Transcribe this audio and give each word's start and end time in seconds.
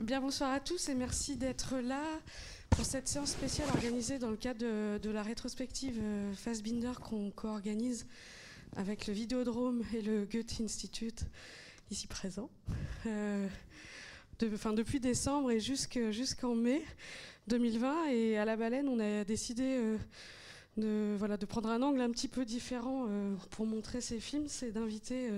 Bien 0.00 0.22
bonsoir 0.22 0.50
à 0.50 0.60
tous 0.60 0.88
et 0.88 0.94
merci 0.94 1.36
d'être 1.36 1.76
là 1.76 2.02
pour 2.70 2.86
cette 2.86 3.06
séance 3.06 3.32
spéciale 3.32 3.68
organisée 3.68 4.18
dans 4.18 4.30
le 4.30 4.36
cadre 4.38 4.98
de, 4.98 5.10
la 5.10 5.22
rétrospective 5.22 5.98
euh, 6.00 6.32
Fassbinder 6.32 6.92
qu'on 7.02 7.30
co-organise 7.30 8.06
avec 8.76 9.06
le 9.06 9.12
Vidéodrome 9.12 9.82
et 9.92 10.00
le 10.00 10.24
Goethe 10.24 10.58
Institute 10.62 11.26
ici 11.90 12.06
présent. 12.06 12.48
Euh, 13.04 13.46
depuis 14.38 15.00
décembre 15.00 15.50
et 15.50 15.60
jusqu'en 15.60 16.54
mai 16.54 16.82
2020 17.48 18.06
et 18.08 18.38
à 18.38 18.46
la 18.46 18.56
baleine 18.56 18.88
on 18.88 19.00
a 19.00 19.24
décidé 19.24 19.64
euh, 19.64 19.98
de, 20.78 21.14
voilà, 21.18 21.36
de 21.36 21.44
prendre 21.44 21.68
un 21.68 21.82
angle 21.82 22.00
un 22.00 22.10
petit 22.10 22.28
peu 22.28 22.46
différent 22.46 23.06
pour 23.50 23.66
montrer 23.66 24.00
ces 24.00 24.18
films, 24.18 24.48
c'est 24.48 24.70
d'inviter 24.70 25.28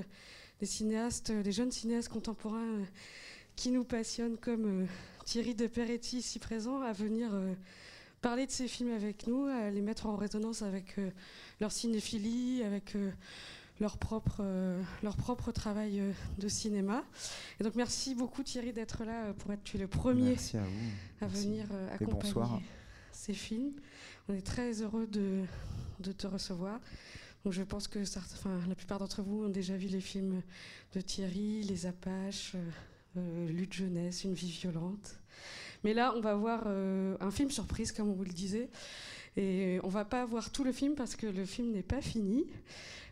des 0.60 0.66
cinéastes, 0.66 1.32
des 1.32 1.50
jeunes 1.50 1.72
cinéastes 1.72 2.10
contemporains 2.10 2.78
qui 3.56 3.70
nous 3.70 3.84
passionnent, 3.84 4.36
comme 4.36 4.82
euh, 4.82 4.86
Thierry 5.24 5.54
de 5.54 5.66
Peretti 5.66 6.18
ici 6.18 6.38
présent, 6.38 6.80
à 6.82 6.92
venir 6.92 7.30
euh, 7.32 7.54
parler 8.20 8.46
de 8.46 8.50
ces 8.50 8.68
films 8.68 8.92
avec 8.92 9.26
nous, 9.26 9.46
à 9.46 9.70
les 9.70 9.82
mettre 9.82 10.06
en 10.06 10.16
résonance 10.16 10.62
avec 10.62 10.98
euh, 10.98 11.10
leur 11.60 11.72
cinéphilie, 11.72 12.62
avec 12.62 12.96
leur 13.80 13.98
propre, 13.98 14.42
leur 15.02 15.16
propre 15.16 15.50
travail 15.50 16.02
de 16.38 16.48
cinéma. 16.48 17.04
Et 17.58 17.64
donc 17.64 17.74
merci 17.74 18.14
beaucoup 18.14 18.42
Thierry 18.42 18.72
d'être 18.72 19.04
là 19.04 19.32
pour 19.32 19.52
être 19.52 19.74
le 19.74 19.88
premier 19.88 20.36
à, 21.20 21.26
venir 21.26 21.66
accompagner 21.92 22.62
ces 23.10 23.32
films. 23.32 23.72
On 24.28 24.34
est 24.34 24.46
très 24.46 24.82
heureux 24.82 25.06
de, 25.06 25.42
de 25.98 26.12
te 26.12 26.26
recevoir. 26.26 26.80
Donc 27.44 27.52
je 27.52 27.62
pense 27.62 27.88
que 27.88 27.98
la 28.68 28.74
plupart 28.76 28.98
d'entre 28.98 29.22
vous 29.22 29.44
ont 29.44 29.48
déjà 29.48 29.76
vu 29.76 29.88
les 29.88 30.00
films 30.00 30.42
de 30.94 31.00
Thierry, 31.00 31.62
Les 31.64 31.86
Apaches, 31.86 32.54
lutte 33.16 33.72
jeunesse, 33.72 34.24
une 34.24 34.34
vie 34.34 34.50
violente. 34.50 35.18
Mais 35.84 35.94
là, 35.94 36.14
on 36.16 36.20
va 36.20 36.34
voir 36.34 36.64
euh, 36.66 37.16
un 37.20 37.30
film 37.30 37.50
surprise, 37.50 37.92
comme 37.92 38.08
on 38.08 38.14
vous 38.14 38.24
le 38.24 38.32
disait. 38.32 38.68
Et 39.36 39.80
on 39.82 39.88
va 39.88 40.04
pas 40.04 40.24
voir 40.24 40.50
tout 40.50 40.64
le 40.64 40.72
film 40.72 40.94
parce 40.94 41.16
que 41.16 41.26
le 41.26 41.44
film 41.44 41.72
n'est 41.72 41.82
pas 41.82 42.00
fini. 42.00 42.44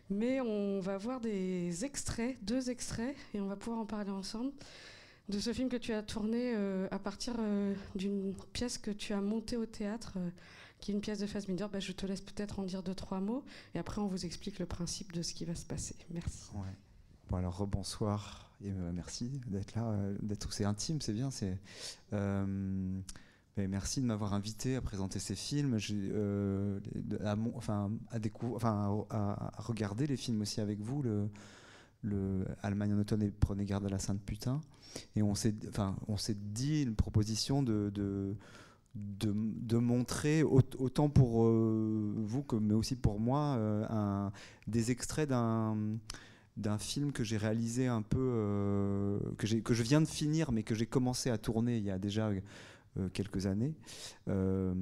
Mais 0.09 0.41
on 0.41 0.79
va 0.79 0.97
voir 0.97 1.21
des 1.21 1.85
extraits, 1.85 2.37
deux 2.43 2.69
extraits, 2.69 3.15
et 3.33 3.39
on 3.39 3.47
va 3.47 3.55
pouvoir 3.55 3.79
en 3.79 3.85
parler 3.85 4.11
ensemble 4.11 4.51
de 5.29 5.39
ce 5.39 5.53
film 5.53 5.69
que 5.69 5.77
tu 5.77 5.93
as 5.93 6.03
tourné 6.03 6.53
euh, 6.53 6.87
à 6.91 6.99
partir 6.99 7.35
d'une 7.95 8.35
pièce 8.51 8.77
que 8.77 8.91
tu 8.91 9.13
as 9.13 9.21
montée 9.21 9.55
au 9.55 9.65
théâtre, 9.65 10.17
qui 10.79 10.91
est 10.91 10.93
une 10.93 10.99
pièce 10.99 11.19
de 11.19 11.27
Fassbinder. 11.27 11.67
Bah, 11.71 11.79
je 11.79 11.93
te 11.93 12.05
laisse 12.05 12.19
peut-être 12.19 12.59
en 12.59 12.63
dire 12.63 12.83
deux, 12.83 12.95
trois 12.95 13.21
mots, 13.21 13.45
et 13.73 13.79
après 13.79 14.01
on 14.01 14.07
vous 14.07 14.25
explique 14.25 14.59
le 14.59 14.65
principe 14.65 15.13
de 15.13 15.21
ce 15.21 15.33
qui 15.33 15.45
va 15.45 15.55
se 15.55 15.65
passer. 15.65 15.95
Merci. 16.09 16.49
Bon 17.29 17.37
alors 17.37 17.55
rebonsoir 17.55 18.50
et 18.63 18.71
euh, 18.71 18.91
merci 18.93 19.41
d'être 19.47 19.75
là, 19.75 19.89
euh, 19.89 20.15
d'être 20.21 20.47
aussi 20.47 20.63
intime, 20.63 21.01
c'est 21.01 21.13
bien. 21.13 21.31
C'est 21.31 21.57
euh, 22.13 22.45
merci 23.57 24.01
de 24.01 24.05
m'avoir 24.05 24.33
invité 24.33 24.75
à 24.75 24.81
présenter 24.81 25.19
ces 25.19 25.35
films, 25.35 25.77
à, 27.13 27.35
regarder 29.57 30.07
les 30.07 30.17
films 30.17 30.41
aussi 30.41 30.61
avec 30.61 30.79
vous, 30.79 31.01
le, 31.01 31.29
le 32.01 32.45
Allemagne 32.61 32.93
en 32.93 32.99
automne 32.99 33.23
et 33.23 33.31
prenez 33.31 33.65
garde 33.65 33.85
à 33.85 33.89
la 33.89 33.99
sainte 33.99 34.21
putain. 34.21 34.61
Et 35.15 35.23
on 35.23 35.35
s'est, 35.35 35.55
dit 36.35 36.83
une 36.83 36.95
proposition 36.95 37.63
de, 37.63 38.35
montrer 39.73 40.43
autant 40.43 41.09
pour 41.09 41.43
vous 41.43 42.43
que 42.43 42.55
mais 42.57 42.73
aussi 42.73 42.95
pour 42.95 43.19
moi 43.19 44.31
des 44.67 44.91
extraits 44.91 45.29
d'un 45.29 45.77
d'un 46.57 46.77
film 46.77 47.11
que 47.11 47.23
j'ai 47.23 47.37
réalisé 47.37 47.87
un 47.87 48.01
peu, 48.01 48.19
euh, 48.19 49.19
que, 49.37 49.47
que 49.59 49.73
je 49.73 49.83
viens 49.83 50.01
de 50.01 50.07
finir, 50.07 50.51
mais 50.51 50.63
que 50.63 50.75
j'ai 50.75 50.85
commencé 50.85 51.29
à 51.29 51.37
tourner 51.37 51.77
il 51.77 51.83
y 51.83 51.91
a 51.91 51.97
déjà 51.97 52.29
euh, 52.97 53.09
quelques 53.13 53.45
années, 53.45 53.73
euh, 54.27 54.73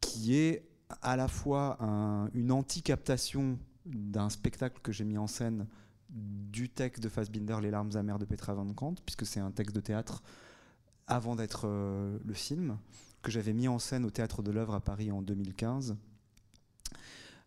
qui 0.00 0.36
est 0.36 0.68
à 1.00 1.16
la 1.16 1.28
fois 1.28 1.78
une 2.34 2.52
anti-captation 2.52 3.58
d'un 3.86 4.28
spectacle 4.28 4.80
que 4.82 4.92
j'ai 4.92 5.04
mis 5.04 5.18
en 5.18 5.26
scène 5.26 5.66
du 6.10 6.68
texte 6.68 7.02
de 7.02 7.08
Fassbinder, 7.08 7.56
Les 7.60 7.70
larmes 7.70 7.96
amères 7.96 8.18
de 8.18 8.24
Petra 8.24 8.54
Van 8.54 8.70
Kant, 8.72 8.94
puisque 9.04 9.26
c'est 9.26 9.40
un 9.40 9.50
texte 9.50 9.74
de 9.74 9.80
théâtre 9.80 10.22
avant 11.06 11.36
d'être 11.36 11.66
le 11.66 12.34
film, 12.34 12.78
que 13.22 13.30
j'avais 13.30 13.54
mis 13.54 13.66
en 13.66 13.78
scène 13.78 14.04
au 14.04 14.10
Théâtre 14.10 14.42
de 14.42 14.52
l'œuvre 14.52 14.74
à 14.74 14.80
Paris 14.80 15.10
en 15.10 15.22
2015 15.22 15.96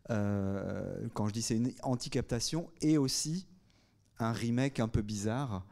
euh, 0.09 1.07
quand 1.13 1.27
je 1.27 1.33
dis 1.33 1.41
c'est 1.41 1.55
une 1.55 1.71
anti-captation, 1.83 2.69
et 2.81 2.97
aussi 2.97 3.47
un 4.19 4.31
remake 4.31 4.79
un 4.79 4.87
peu 4.87 5.01
bizarre. 5.01 5.65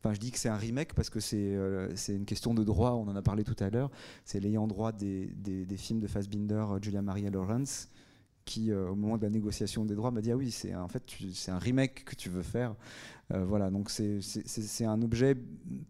Enfin, 0.00 0.12
je 0.12 0.20
dis 0.20 0.30
que 0.30 0.38
c'est 0.38 0.48
un 0.48 0.56
remake 0.56 0.94
parce 0.94 1.08
que 1.08 1.20
c'est 1.20 1.54
euh, 1.54 1.94
une 2.08 2.26
question 2.26 2.52
de 2.54 2.62
droit, 2.62 2.92
on 2.92 3.08
en 3.08 3.16
a 3.16 3.22
parlé 3.22 3.44
tout 3.44 3.56
à 3.60 3.70
l'heure. 3.70 3.90
C'est 4.24 4.40
l'ayant 4.40 4.66
droit 4.66 4.92
des, 4.92 5.26
des, 5.26 5.76
films 5.76 6.00
de 6.00 6.06
Fassbinder, 6.06 6.64
Julia 6.82 7.00
Maria 7.00 7.30
Lawrence, 7.30 7.88
qui, 8.44 8.70
euh, 8.70 8.90
au 8.90 8.94
moment 8.94 9.16
de 9.16 9.22
la 9.22 9.30
négociation 9.30 9.86
des 9.86 9.94
droits, 9.94 10.10
m'a 10.10 10.20
dit 10.20 10.30
Ah 10.30 10.36
oui, 10.36 10.50
c'est 10.50 10.74
en 10.74 10.88
fait, 10.88 11.02
c'est 11.32 11.50
un 11.50 11.58
remake 11.58 12.04
que 12.04 12.14
tu 12.14 12.28
veux 12.28 12.42
faire. 12.42 12.74
voilà, 13.30 13.70
donc 13.70 13.90
c'est 13.90 14.84
un 14.84 15.00
objet 15.00 15.34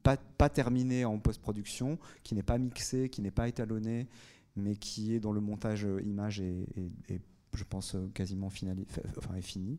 pas, 0.04 0.16
pas 0.16 0.48
terminé 0.48 1.04
en 1.04 1.18
post-production, 1.18 1.98
qui 2.22 2.36
n'est 2.36 2.44
pas 2.44 2.58
mixé, 2.58 3.08
qui 3.08 3.20
n'est 3.20 3.32
pas 3.32 3.48
étalonné, 3.48 4.08
mais 4.54 4.76
qui 4.76 5.14
est 5.14 5.20
dans 5.20 5.32
le 5.32 5.40
montage 5.40 5.88
image 6.04 6.40
et 6.40 7.20
je 7.56 7.64
pense, 7.64 7.94
euh, 7.94 8.08
quasiment 8.14 8.50
finali, 8.50 8.86
enfin, 9.16 9.34
est 9.34 9.42
fini. 9.42 9.78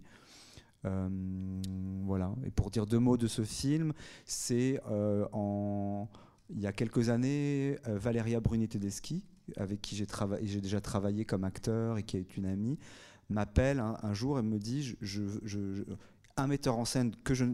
Euh, 0.86 1.10
voilà. 2.04 2.34
Et 2.46 2.52
pour 2.52 2.70
dire 2.72 2.86
deux 2.86 3.00
mots 3.00 3.18
de 3.18 3.28
ce 3.28 3.44
film, 3.44 3.94
c'est 4.26 4.82
euh, 4.90 5.28
en 5.32 6.08
il 6.52 6.62
y 6.62 6.68
a 6.68 6.72
quelques 6.72 7.10
années, 7.10 7.76
Valeria 7.88 8.40
Bruni-Tedeschi, 8.40 9.24
avec 9.58 9.82
qui 9.82 9.96
j'ai 9.96 10.62
déjà 10.62 10.80
travaillé 10.80 11.26
comme 11.26 11.44
acteur 11.44 11.98
et 11.98 12.04
qui 12.04 12.18
est 12.18 12.38
une 12.38 12.46
amie, 12.46 12.78
m'appelle 13.30 13.80
un, 13.80 14.14
jour 14.14 14.38
et 14.38 14.44
me 14.44 14.60
dit 14.60 14.96
un 16.38 16.46
metteur 16.46 16.78
en 16.78 16.86
scène 16.86 17.16
que 17.24 17.34
je, 17.34 17.46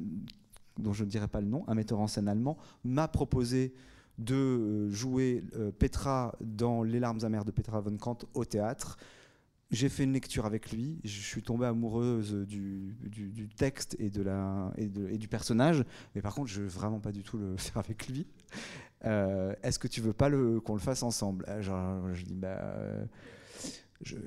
dont 0.78 0.92
je 0.92 1.06
ne 1.06 1.10
dirai 1.10 1.30
pas 1.30 1.40
le 1.40 1.48
nom, 1.48 1.64
un 1.70 1.74
metteur 1.74 2.02
en 2.02 2.08
scène 2.08 2.28
allemand, 2.28 2.58
m'a 2.84 3.08
proposé 3.08 3.74
de 4.18 4.90
jouer 4.90 5.46
Petra 5.80 6.36
dans 6.42 6.84
Les 6.84 7.00
larmes 7.00 7.24
amères 7.24 7.46
de 7.46 7.52
Petra 7.52 7.80
von 7.80 7.96
Kant 7.96 8.18
au 8.34 8.44
théâtre. 8.44 8.98
J'ai 9.72 9.88
fait 9.88 10.04
une 10.04 10.12
lecture 10.12 10.46
avec 10.46 10.74
lui, 10.74 11.00
je 11.06 11.22
suis 11.22 11.42
tombée 11.42 11.66
amoureuse 11.66 12.34
du, 12.34 12.94
texte 13.56 13.96
et, 14.00 14.10
de 14.10 14.22
la, 14.22 14.74
et, 14.78 14.88
du 14.90 15.30
personnage, 15.30 15.86
mais 16.14 16.22
par 16.22 16.36
contre, 16.36 16.50
je 16.50 16.62
veux 16.62 16.68
vraiment 16.68 17.00
pas 17.00 17.14
du 17.14 17.24
tout 17.24 17.38
le 17.38 17.56
faire 17.58 17.78
avec 17.78 18.08
lui. 18.10 18.28
Euh, 19.06 19.54
est-ce 19.64 19.80
que 19.80 19.88
tu 19.88 20.02
veux 20.02 20.12
pas 20.12 20.30
qu'on 20.30 20.74
le 20.74 20.80
fasse 20.80 21.04
ensemble? 21.04 21.46
Euh, 21.48 21.62
Genre, 21.62 22.14
Je 22.14 22.26
dis, 22.26 22.36
bah, 22.36 22.58
euh, 22.60 23.06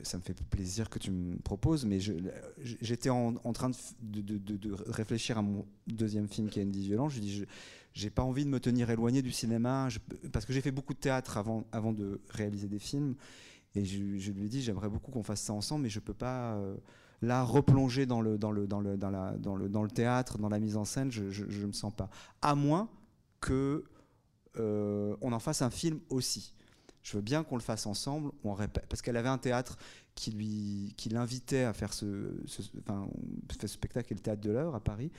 ça 0.02 0.16
me 0.16 0.22
fait 0.22 0.34
plaisir 0.48 0.88
que 0.88 0.98
tu 0.98 1.10
me 1.10 1.36
proposes, 1.36 1.84
mais 1.84 1.98
j'étais 2.00 3.10
en, 3.10 3.34
train 3.52 3.70
de, 4.00 4.72
réfléchir 4.90 5.36
à 5.36 5.42
mon 5.42 5.66
deuxième 5.86 6.28
film 6.28 6.48
qui 6.48 6.60
est 6.60 6.64
Andy 6.64 6.86
Violent. 6.86 7.10
Je 7.10 7.20
dis, 7.20 7.44
j'ai 7.92 8.10
pas 8.10 8.22
envie 8.22 8.44
de 8.44 8.50
me 8.50 8.60
tenir 8.60 8.88
éloigné 8.90 9.20
du 9.20 9.30
cinéma, 9.32 9.88
parce 10.32 10.44
que 10.46 10.52
j'ai 10.52 10.60
fait 10.60 10.72
beaucoup 10.72 10.94
de 10.94 10.98
théâtre 10.98 11.36
avant, 11.36 11.64
avant 11.70 11.92
de 11.92 12.20
réaliser 12.30 12.68
des 12.68 12.78
films. 12.78 13.14
Et 13.74 13.84
je, 13.84 13.98
lui 13.98 14.44
ai 14.44 14.48
dit, 14.48 14.62
j'aimerais 14.62 14.88
beaucoup 14.88 15.10
qu'on 15.10 15.22
fasse 15.22 15.40
ça 15.40 15.52
ensemble, 15.52 15.82
mais 15.82 15.88
je 15.88 16.00
peux 16.00 16.14
pas 16.14 16.54
euh, 16.54 16.76
là 17.22 17.42
replonger 17.42 18.06
dans 18.06 18.20
le, 18.20 18.38
dans, 18.38 18.52
le, 18.52 18.66
dans, 18.66 18.80
le, 18.80 18.96
dans, 18.96 19.10
la, 19.10 19.32
dans, 19.32 19.56
le, 19.56 19.68
dans 19.68 19.82
le 19.82 19.90
théâtre, 19.90 20.38
dans 20.38 20.48
la 20.48 20.60
mise 20.60 20.76
en 20.76 20.84
scène, 20.84 21.10
je 21.10 21.22
ne 21.22 21.66
me 21.66 21.72
sens 21.72 21.92
pas. 21.92 22.08
À 22.40 22.54
moins 22.54 22.88
que 23.40 23.84
euh, 24.58 25.16
on 25.20 25.32
en 25.32 25.38
fasse 25.38 25.62
un 25.62 25.70
film 25.70 25.98
aussi. 26.08 26.54
Je 27.02 27.16
veux 27.16 27.22
bien 27.22 27.42
qu'on 27.44 27.56
le 27.56 27.62
fasse 27.62 27.86
ensemble, 27.86 28.30
on 28.44 28.54
répète, 28.54 28.86
parce 28.88 29.02
qu'elle 29.02 29.16
avait 29.16 29.28
un 29.28 29.38
théâtre 29.38 29.76
qui 30.14 30.30
lui, 30.30 30.94
qui 30.96 31.08
l'invitait 31.08 31.64
à 31.64 31.72
faire 31.72 31.92
ce, 31.92 32.32
ce, 32.46 32.62
enfin, 32.78 33.06
ce 33.60 33.66
spectacle, 33.66 34.14
le 34.14 34.20
théâtre 34.20 34.40
de 34.40 34.52
l'heure 34.52 34.74
à 34.74 34.80
Paris 34.80 35.10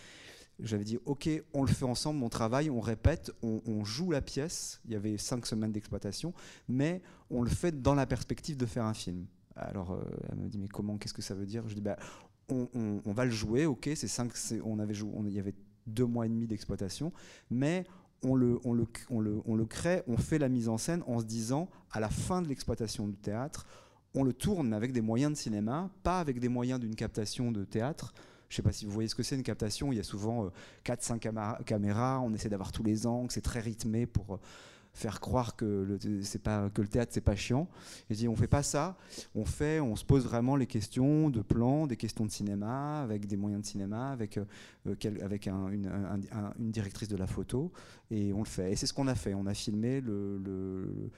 j'avais 0.60 0.84
dit 0.84 0.98
ok 1.06 1.30
on 1.54 1.64
le 1.64 1.68
fait 1.68 1.86
ensemble 1.86 2.24
on 2.24 2.30
travaille 2.30 2.70
on 2.70 2.80
répète 2.80 3.32
on, 3.42 3.84
joue 3.84 4.12
la 4.12 4.22
pièce. 4.22 4.82
Il 4.86 4.92
y 4.92 4.96
avait 4.96 5.18
cinq 5.18 5.46
semaines 5.46 5.72
d'exploitation 5.72 6.34
mais 6.68 7.02
on 7.30 7.42
le 7.42 7.50
fait 7.50 7.82
dans 7.82 7.96
la 7.96 8.06
perspective 8.06 8.58
de 8.58 8.66
faire 8.66 8.86
un 8.86 8.94
film. 8.94 9.26
Alors 9.56 9.92
euh, 9.92 10.02
elle 10.32 10.40
me 10.40 10.48
dit 10.48 10.58
mais 10.58 10.68
comment 10.68 10.98
qu'est-ce 10.98 11.14
que 11.14 11.22
ça 11.22 11.36
veut 11.36 11.46
dire? 11.46 11.68
Je 11.68 11.76
dis 11.76 11.82
bah 11.82 11.98
on, 12.50 12.68
va 13.06 13.26
le 13.26 13.32
jouer 13.32 13.66
ok 13.66 13.90
c'est 13.96 14.08
cinq 14.08 14.32
on 14.64 14.80
avait 14.80 14.94
joué 14.94 15.12
il 15.26 15.34
y 15.34 15.40
avait 15.40 15.56
deux 15.88 16.06
mois 16.06 16.26
et 16.26 16.30
demi 16.30 16.46
d'exploitation 16.48 17.12
mais 17.50 17.86
on 18.26 18.36
le, 18.36 18.60
on, 18.64 18.74
le, 18.74 19.66
crée, 19.66 20.04
on 20.08 20.18
fait 20.18 20.38
la 20.38 20.50
mise 20.50 20.68
en 20.70 20.78
scène 20.78 21.04
en 21.08 21.20
se 21.20 21.26
disant, 21.26 21.70
à 21.92 22.00
la 22.00 22.10
fin 22.10 22.42
de 22.42 22.48
l'exploitation 22.48 23.08
du 23.08 23.18
théâtre, 23.18 23.66
on 24.14 24.24
le 24.24 24.34
tourne 24.34 24.74
avec 24.74 24.92
des 24.92 25.02
moyens 25.02 25.34
de 25.34 25.38
cinéma, 25.38 25.90
pas 26.04 26.20
avec 26.20 26.40
des 26.40 26.50
moyens 26.50 26.80
d'une 26.80 26.96
captation 26.96 27.52
de 27.52 27.64
théâtre, 27.64 28.14
je 28.56 28.62
ne 28.62 28.64
sais 28.64 28.70
pas 28.70 28.72
si 28.72 28.86
vous 28.86 28.92
voyez 28.92 29.10
ce 29.10 29.16
que 29.16 29.24
c'est 29.24 29.36
une 29.36 29.44
captation. 29.44 29.92
Il 29.92 29.98
y 29.98 30.00
a 30.00 30.04
souvent 30.04 30.50
4-5 30.86 31.28
euh, 31.28 31.64
caméras. 31.66 32.22
On 32.22 32.34
essaie 32.34 32.48
d'avoir 32.48 32.72
tous 32.72 32.84
les 32.84 33.06
angles. 33.06 33.30
C'est 33.30 33.42
très 33.42 33.60
rythmé 33.60 34.06
pour 34.06 34.36
euh, 34.36 34.38
faire 34.94 35.20
croire 35.20 35.58
que 35.58 35.66
le, 35.66 36.24
c'est 36.24 36.42
pas, 36.42 36.70
que 36.70 36.82
le 36.82 36.88
théâtre 36.88 37.12
c'est 37.14 37.20
pas 37.20 37.36
chiant. 37.36 37.68
Et 38.10 38.14
dis 38.14 38.30
on 38.30 38.36
fait 38.38 38.48
pas 38.48 38.64
ça, 38.64 38.96
on 39.36 39.44
fait, 39.44 39.82
on 39.82 39.98
se 39.98 40.06
pose 40.06 40.24
vraiment 40.24 40.56
les 40.56 40.68
questions 40.68 41.30
de 41.30 41.42
plan, 41.42 41.86
des 41.86 41.98
questions 41.98 42.26
de 42.26 42.32
cinéma, 42.32 43.02
avec 43.02 43.28
des 43.28 43.36
moyens 43.36 43.62
de 43.62 43.68
cinéma, 43.68 44.12
avec, 44.12 44.38
euh, 44.38 44.46
avec 45.22 45.50
une, 45.50 46.32
directrice 46.58 47.10
de 47.10 47.18
la 47.18 47.28
photo, 47.28 47.74
et 48.10 48.32
on 48.32 48.40
le 48.40 48.46
fait. 48.46 48.72
Et 48.72 48.78
c'est 48.78 48.88
ce 48.88 48.94
qu'on 48.94 49.08
a 49.08 49.16
fait. 49.16 49.34
On 49.34 49.48
a 49.48 49.54
filmé 49.54 50.00
le, 50.00 50.38
le 50.38 51.12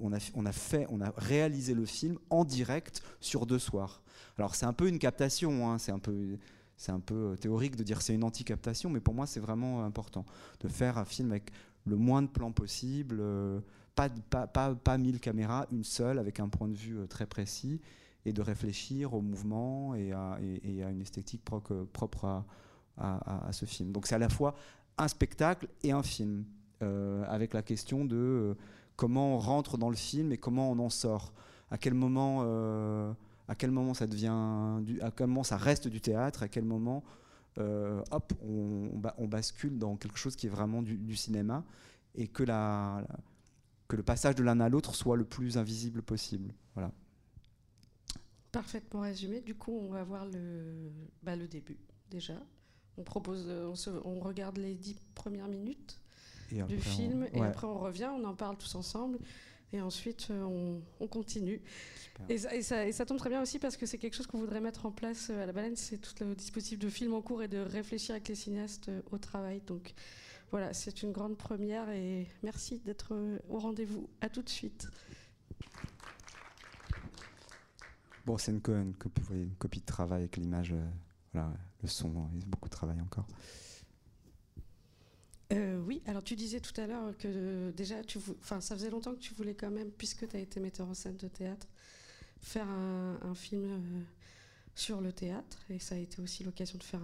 on 0.00 0.12
a, 0.12 0.18
on 0.34 0.44
a, 0.44 0.52
fait, 0.52 0.86
on 0.90 1.00
a 1.00 1.12
réalisé 1.16 1.72
le 1.72 1.84
film 1.84 2.18
en 2.28 2.44
direct 2.44 3.00
sur 3.20 3.46
deux 3.46 3.60
soirs. 3.60 4.02
Alors 4.36 4.54
c'est 4.54 4.66
un 4.66 4.72
peu 4.72 4.88
une 4.88 4.98
captation, 4.98 5.70
hein, 5.70 5.78
c'est 5.78 5.92
un 5.92 5.98
peu 5.98 6.38
c'est 6.80 6.92
un 6.92 7.00
peu 7.00 7.32
euh, 7.32 7.36
théorique 7.36 7.76
de 7.76 7.82
dire 7.82 8.00
c'est 8.00 8.14
une 8.14 8.24
anti-captation, 8.24 8.88
mais 8.88 9.00
pour 9.00 9.12
moi 9.12 9.26
c'est 9.26 9.38
vraiment 9.38 9.84
important 9.84 10.24
de 10.60 10.68
faire 10.68 10.96
un 10.96 11.04
film 11.04 11.30
avec 11.30 11.52
le 11.84 11.96
moins 11.96 12.22
de 12.22 12.26
plans 12.26 12.52
possible, 12.52 13.18
euh, 13.20 13.60
pas, 13.94 14.08
pas, 14.08 14.74
pas, 14.74 14.96
mille 14.96 15.20
caméras, 15.20 15.66
une 15.72 15.84
seule 15.84 16.18
avec 16.18 16.40
un 16.40 16.48
point 16.48 16.68
de 16.68 16.74
vue 16.74 17.00
euh, 17.00 17.06
très 17.06 17.26
précis 17.26 17.82
et 18.24 18.32
de 18.32 18.40
réfléchir 18.40 19.12
au 19.12 19.20
mouvement 19.20 19.94
et 19.94 20.12
à, 20.12 20.38
une 20.40 21.02
esthétique 21.02 21.42
propre 21.44 22.44
à, 22.96 23.48
ce 23.52 23.66
film. 23.66 23.92
Donc 23.92 24.06
c'est 24.06 24.14
à 24.14 24.18
la 24.18 24.30
fois 24.30 24.54
un 24.96 25.08
spectacle 25.08 25.68
et 25.82 25.92
un 25.92 26.02
film, 26.02 26.44
avec 26.80 27.54
la 27.54 27.62
question 27.62 28.04
de 28.04 28.54
comment 28.96 29.36
on 29.36 29.38
rentre 29.38 29.78
dans 29.78 29.88
le 29.88 29.96
film 29.96 30.32
et 30.32 30.36
comment 30.36 30.70
on 30.70 30.78
en 30.80 30.90
sort. 30.90 31.32
À 31.70 31.78
quel 31.78 31.94
moment 31.94 32.44
à 33.50 33.56
quel 33.56 33.72
moment 33.72 33.94
ça 33.94 34.06
devient, 34.06 34.78
du, 34.82 35.00
à 35.00 35.10
quel 35.10 35.26
moment 35.26 35.42
ça 35.42 35.56
reste 35.56 35.88
du 35.88 36.00
théâtre, 36.00 36.44
à 36.44 36.48
quel 36.48 36.64
moment, 36.64 37.02
euh, 37.58 38.00
hop, 38.12 38.32
on, 38.44 38.92
on, 39.18 39.26
bascule 39.26 39.76
dans 39.76 39.96
quelque 39.96 40.18
chose 40.18 40.36
qui 40.36 40.46
est 40.46 40.50
vraiment 40.50 40.82
du, 40.82 41.16
cinéma 41.16 41.64
et 42.14 42.28
que, 42.28 42.44
la, 42.44 43.04
que 43.88 43.96
le 43.96 44.04
passage 44.04 44.36
de 44.36 44.44
l'un 44.44 44.60
à 44.60 44.68
l'autre 44.68 44.94
soit 44.94 45.16
le 45.16 45.24
plus 45.24 45.58
invisible 45.58 46.00
possible. 46.00 46.54
Voilà. 46.74 46.92
Parfaitement 48.52 49.00
résumé. 49.00 49.40
Du 49.40 49.56
coup, 49.56 49.76
on 49.82 49.90
va 49.90 50.04
voir 50.04 50.26
le, 50.26 50.92
bah, 51.24 51.34
le 51.34 51.48
début 51.48 51.78
déjà. 52.08 52.40
On 52.98 53.02
propose, 53.02 53.48
on, 53.48 53.74
on, 54.04 54.20
regarde 54.20 54.58
les 54.58 54.76
dix 54.76 54.94
premières 55.16 55.48
minutes 55.48 56.00
du 56.68 56.78
film 56.78 57.26
et 57.32 57.40
après 57.40 57.66
on 57.66 57.78
revient, 57.78 58.10
on 58.12 58.24
en 58.24 58.34
parle 58.34 58.56
tous 58.56 58.76
ensemble 58.76 59.18
et 59.72 59.80
ensuite 59.80 60.28
euh, 60.30 60.80
on, 61.00 61.06
continue. 61.06 61.60
Et 62.28 62.38
ça, 62.38 63.06
tombe 63.06 63.18
très 63.18 63.30
bien 63.30 63.40
aussi 63.40 63.58
parce 63.58 63.76
que 63.76 63.86
c'est 63.86 63.98
quelque 63.98 64.14
chose 64.14 64.26
qu'on 64.26 64.38
voudrait 64.38 64.60
mettre 64.60 64.86
en 64.86 64.90
place 64.90 65.30
euh, 65.30 65.42
à 65.42 65.46
la 65.46 65.52
baleine, 65.52 65.76
c'est 65.76 65.98
tout 65.98 66.12
le 66.20 66.34
dispositif 66.34 66.78
de 66.78 66.88
film 66.88 67.14
en 67.14 67.22
cours 67.22 67.42
et 67.42 67.48
de 67.48 67.58
réfléchir 67.58 68.14
avec 68.14 68.28
les 68.28 68.34
cinéastes 68.34 68.88
euh, 68.88 69.00
au 69.10 69.18
travail. 69.18 69.62
Donc 69.66 69.94
voilà, 70.50 70.72
c'est 70.72 71.02
une 71.02 71.12
grande 71.12 71.36
première 71.36 71.88
et 71.90 72.26
merci 72.42 72.80
d'être 72.84 73.14
au 73.48 73.58
rendez-vous. 73.58 74.08
À 74.20 74.28
tout 74.28 74.42
de 74.42 74.48
suite. 74.48 74.88
Bon, 78.26 78.36
c'est 78.36 78.50
une, 78.50 78.60
une, 78.68 78.94
une, 79.30 79.54
copie 79.54 79.80
de 79.80 79.86
travail 79.86 80.20
avec 80.22 80.36
l'image, 80.36 80.74
voilà, 81.32 81.52
le 81.82 81.88
son, 81.88 82.12
il 82.34 82.40
y 82.40 82.42
a 82.42 82.46
beaucoup 82.46 82.68
de 82.68 82.74
travail 82.74 83.00
encore. 83.00 83.26
Euh, 85.52 85.80
oui, 85.84 86.00
alors 86.06 86.22
tu 86.22 86.36
disais 86.36 86.60
tout 86.60 86.78
à 86.80 86.86
l'heure 86.86 87.16
que 87.18 87.72
déjà, 87.72 88.04
tu 88.04 88.18
enfin, 88.40 88.60
ça 88.60 88.76
faisait 88.76 88.90
longtemps 88.90 89.14
que 89.14 89.20
tu 89.20 89.34
voulais 89.34 89.54
quand 89.54 89.70
même, 89.70 89.90
puisque 89.90 90.28
tu 90.28 90.36
as 90.36 90.40
été 90.40 90.60
metteur 90.60 90.88
en 90.88 90.94
scène 90.94 91.16
de 91.16 91.26
théâtre, 91.26 91.66
faire 92.40 92.68
un, 92.68 93.34
film 93.34 93.64
euh, 93.64 94.02
sur 94.76 95.00
le 95.00 95.12
théâtre. 95.12 95.58
Et 95.68 95.80
ça 95.80 95.96
a 95.96 95.98
été 95.98 96.22
aussi 96.22 96.44
l'occasion 96.44 96.78
de 96.78 96.84
faire 96.84 97.00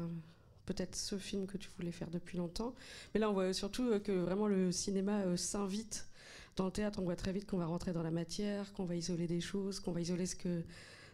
peut-être 0.65 0.95
ce 0.95 1.19
film 1.19 1.47
que 1.47 1.57
tu 1.59 1.69
voulais 1.77 1.91
faire 1.91 2.09
depuis 2.09 2.39
longtemps. 2.39 2.75
Mais 3.15 3.21
là, 3.21 3.31
on 3.31 3.33
voit 3.33 3.53
surtout 3.53 3.89
euh, 3.89 3.99
que 3.99 4.13
vraiment 4.13 4.47
le 4.47 4.71
cinéma 4.71 5.37
s'invite 5.37 6.07
dans 6.55 6.67
le 6.67 6.73
théâtre. 6.73 7.01
On 7.01 7.05
voit 7.05 7.17
très 7.17 7.33
vite 7.33 7.47
qu'on 7.47 7.59
va 7.59 7.67
rentrer 7.67 7.93
dans 7.93 8.05
la 8.05 8.13
matière, 8.13 8.73
qu'on 8.75 8.85
va 8.85 8.95
isoler 8.95 9.27
des 9.27 9.41
choses, 9.41 9.81
qu'on 9.81 9.93
va 9.93 10.01
isoler 10.01 10.27
ce 10.27 10.37
que, 10.37 10.63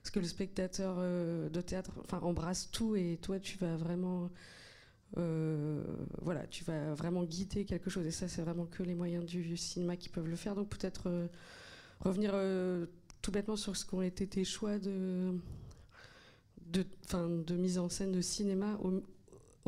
ce 0.05 0.11
que 0.11 0.21
le 0.21 0.27
spectateur 0.27 0.99
de 0.99 1.61
théâtre 1.63 1.93
embrasse 2.13 2.71
tout. 2.71 2.95
Et 2.95 3.19
toi, 3.23 3.41
tu 3.41 3.57
vas 3.57 3.77
vraiment 3.77 4.31
euh, 5.19 5.83
voilà, 6.23 6.47
tu 6.47 6.65
vas 6.65 6.95
vraiment 6.95 7.25
guider 7.25 7.65
quelque 7.65 7.91
chose. 7.91 8.07
Et 8.07 8.11
ça, 8.11 8.29
c'est 8.29 8.43
vraiment 8.43 8.67
que 8.67 8.83
les 8.83 8.95
moyens 8.95 9.25
du 9.25 9.57
cinéma 9.57 9.97
qui 9.97 10.09
peuvent 10.09 10.29
le 10.29 10.37
faire. 10.37 10.55
Donc 10.55 10.69
peut-être 10.69 11.05
euh, 11.07 11.27
revenir 12.01 12.31
euh, 12.35 12.87
tout 13.21 13.31
bêtement 13.31 13.57
sur 13.57 13.77
ce 13.77 13.85
qu'ont 13.85 14.03
été 14.03 14.27
tes 14.27 14.45
choix 14.45 14.79
de, 14.79 15.35
de, 16.67 16.87
de 17.13 17.57
mise 17.57 17.79
en 17.79 17.89
scène 17.89 18.13
de 18.13 18.21
cinéma 18.21 18.79
au, 18.83 19.03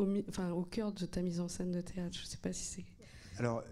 au, 0.02 0.62
cœur 0.64 0.92
de 0.92 1.06
ta 1.06 1.22
mise 1.22 1.40
en 1.40 1.48
scène 1.48 1.72
de 1.72 1.80
théâtre. 1.80 2.16
Je 2.18 2.24
sais 2.24 2.38
pas 2.38 2.52
si 2.52 2.64
c'est. 2.64 2.84
Alors. 3.38 3.62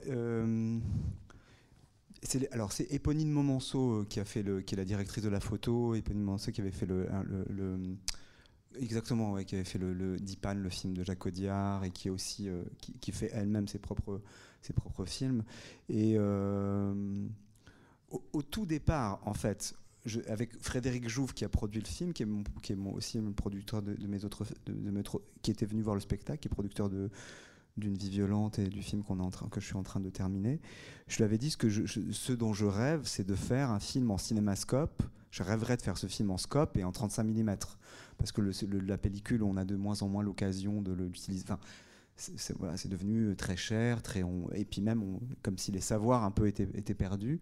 c'est, 2.23 2.53
alors 2.53 2.73
c'est 2.73 2.85
Éponine 2.93 3.31
Momanceau 3.31 4.05
qui 4.09 4.21
a 4.21 4.25
fait 4.25 4.43
le, 4.43 4.61
qui 4.61 4.75
est 4.75 4.79
la 4.79 4.85
directrice 4.85 5.25
de 5.25 5.29
la 5.29 5.41
photo, 5.41 5.95
Éponine 5.95 6.23
Momanceau 6.23 6.53
qui 6.53 6.61
avait 6.61 6.71
fait 6.71 6.87
le, 6.87 7.09
le 7.49 7.97
Exactement, 8.79 9.37
qui 9.45 9.55
avait 9.55 9.65
fait 9.65 9.79
le, 9.79 9.93
le, 9.93 10.17
Dipan, 10.17 10.55
le 10.55 10.69
film 10.69 10.95
de 10.95 11.05
Jacques 11.05 11.25
Audiard, 11.27 11.85
et 11.85 11.91
qui, 11.91 12.09
euh, 12.49 12.63
fait 13.13 13.31
elle-même 13.33 13.69
ses 13.69 13.79
propres, 13.79 14.21
films. 15.07 15.45
Et 15.89 16.15
euh, 16.17 16.95
au, 18.33 18.43
tout 18.43 18.67
départ, 18.67 19.21
en 19.25 19.35
fait, 19.35 19.75
avec 20.27 20.57
Frédéric 20.61 21.09
Jouve 21.09 21.35
qui 21.35 21.45
a 21.45 21.49
produit 21.49 21.81
le 21.81 21.87
film, 21.87 22.13
qui 22.13 22.23
est, 22.23 22.77
aussi 22.93 23.19
le 23.19 23.33
producteur 23.33 23.83
de, 23.83 23.97
mes 24.07 24.25
autres, 24.25 24.45
de, 24.67 25.03
qui 25.43 25.51
était 25.51 25.67
venu 25.67 25.83
voir 25.83 25.95
le 25.95 26.01
spectacle, 26.01 26.41
qui 26.41 26.49
est 26.49 26.51
producteur 26.51 26.89
de 26.89 27.11
d'une 27.77 27.97
vie 27.97 28.11
violente 28.11 28.59
et 28.59 28.69
du 28.69 28.83
film 28.83 29.03
que 29.03 29.61
je 29.61 29.67
suis 29.67 29.77
en 29.77 29.83
train 29.83 30.01
de 30.01 30.11
terminer. 30.11 30.61
Je 31.09 31.17
lui 31.17 31.25
avais 31.25 31.39
dit 31.39 31.55
que 31.57 31.69
ce 31.71 32.33
dont 32.33 32.53
je 32.53 32.67
rêve, 32.67 33.03
c'est 33.05 33.27
de 33.27 33.35
faire 33.35 33.71
un 33.71 33.81
film 33.81 34.11
en 34.11 34.19
cinémascope. 34.19 35.03
Je 35.31 35.43
rêverais 35.43 35.79
de 35.79 35.83
faire 35.83 35.97
ce 35.97 36.07
film 36.07 36.31
en 36.31 36.37
scope 36.37 36.77
et 36.77 36.85
en 36.85 36.93
35 36.93 37.25
mm 37.25 37.57
parce 38.23 38.31
que 38.31 38.41
la 38.87 38.99
pellicule, 38.99 39.43
on 39.43 39.57
a 39.57 39.65
de 39.65 39.75
moins 39.75 40.01
en 40.03 40.09
moins 40.09 40.23
l'occasion 40.23 40.81
de 40.81 40.93
l'utiliser. 40.93 41.45
C'est 42.15 42.89
devenu 42.89 43.35
très 43.35 43.57
cher, 43.57 44.01
très 44.01 44.23
et 44.55 44.65
puis 44.65 44.81
même 44.81 45.19
comme 45.43 45.59
si 45.59 45.73
les 45.73 45.81
savoirs 45.81 46.23
un 46.23 46.31
peu 46.31 46.47
étaient, 46.47 46.95
perdus. 46.95 47.41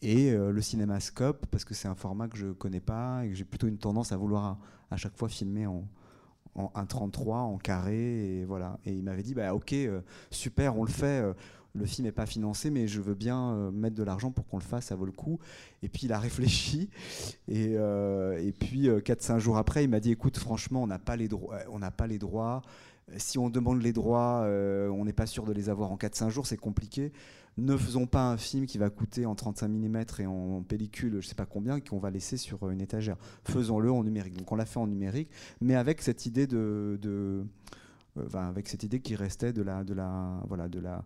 Et 0.00 0.30
euh, 0.32 0.50
le 0.50 0.62
cinémascope, 0.62 1.44
parce 1.50 1.66
que 1.66 1.74
c'est 1.74 1.88
un 1.88 1.94
format 1.94 2.28
que 2.28 2.38
je 2.38 2.46
connais 2.46 2.80
pas 2.80 3.26
et 3.26 3.28
que 3.28 3.34
j'ai 3.34 3.44
plutôt 3.44 3.66
une 3.66 3.76
tendance 3.76 4.12
à 4.12 4.16
vouloir 4.16 4.58
à, 4.90 4.96
chaque 4.96 5.16
fois 5.18 5.28
filmer 5.28 5.66
en, 5.66 5.86
en 6.54 6.68
1,33 6.74 7.32
en 7.32 7.58
carré 7.58 8.38
et 8.38 8.44
voilà. 8.46 8.78
Et 8.86 8.92
il 8.94 9.02
m'avait 9.02 9.22
dit 9.22 9.34
bah 9.34 9.54
ok 9.54 9.74
euh, 9.74 10.00
super 10.30 10.78
on 10.78 10.84
le 10.84 10.90
fait. 10.90 11.22
Euh, 11.22 11.34
le 11.74 11.86
film 11.86 12.06
n'est 12.06 12.12
pas 12.12 12.26
financé, 12.26 12.70
mais 12.70 12.86
je 12.86 13.00
veux 13.00 13.14
bien 13.14 13.52
euh, 13.52 13.70
mettre 13.70 13.96
de 13.96 14.02
l'argent 14.02 14.30
pour 14.30 14.46
qu'on 14.46 14.58
le 14.58 14.62
fasse, 14.62 14.86
ça 14.86 14.94
vaut 14.94 15.06
le 15.06 15.12
coup. 15.12 15.38
Et 15.82 15.88
puis 15.88 16.02
il 16.04 16.12
a 16.12 16.18
réfléchi, 16.18 16.88
et, 17.48 17.74
euh, 17.76 18.50
puis 18.58 18.88
4-5 18.88 19.34
euh, 19.34 19.38
jours 19.40 19.56
après, 19.56 19.84
il 19.84 19.90
m'a 19.90 20.00
dit, 20.00 20.12
écoute, 20.12 20.38
franchement, 20.38 20.82
on 20.82 20.86
n'a 20.86 20.98
pas 20.98 21.16
les 21.16 21.28
droits. 21.28 21.58
On 21.70 21.78
n'a 21.78 21.90
pas 21.90 22.06
les 22.06 22.18
droits. 22.18 22.62
Si 23.18 23.38
on 23.38 23.50
demande 23.50 23.82
les 23.82 23.92
droits, 23.92 24.46
on 24.48 25.04
n'est 25.04 25.12
pas 25.12 25.26
sûr 25.26 25.44
de 25.44 25.52
les 25.52 25.68
avoir 25.68 25.92
en 25.92 25.96
4-5 25.96 26.30
jours, 26.30 26.46
c'est 26.46 26.56
compliqué. 26.56 27.12
Ne 27.58 27.76
faisons 27.76 28.06
pas 28.06 28.30
un 28.30 28.38
film 28.38 28.64
qui 28.64 28.78
va 28.78 28.88
coûter 28.88 29.26
en 29.26 29.34
35 29.34 29.68
mm 29.68 30.04
et 30.20 30.26
en 30.26 30.62
pellicule, 30.62 31.10
je 31.12 31.16
ne 31.16 31.22
sais 31.22 31.34
pas 31.34 31.44
combien, 31.44 31.80
qu'on 31.80 31.98
va 31.98 32.10
laisser 32.10 32.38
sur 32.38 32.70
une 32.70 32.80
étagère. 32.80 33.16
Faisons-le 33.44 33.92
en 33.92 34.02
numérique. 34.02 34.38
Donc 34.38 34.50
on 34.50 34.56
l'a 34.56 34.64
fait 34.64 34.80
en 34.80 34.86
numérique, 34.86 35.28
mais 35.60 35.74
avec 35.74 36.00
cette 36.00 36.24
idée 36.24 36.46
de 36.46 37.44
avec 38.32 38.68
cette 38.68 38.84
idée 38.84 39.00
qui 39.00 39.16
restait 39.16 39.52
de 39.52 39.62
la, 39.62 39.84
de 39.84 39.92
la, 39.92 40.40
voilà, 40.48 40.68
de 40.68 40.78
la, 40.78 41.04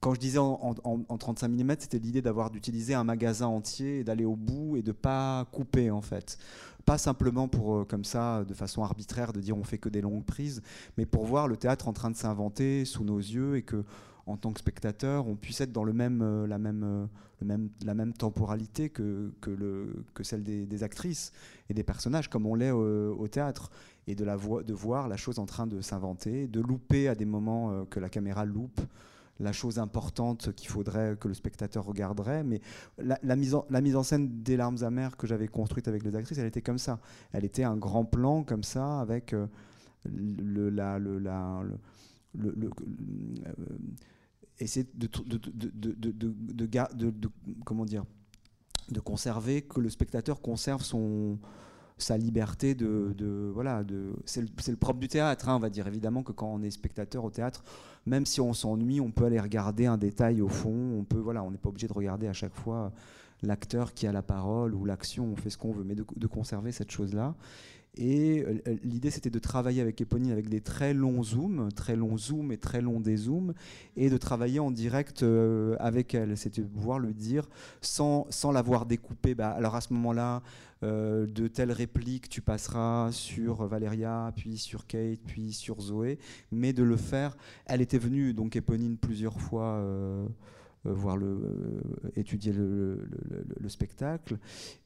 quand 0.00 0.14
je 0.14 0.20
disais 0.20 0.38
en, 0.38 0.74
35 1.18 1.48
mm, 1.48 1.74
c'était 1.80 1.98
l'idée 1.98 2.22
d'avoir 2.22 2.50
d'utiliser 2.50 2.94
un 2.94 3.04
magasin 3.04 3.46
entier 3.46 4.00
et 4.00 4.04
d'aller 4.04 4.24
au 4.24 4.36
bout 4.36 4.76
et 4.76 4.82
de 4.82 4.92
pas 4.92 5.46
couper 5.50 5.90
en 5.90 6.02
fait. 6.02 6.38
Pas 6.84 6.98
simplement 6.98 7.48
pour 7.48 7.78
euh, 7.78 7.84
comme 7.84 8.04
ça, 8.04 8.44
de 8.44 8.54
façon 8.54 8.84
arbitraire, 8.84 9.32
de 9.32 9.40
dire 9.40 9.56
on 9.56 9.64
fait 9.64 9.78
que 9.78 9.88
des 9.88 10.00
longues 10.00 10.24
prises, 10.24 10.62
mais 10.96 11.06
pour 11.06 11.24
voir 11.24 11.48
le 11.48 11.56
théâtre 11.56 11.88
en 11.88 11.92
train 11.92 12.10
de 12.10 12.16
s'inventer 12.16 12.84
sous 12.84 13.02
nos 13.02 13.18
yeux 13.18 13.56
et 13.56 13.62
que 13.62 13.84
en 14.26 14.36
tant 14.36 14.52
que 14.52 14.58
spectateur, 14.58 15.28
on 15.28 15.36
puisse 15.36 15.60
être 15.60 15.72
dans 15.72 15.84
le 15.84 15.92
même, 15.92 16.20
euh, 16.20 16.46
la, 16.46 16.58
même, 16.58 16.82
euh, 16.84 17.06
même, 17.44 17.70
la 17.84 17.94
même 17.94 18.12
temporalité 18.12 18.90
que, 18.90 19.32
que 19.40 20.24
celle 20.24 20.42
des, 20.42 20.82
actrices 20.82 21.32
et 21.70 21.74
des 21.74 21.84
personnages, 21.84 22.28
comme 22.28 22.44
on 22.44 22.56
l'est 22.56 22.72
au, 22.72 23.28
théâtre, 23.28 23.70
et 24.06 24.14
de, 24.14 24.24
de 24.24 24.72
voir 24.74 25.08
la 25.08 25.16
chose 25.16 25.38
en 25.38 25.46
train 25.46 25.66
de 25.66 25.80
s'inventer, 25.80 26.46
de 26.46 26.60
louper 26.60 27.08
à 27.08 27.14
des 27.14 27.24
moments 27.24 27.70
euh, 27.70 27.84
que 27.84 28.00
la 28.00 28.08
caméra 28.08 28.44
loupe, 28.44 28.80
la 29.38 29.52
chose 29.52 29.78
importante 29.78 30.54
qu'il 30.54 30.68
faudrait 30.68 31.16
que 31.20 31.28
le 31.28 31.34
spectateur 31.34 31.84
regarderait. 31.84 32.42
Mais 32.42 32.60
la, 32.98 33.36
mise, 33.36 33.54
en, 33.54 34.02
scène 34.02 34.42
des 34.42 34.56
larmes 34.56 34.82
amères 34.82 35.16
que 35.16 35.26
j'avais 35.26 35.48
construite 35.48 35.88
avec 35.88 36.04
les 36.04 36.16
actrices, 36.16 36.38
elle 36.38 36.46
était 36.46 36.62
comme 36.62 36.78
ça. 36.78 37.00
Elle 37.32 37.44
était 37.44 37.64
un 37.64 37.76
grand 37.76 38.06
plan 38.06 38.44
comme 38.44 38.62
ça, 38.62 38.98
avec 39.00 39.32
le, 40.04 40.70
la, 40.70 40.98
le, 40.98 41.18
la, 41.18 41.62
le, 42.32 42.54
le 42.56 42.70
essayer 44.58 44.86
de, 44.94 45.06
de, 47.06 47.28
comment 47.64 47.84
dire, 47.84 48.04
de 48.90 49.00
conserver, 49.00 49.62
que 49.62 49.80
le 49.80 49.90
spectateur 49.90 50.40
conserve 50.40 50.82
son, 50.82 51.38
sa 51.98 52.16
liberté 52.18 52.74
de, 52.74 53.50
voilà 53.54 53.82
de 53.82 54.12
c'est 54.26 54.42
le, 54.42 54.76
propre 54.76 55.00
du 55.00 55.08
théâtre 55.08 55.48
hein, 55.48 55.56
on 55.56 55.60
va 55.60 55.70
dire. 55.70 55.86
Évidemment 55.86 56.22
que 56.22 56.32
quand 56.32 56.52
on 56.52 56.62
est 56.62 56.70
spectateur 56.70 57.24
au 57.24 57.30
théâtre 57.30 57.64
même 58.04 58.26
si 58.26 58.40
on 58.40 58.52
s'ennuie 58.52 59.00
on 59.00 59.10
peut 59.10 59.24
aller 59.24 59.40
regarder 59.40 59.86
un 59.86 59.96
détail 59.96 60.42
au 60.42 60.48
fond 60.48 60.98
on 60.98 61.04
peut 61.04 61.18
voilà 61.18 61.42
on 61.42 61.50
n'est 61.50 61.58
pas 61.58 61.70
obligé 61.70 61.88
de 61.88 61.94
regarder 61.94 62.28
à 62.28 62.32
chaque 62.32 62.54
fois 62.54 62.92
l'acteur 63.42 63.94
qui 63.94 64.06
a 64.06 64.12
la 64.12 64.22
parole 64.22 64.74
ou 64.74 64.84
l'action 64.84 65.24
on 65.24 65.36
fait 65.36 65.50
ce 65.50 65.58
qu'on 65.58 65.72
veut. 65.72 65.84
Mais 65.84 65.94
de, 65.94 66.04
de, 66.16 66.26
conserver 66.26 66.72
cette 66.72 66.90
chose 66.90 67.14
là 67.14 67.34
et 67.96 68.44
euh, 68.46 68.76
l'idée, 68.84 69.10
c'était 69.10 69.30
de 69.30 69.38
travailler 69.38 69.80
avec 69.80 70.00
Eponine 70.00 70.32
avec 70.32 70.48
des 70.48 70.60
très 70.60 70.92
longs 70.92 71.22
zooms, 71.22 71.70
très 71.74 71.96
longs 71.96 72.18
zooms 72.18 72.52
et 72.52 72.58
très 72.58 72.80
longs 72.80 73.00
dézooms, 73.00 73.54
et 73.96 74.10
de 74.10 74.16
travailler 74.16 74.60
en 74.60 74.70
direct 74.70 75.22
euh, 75.22 75.76
avec 75.78 76.14
elle. 76.14 76.36
C'était 76.36 76.62
pouvoir 76.62 76.98
lui 76.98 77.14
dire, 77.14 77.48
sans, 77.80 78.26
sans 78.30 78.52
l'avoir 78.52 78.86
découpé, 78.86 79.34
bah, 79.34 79.50
alors 79.50 79.74
à 79.74 79.80
ce 79.80 79.92
moment-là, 79.94 80.42
euh, 80.82 81.26
de 81.26 81.48
telle 81.48 81.72
réplique, 81.72 82.28
tu 82.28 82.42
passeras 82.42 83.10
sur 83.10 83.64
Valéria, 83.66 84.30
puis 84.36 84.58
sur 84.58 84.86
Kate, 84.86 85.20
puis 85.26 85.52
sur 85.52 85.80
Zoé, 85.80 86.18
mais 86.52 86.74
de 86.74 86.82
le 86.82 86.96
faire. 86.96 87.36
Elle 87.64 87.80
était 87.80 87.98
venue, 87.98 88.34
donc 88.34 88.56
Eponine, 88.56 88.98
plusieurs 88.98 89.40
fois. 89.40 89.64
Euh, 89.64 90.26
voir 90.92 91.16
le, 91.16 91.26
euh, 91.26 92.10
étudier 92.16 92.52
le, 92.52 92.98
spectacle. 93.68 94.38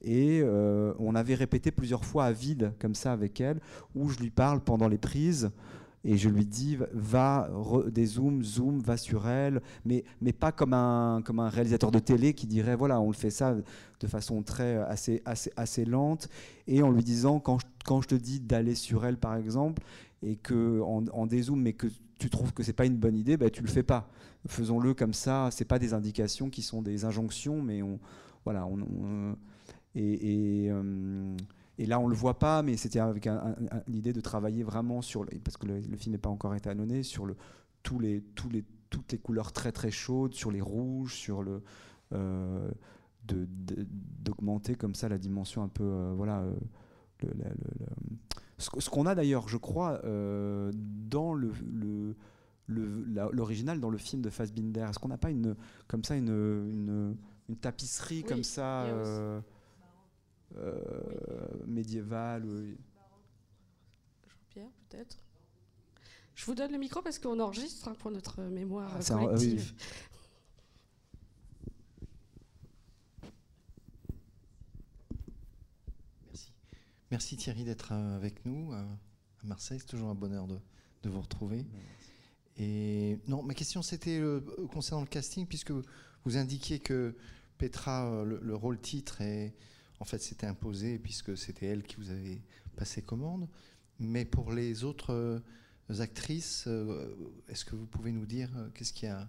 Et 0.02 0.40
euh, 0.42 0.94
on 0.98 1.14
avait 1.14 1.34
répété 1.34 1.70
plusieurs 1.70 2.04
fois 2.04 2.24
à 2.24 2.32
vide, 2.32 2.72
comme 2.78 2.94
ça, 2.94 3.12
avec 3.12 3.40
elle, 3.40 3.60
où 3.94 4.08
je 4.08 4.18
lui 4.18 4.30
parle 4.30 4.60
pendant 4.60 4.88
les 4.88 4.98
prises 4.98 5.50
et 6.02 6.16
je 6.16 6.28
lui 6.28 6.46
dis 6.46 6.78
va 6.92 7.50
des 7.88 8.06
zooms 8.06 8.42
zoom 8.42 8.80
va 8.80 8.96
sur 8.96 9.28
elle 9.28 9.60
mais 9.84 10.04
mais 10.22 10.32
pas 10.32 10.50
comme 10.50 10.72
un 10.72 11.20
comme 11.22 11.40
un 11.40 11.50
réalisateur 11.50 11.90
de 11.90 11.98
télé 11.98 12.32
qui 12.32 12.46
dirait 12.46 12.74
voilà 12.74 12.98
on 13.00 13.08
le 13.08 13.14
fait 13.14 13.30
ça 13.30 13.54
de 13.54 14.06
façon 14.06 14.42
très 14.42 14.76
assez 14.76 15.20
assez 15.26 15.52
assez 15.56 15.84
lente 15.84 16.30
et 16.66 16.82
en 16.82 16.90
lui 16.90 17.04
disant 17.04 17.38
quand 17.38 17.58
quand 17.84 18.00
je 18.00 18.08
te 18.08 18.14
dis 18.14 18.40
d'aller 18.40 18.74
sur 18.74 19.04
elle 19.04 19.18
par 19.18 19.36
exemple 19.36 19.82
et 20.22 20.36
que 20.36 20.80
en, 20.82 21.04
en 21.12 21.26
dézoom 21.26 21.60
mais 21.62 21.72
que 21.72 21.86
tu 22.18 22.28
trouves 22.30 22.52
que 22.52 22.62
c'est 22.62 22.74
pas 22.74 22.86
une 22.86 22.96
bonne 22.96 23.16
idée 23.16 23.36
ben 23.36 23.50
tu 23.50 23.62
le 23.62 23.68
fais 23.68 23.82
pas 23.82 24.10
faisons-le 24.48 24.94
comme 24.94 25.14
ça. 25.14 25.48
C'est 25.50 25.64
pas 25.64 25.78
des 25.78 25.94
indications 25.94 26.50
qui 26.50 26.62
sont 26.62 26.82
des 26.82 27.04
injonctions, 27.04 27.62
mais 27.62 27.82
on, 27.82 27.98
voilà, 28.44 28.66
on, 28.66 29.36
et, 29.94 30.68
euh, 30.70 31.36
et, 31.78 31.86
là 31.86 31.98
on 32.00 32.06
le 32.06 32.14
voit 32.14 32.38
pas, 32.38 32.62
mais 32.62 32.76
c'était 32.76 33.00
avec 33.00 33.28
l'idée 33.88 34.12
de 34.12 34.20
travailler 34.20 34.62
vraiment 34.62 35.02
sur, 35.02 35.26
parce 35.44 35.56
que 35.56 35.66
le, 35.66 35.96
film 35.96 36.12
n'est 36.12 36.18
pas 36.18 36.30
encore 36.30 36.54
étalonné, 36.54 37.02
sur 37.02 37.26
le, 37.26 37.36
tous 37.82 37.98
les, 37.98 38.22
tous 38.34 38.48
les, 38.48 38.64
toutes 38.88 39.12
les 39.12 39.18
couleurs 39.18 39.52
très 39.52 39.72
très 39.72 39.90
chaudes, 39.90 40.34
sur 40.34 40.50
les 40.50 40.60
rouges, 40.60 41.14
sur 41.14 41.42
le 41.42 41.62
euh, 42.12 42.70
d'augmenter 43.22 44.74
comme 44.74 44.94
ça 44.94 45.08
la 45.08 45.18
dimension 45.18 45.62
un 45.62 45.68
peu 45.68 45.84
euh, 45.84 46.12
voilà 46.16 46.42
ce, 48.60 48.90
qu'on 48.90 49.06
a 49.06 49.14
d'ailleurs 49.14 49.48
je 49.48 49.56
crois 49.56 50.00
dans 50.02 51.34
le, 51.34 51.52
le 51.72 52.14
l'original 52.70 53.80
dans 53.80 53.90
le 53.90 53.98
film 53.98 54.22
de 54.22 54.30
Fassbinder 54.30 54.86
Est-ce 54.88 54.98
qu'on 54.98 55.08
n'a 55.08 55.18
pas 55.18 55.30
une, 55.30 55.56
comme 55.86 56.04
ça 56.04 56.16
une, 56.16 57.16
une, 57.48 57.56
tapisserie 57.56 58.22
comme 58.22 58.44
ça 58.44 58.84
euh, 58.84 59.40
euh, 60.56 60.80
médiévale 61.66 62.44
Jean-Pierre, 64.26 64.70
peut-être. 64.88 65.18
Je 66.34 66.46
vous 66.46 66.54
donne 66.54 66.72
le 66.72 66.78
micro 66.78 67.02
parce 67.02 67.18
qu'on 67.18 67.40
enregistre 67.40 67.88
hein, 67.88 67.94
pour 67.98 68.10
notre 68.10 68.40
mémoire 68.42 68.90
ah, 68.94 69.14
collective. 69.14 69.74
Merci 77.10 77.36
Thierry 77.36 77.64
d'être 77.64 77.92
euh, 77.92 78.16
avec 78.16 78.44
nous 78.46 78.72
à 78.72 78.86
Marseille. 79.42 79.78
C'est 79.80 79.86
toujours 79.86 80.10
un 80.10 80.14
bonheur 80.14 80.46
de, 80.46 80.58
de 81.02 81.08
vous 81.08 81.20
retrouver. 81.20 81.66
Et 82.56 83.18
non, 83.26 83.42
ma 83.42 83.54
question 83.54 83.82
c'était 83.82 84.18
euh, 84.18 84.40
concernant 84.72 85.02
le 85.02 85.08
casting, 85.08 85.46
puisque 85.46 85.72
vous 85.72 86.36
indiquiez 86.36 86.78
que 86.78 87.16
Petra, 87.58 88.06
euh, 88.12 88.38
le, 88.42 88.54
rôle 88.54 88.78
titre, 88.78 89.20
est, 89.22 89.54
en 89.98 90.04
fait, 90.04 90.18
s'était 90.18 90.46
imposé 90.46 90.98
puisque 90.98 91.36
c'était 91.36 91.66
elle 91.66 91.82
qui 91.82 91.96
vous 91.96 92.10
avait 92.10 92.42
passé 92.76 93.02
commande. 93.02 93.48
Mais 93.98 94.24
pour 94.24 94.52
les 94.52 94.84
autres 94.84 95.12
euh, 95.12 95.40
actrices, 96.00 96.68
est-ce 97.48 97.64
que 97.64 97.74
vous 97.74 97.86
pouvez 97.86 98.12
nous 98.12 98.26
dire 98.26 98.50
qu'est-ce 98.74 98.92
qui 98.92 99.06
a 99.06 99.28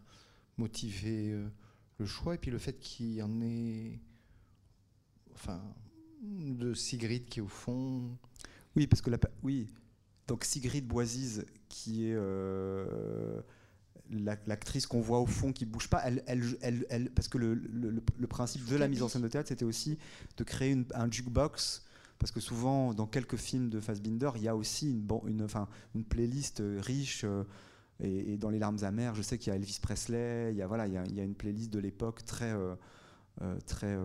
motivé 0.57 1.35
le 1.97 2.05
choix? 2.05 2.35
Et 2.35 2.38
puis 2.38 2.51
le 2.51 2.59
fait 2.59 2.77
qu'il 2.79 3.13
y 3.13 3.21
en 3.23 3.41
ait, 3.41 4.00
enfin, 5.33 5.59
de 6.22 6.74
Sigrid 6.74 7.25
qui 7.25 7.42
au 7.42 7.48
fond. 7.48 8.04
Oui, 8.75 8.88
parce 8.88 9.01
que 9.01 9.10
la, 9.10 9.18
oui, 9.44 9.70
donc 10.28 10.46
Sigrid 10.46 10.88
Boisise, 10.88 11.46
qui 11.68 12.08
est 12.08 12.16
euh, 12.16 13.42
l'actrice 14.46 14.88
qu'on 14.88 15.01
voit 15.01 15.20
au 15.20 15.25
fond 15.25 15.51
qui 15.51 15.66
bouge 15.66 15.90
pas, 15.90 16.04
elle, 16.06 17.12
parce 17.16 17.28
que 17.28 17.38
le, 17.38 17.54
le, 17.54 18.28
principe 18.28 18.66
de 18.66 18.75
la 18.75 18.88
mise 18.88 19.04
en 19.04 19.10
scène 19.10 19.22
de 19.22 19.28
théâtre, 19.28 19.50
c'était 19.50 19.66
aussi 19.66 19.98
de 20.38 20.44
créer 20.44 20.78
un 20.94 21.12
jukebox. 21.12 21.86
Parce 22.20 22.32
que 22.32 22.40
souvent, 22.40 22.94
dans 22.94 23.08
quelques 23.08 23.36
films 23.36 23.70
de 23.70 23.80
Fassbinder, 23.80 24.30
il 24.36 24.44
y 24.44 24.48
a 24.48 24.56
aussi 24.56 24.92
une, 24.92 25.08
une, 25.28 25.48
une 25.96 26.04
playlist 26.04 26.62
riche. 26.82 27.24
Euh, 27.24 27.44
et, 28.00 28.38
dans 28.38 28.50
Les 28.50 28.60
larmes 28.60 28.84
amères, 28.84 29.16
je 29.16 29.22
sais 29.22 29.38
qu'il 29.38 29.51
y 29.51 29.54
a 29.54 29.56
Elvis 29.56 29.80
Presley, 29.82 30.51
il 30.51 30.58
y 30.58 30.62
a, 30.62 30.68
voilà, 30.68 30.88
il 30.88 30.94
y 30.94 31.20
a, 31.20 31.24
une 31.24 31.36
playlist 31.36 31.72
de 31.72 31.80
l'époque 31.80 32.25
très. 32.25 32.51
Euh, 32.51 32.74
euh, 32.74 32.75
très 33.65 33.95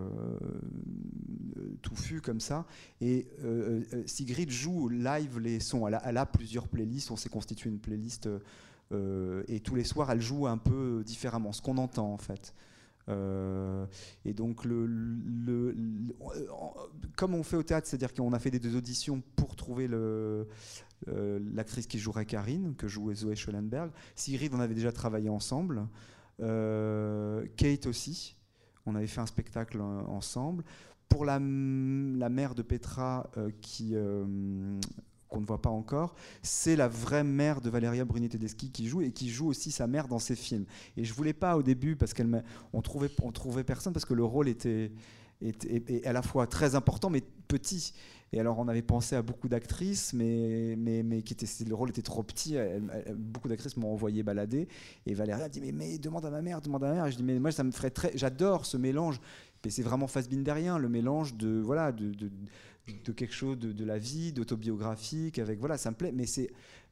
euh, 1.57 1.77
touffu 1.81 2.21
comme 2.21 2.39
ça. 2.39 2.65
Et 3.01 3.27
euh, 3.43 3.83
Sigrid 4.05 4.49
joue 4.49 4.89
live 4.89 5.39
les 5.39 5.59
sons. 5.59 5.87
Elle 5.87 6.17
a, 6.17 6.25
plusieurs 6.25 6.67
playlists. 6.67 7.11
On 7.11 7.15
s'est 7.15 7.29
constitué 7.29 7.69
une 7.69 7.79
playlist. 7.79 8.29
et 9.47 9.59
tous 9.59 9.75
les 9.75 9.83
soirs, 9.83 10.11
elle 10.11 10.21
joue 10.21 10.47
un 10.47 10.57
peu 10.57 11.03
différemment, 11.05 11.51
ce 11.51 11.61
qu'on 11.61 11.77
entend 11.77 12.13
en 12.13 12.17
fait. 12.17 12.53
et 13.09 14.33
donc, 14.33 14.65
comme 17.15 17.35
on 17.35 17.43
fait 17.43 17.57
au 17.57 17.63
théâtre, 17.63 17.87
c'est-à-dire 17.87 18.13
qu'on 18.13 18.33
a 18.33 18.39
fait 18.39 18.51
des 18.51 18.59
deux 18.59 18.75
auditions 18.75 19.21
pour 19.35 19.55
trouver 19.55 19.87
l'actrice 21.05 21.87
qui 21.87 21.99
jouerait 21.99 22.25
Karine, 22.25 22.75
que 22.75 22.87
jouait 22.87 23.15
Zoé 23.15 23.35
Schellenberg. 23.35 23.91
Sigrid, 24.15 24.53
on 24.53 24.59
avait 24.59 24.75
déjà 24.75 24.91
travaillé 24.91 25.29
ensemble. 25.29 25.87
Kate 26.39 27.87
aussi. 27.87 28.37
On 28.87 28.95
avait 28.95 29.07
fait 29.07 29.21
un 29.21 29.27
spectacle 29.27 29.79
euh, 29.79 30.01
ensemble. 30.07 30.63
Pour 31.09 31.25
la, 31.25 31.39
mère 31.39 32.55
de 32.55 32.61
Petra, 32.61 33.29
euh, 33.37 33.49
qui 33.61 33.91
euh, 33.93 34.25
qu'on 35.29 35.41
ne 35.41 35.45
voit 35.45 35.61
pas 35.61 35.69
encore, 35.69 36.15
c'est 36.41 36.75
la 36.75 36.87
vraie 36.87 37.23
mère 37.23 37.61
de 37.61 37.69
Valeria 37.69 38.05
Bruni 38.05 38.29
Tedeschi 38.29 38.71
qui 38.71 38.87
joue 38.87 39.01
et 39.01 39.11
qui 39.11 39.29
joue 39.29 39.47
aussi 39.47 39.71
sa 39.71 39.87
mère 39.87 40.07
dans 40.07 40.19
ses 40.19 40.35
films. 40.35 40.65
Et 40.95 41.03
je 41.03 41.13
voulais 41.13 41.33
pas 41.33 41.57
au 41.57 41.63
début 41.63 41.95
parce 41.97 42.13
qu'elle 42.13 42.43
on 42.73 42.81
trouvait 42.81 43.11
on 43.21 43.31
trouvait 43.31 43.65
personne 43.65 43.93
parce 43.93 44.05
que 44.05 44.13
le 44.13 44.23
rôle 44.23 44.47
était, 44.47 44.91
était, 45.41 46.05
à 46.05 46.13
la 46.13 46.21
fois 46.21 46.47
très 46.47 46.75
important 46.75 47.09
mais 47.09 47.21
petit. 47.47 47.93
Et 48.33 48.39
alors, 48.41 48.59
on 48.59 48.67
avait 48.67 48.81
pensé 48.81 49.15
à 49.15 49.21
beaucoup 49.21 49.47
d'actrices, 49.47 50.11
mais, 50.11 50.75
mais, 50.77 51.01
mais 51.01 51.21
qui 51.21 51.33
était, 51.33 51.47
le 51.65 51.73
rôle 51.73 51.89
était 51.89 52.01
trop 52.01 52.23
petit. 52.23 52.57
beaucoup 53.15 53.47
d'actrices 53.47 53.77
m'ont 53.77 53.93
envoyé 53.93 54.21
balader. 54.21 54.67
Et 55.05 55.13
Valérie 55.13 55.41
a 55.41 55.49
dit 55.49 55.61
mais, 55.61 55.71
mais, 55.71 55.97
demande 55.97 56.25
à 56.25 56.29
ma 56.29 56.41
mère, 56.41 56.59
demande 56.61 56.83
à 56.83 56.87
ma 56.89 56.93
mère. 56.93 57.05
Et 57.05 57.11
je 57.11 57.17
dis 57.17 57.23
Mais 57.23 57.39
moi, 57.39 57.51
ça 57.51 57.63
me 57.63 57.71
ferait 57.71 57.89
très. 57.89 58.11
J'adore 58.15 58.65
ce 58.65 58.75
mélange. 58.75 59.21
Et 59.63 59.69
c'est 59.69 59.81
vraiment 59.81 60.07
Fassbinderien, 60.07 60.77
le 60.77 60.87
mélange 60.87 61.35
de, 61.35 61.59
voilà, 61.59 61.91
de, 61.91 62.13
de, 62.13 62.29
de 63.05 63.11
quelque 63.11 63.33
chose 63.33 63.57
de, 63.57 63.71
de 63.71 63.85
la 63.85 63.97
vie, 63.97 64.31
d'autobiographique. 64.33 65.39
Avec, 65.39 65.59
voilà, 65.59 65.77
ça 65.77 65.91
me 65.91 65.95
plaît. 65.95 66.11
Mais 66.13 66.25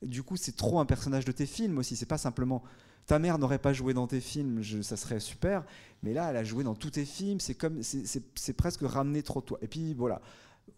du 0.01 0.23
coup, 0.23 0.37
c'est 0.37 0.55
trop 0.55 0.79
un 0.79 0.85
personnage 0.85 1.25
de 1.25 1.31
tes 1.33 1.45
films 1.45 1.77
aussi. 1.77 1.97
C'est 1.97 2.05
pas 2.05 2.17
simplement 2.17 2.63
ta 3.05 3.19
mère 3.19 3.38
n'aurait 3.38 3.59
pas 3.59 3.74
joué 3.74 3.93
dans 3.93 4.07
tes 4.07 4.19
films, 4.19 4.63
ça 4.81 4.97
serait 4.97 5.19
super, 5.19 5.63
mais 6.03 6.13
là, 6.13 6.29
elle 6.29 6.38
a 6.38 6.43
joué 6.43 6.63
dans 6.63 6.75
tous 6.75 6.91
tes 6.91 7.05
films, 7.05 7.39
c'est 7.39 7.55
comme, 7.55 7.81
c'est 7.83 8.53
presque 8.53 8.81
ramener 8.81 9.21
trop 9.21 9.41
toi. 9.41 9.59
Et 9.62 9.67
puis 9.67 9.93
voilà, 9.93 10.21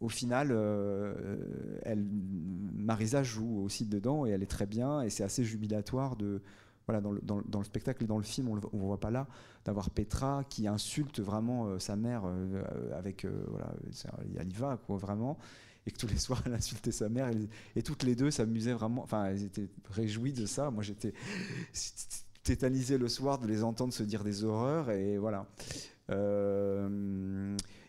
au 0.02 0.10
final, 0.10 0.50
euh, 0.52 1.38
elle, 1.84 2.06
Marisa 2.76 3.24
joue 3.24 3.62
aussi 3.64 3.86
dedans 3.86 4.26
et 4.26 4.32
elle 4.32 4.44
est 4.44 4.48
très 4.48 4.66
bien 4.66 5.02
et 5.02 5.10
c'est 5.10 5.24
assez 5.24 5.44
jubilatoire 5.44 6.16
de 6.16 6.42
voilà 6.86 7.02
dans 7.02 7.12
le, 7.12 7.20
dans, 7.22 7.60
le, 7.60 7.66
spectacle 7.66 8.06
et 8.06 8.08
dans 8.08 8.18
le 8.18 8.24
film 8.24 8.48
on 8.48 8.56
ne 8.56 8.82
voit 8.82 9.00
pas 9.00 9.12
là 9.12 9.28
d'avoir 9.66 9.90
Petra 9.90 10.46
qui 10.48 10.70
insulte 10.70 11.20
vraiment 11.20 11.66
euh, 11.66 11.80
sa 11.80 11.98
mère 11.98 12.22
euh, 12.26 12.64
avec 12.98 13.26
voilà 13.50 13.74
elle 14.40 14.48
y 14.48 14.54
va 14.54 14.78
quoi 14.78 14.96
vraiment 14.96 15.38
et 15.88 15.92
que 15.92 15.98
tous 15.98 16.08
les 16.08 16.18
soirs 16.20 16.44
elle 16.46 16.54
insultait 16.54 16.92
sa 16.92 17.10
mère 17.10 17.32
et, 17.76 17.82
toutes 17.82 18.04
les 18.04 18.16
deux 18.16 18.30
s'amusaient 18.30 18.74
vraiment 18.74 19.02
enfin 19.04 19.26
elles 19.26 19.44
étaient 19.44 19.70
réjouies 19.90 20.34
de 20.34 20.46
ça 20.46 20.70
moi 20.70 20.84
j'étais 20.84 21.14
tétanisé 22.44 23.00
le 23.00 23.08
soir 23.08 23.40
de 23.40 23.48
les 23.48 23.64
entendre 23.64 23.94
se 23.94 24.04
dire 24.04 24.24
des 24.24 24.44
horreurs 24.44 24.92
et 24.92 25.18
voilà 25.18 25.48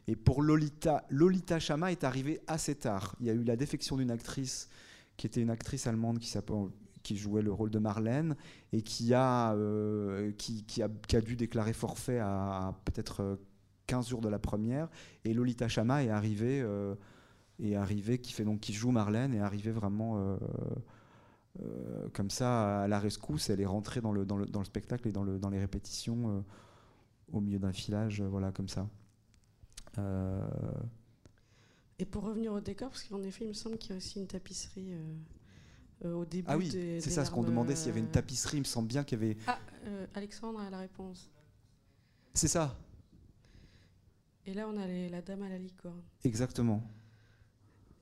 et 0.08 0.16
pour 0.16 0.42
Lolita, 0.42 1.04
Lolita 1.10 1.58
Chama 1.58 1.92
est 1.92 2.02
arrivée 2.02 2.40
assez 2.46 2.74
tard. 2.74 3.14
Il 3.20 3.26
y 3.26 3.30
a 3.30 3.34
eu 3.34 3.44
la 3.44 3.56
défection 3.56 3.98
d'une 3.98 4.10
actrice 4.10 4.70
qui 5.18 5.26
était 5.26 5.42
une 5.42 5.50
actrice 5.50 5.86
allemande 5.86 6.18
qui 6.18 7.16
jouait 7.16 7.42
le 7.42 7.52
rôle 7.52 7.68
de 7.68 7.78
Marlène 7.78 8.34
et 8.72 8.80
qui 8.80 9.12
a, 9.12 9.52
euh, 9.52 10.32
dû 11.22 11.36
déclarer 11.36 11.74
forfait 11.74 12.20
à, 12.20 12.74
peut-être 12.86 13.38
15 13.86 14.08
jours 14.08 14.20
de 14.22 14.30
la 14.30 14.38
première. 14.38 14.88
Et 15.26 15.34
Lolita 15.34 15.68
Chama 15.68 16.02
est 16.02 16.08
arrivée 16.08 16.62
euh, 16.62 16.94
et 17.58 17.76
arriver, 17.76 18.18
qui 18.18 18.32
fait 18.32 18.44
donc 18.44 18.60
qui 18.60 18.72
joue 18.72 18.90
Marlène 18.90 19.34
et 19.34 19.40
arriver 19.40 19.70
vraiment 19.70 20.38
comme 22.12 22.30
ça 22.30 22.82
à 22.82 22.88
la 22.88 22.98
rescousse. 23.00 23.50
Elle 23.50 23.60
est 23.60 23.66
rentrée 23.66 24.00
dans 24.00 24.12
le, 24.12 24.24
dans 24.24 24.36
le, 24.36 24.46
dans 24.46 24.60
le 24.60 24.64
spectacle 24.64 25.08
et 25.08 25.12
dans, 25.12 25.24
le, 25.24 25.38
dans 25.38 25.50
les 25.50 25.58
répétitions 25.58 26.44
au 27.32 27.40
milieu 27.40 27.58
d'un 27.58 27.72
filage, 27.72 28.22
voilà 28.22 28.52
comme 28.52 28.68
ça. 28.68 28.88
Et 32.00 32.04
pour 32.04 32.22
revenir 32.22 32.52
au 32.52 32.60
décor, 32.60 32.90
parce 32.90 33.02
qu'en 33.02 33.22
effet, 33.24 33.44
il 33.44 33.48
me 33.48 33.52
semble 33.52 33.76
qu'il 33.76 33.90
y 33.90 33.94
a 33.94 33.96
aussi 33.96 34.20
une 34.20 34.28
tapisserie 34.28 34.92
euh, 36.04 36.14
au 36.14 36.24
début. 36.24 36.46
Ah 36.48 36.56
oui, 36.56 36.70
c'est 36.70 37.10
ça 37.10 37.24
ce 37.24 37.30
qu'on 37.32 37.42
demandait, 37.42 37.74
s'il 37.74 37.88
y 37.88 37.90
avait 37.90 37.98
une 37.98 38.10
tapisserie. 38.10 38.58
Il 38.58 38.60
me 38.60 38.64
semble 38.64 38.86
bien 38.86 39.02
qu'il 39.02 39.20
y 39.20 39.24
avait. 39.24 39.36
Ah, 39.48 39.58
euh, 39.84 40.06
Alexandre 40.14 40.60
a 40.60 40.70
la 40.70 40.78
réponse. 40.78 41.28
C'est 42.34 42.46
ça. 42.46 42.78
Et 44.46 44.54
là, 44.54 44.68
on 44.68 44.76
a 44.76 44.86
la 44.86 45.22
dame 45.22 45.42
à 45.42 45.48
la 45.48 45.58
licorne. 45.58 46.00
Exactement. 46.22 46.84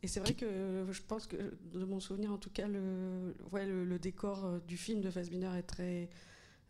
Et 0.03 0.09
c'est 0.09 0.21
vrai 0.21 0.35
que 0.35 0.87
je 0.91 1.03
pense 1.07 1.27
que, 1.27 1.37
de 1.73 1.85
mon 1.85 2.01
souvenir 2.01 2.33
en 2.33 2.39
tout 2.39 2.51
cas, 2.51 2.69
le, 2.69 3.35
ouais, 3.53 3.67
le, 3.67 3.99
décor 3.99 4.45
euh, 4.45 4.59
du 4.67 4.77
film 4.77 5.01
de 5.01 5.11
Fassbinder 5.11 5.51
est 5.57 5.63
très 5.63 6.09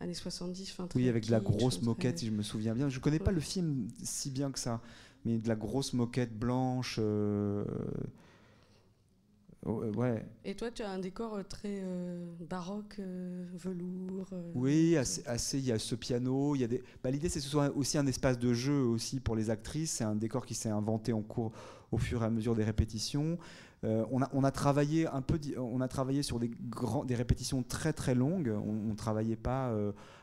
années 0.00 0.14
70. 0.14 0.70
Fin, 0.70 0.88
oui, 0.94 1.08
avec 1.08 1.26
de 1.26 1.30
la 1.30 1.40
grosse 1.40 1.82
moquette, 1.82 2.20
si 2.20 2.26
je 2.26 2.30
me 2.30 2.42
souviens 2.42 2.74
bien. 2.74 2.88
Je 2.88 2.98
ne 2.98 3.02
connais 3.02 3.18
pas 3.18 3.32
le 3.32 3.40
film 3.40 3.88
si 4.02 4.30
bien 4.30 4.50
que 4.50 4.58
ça, 4.58 4.80
mais 5.24 5.38
de 5.38 5.48
la 5.48 5.56
grosse 5.56 5.92
moquette 5.92 6.38
blanche. 6.38 6.98
Euh, 6.98 7.64
ouais. 9.66 10.24
Et 10.44 10.54
toi, 10.54 10.70
tu 10.70 10.82
as 10.82 10.90
un 10.90 10.98
décor 10.98 11.34
euh, 11.34 11.42
très 11.42 11.80
euh, 11.82 12.24
baroque, 12.40 13.00
velours. 13.54 14.30
oui, 14.54 14.96
assez, 14.96 15.58
Il 15.58 15.66
y 15.66 15.72
a 15.72 15.78
ce 15.78 15.94
piano. 15.94 16.54
Il 16.54 16.60
y 16.60 16.64
a 16.64 16.68
des. 16.68 16.82
Bah, 17.02 17.10
L'idée, 17.10 17.28
c'est 17.28 17.40
que 17.40 17.44
ce 17.44 17.50
soit 17.50 17.74
aussi 17.76 17.98
un 17.98 18.06
espace 18.06 18.38
de 18.38 18.54
jeu 18.54 18.80
aussi 18.80 19.20
pour 19.20 19.34
les 19.36 19.50
actrices. 19.50 19.90
C'est 19.90 20.04
un 20.04 20.14
décor 20.14 20.46
qui 20.46 20.54
s'est 20.54 20.68
inventé 20.68 21.12
en 21.12 21.22
cours 21.22 21.52
au 21.92 21.98
fur 21.98 22.22
et 22.22 22.26
à 22.26 22.30
mesure 22.30 22.54
des 22.54 22.64
répétitions. 22.64 23.38
on, 23.82 24.22
a, 24.22 24.28
on, 24.32 24.42
a, 24.42 24.50
travaillé 24.50 25.06
un 25.06 25.22
peu, 25.22 25.38
on 25.58 25.80
a 25.80 25.88
travaillé 25.88 26.22
sur 26.22 26.38
des, 26.38 26.50
des 27.06 27.14
répétitions 27.14 27.62
très 27.62 27.92
très 27.92 28.14
longues. 28.14 28.52
On 28.64 28.90
ne 28.90 28.94
travaillait 28.94 29.36
pas 29.36 29.72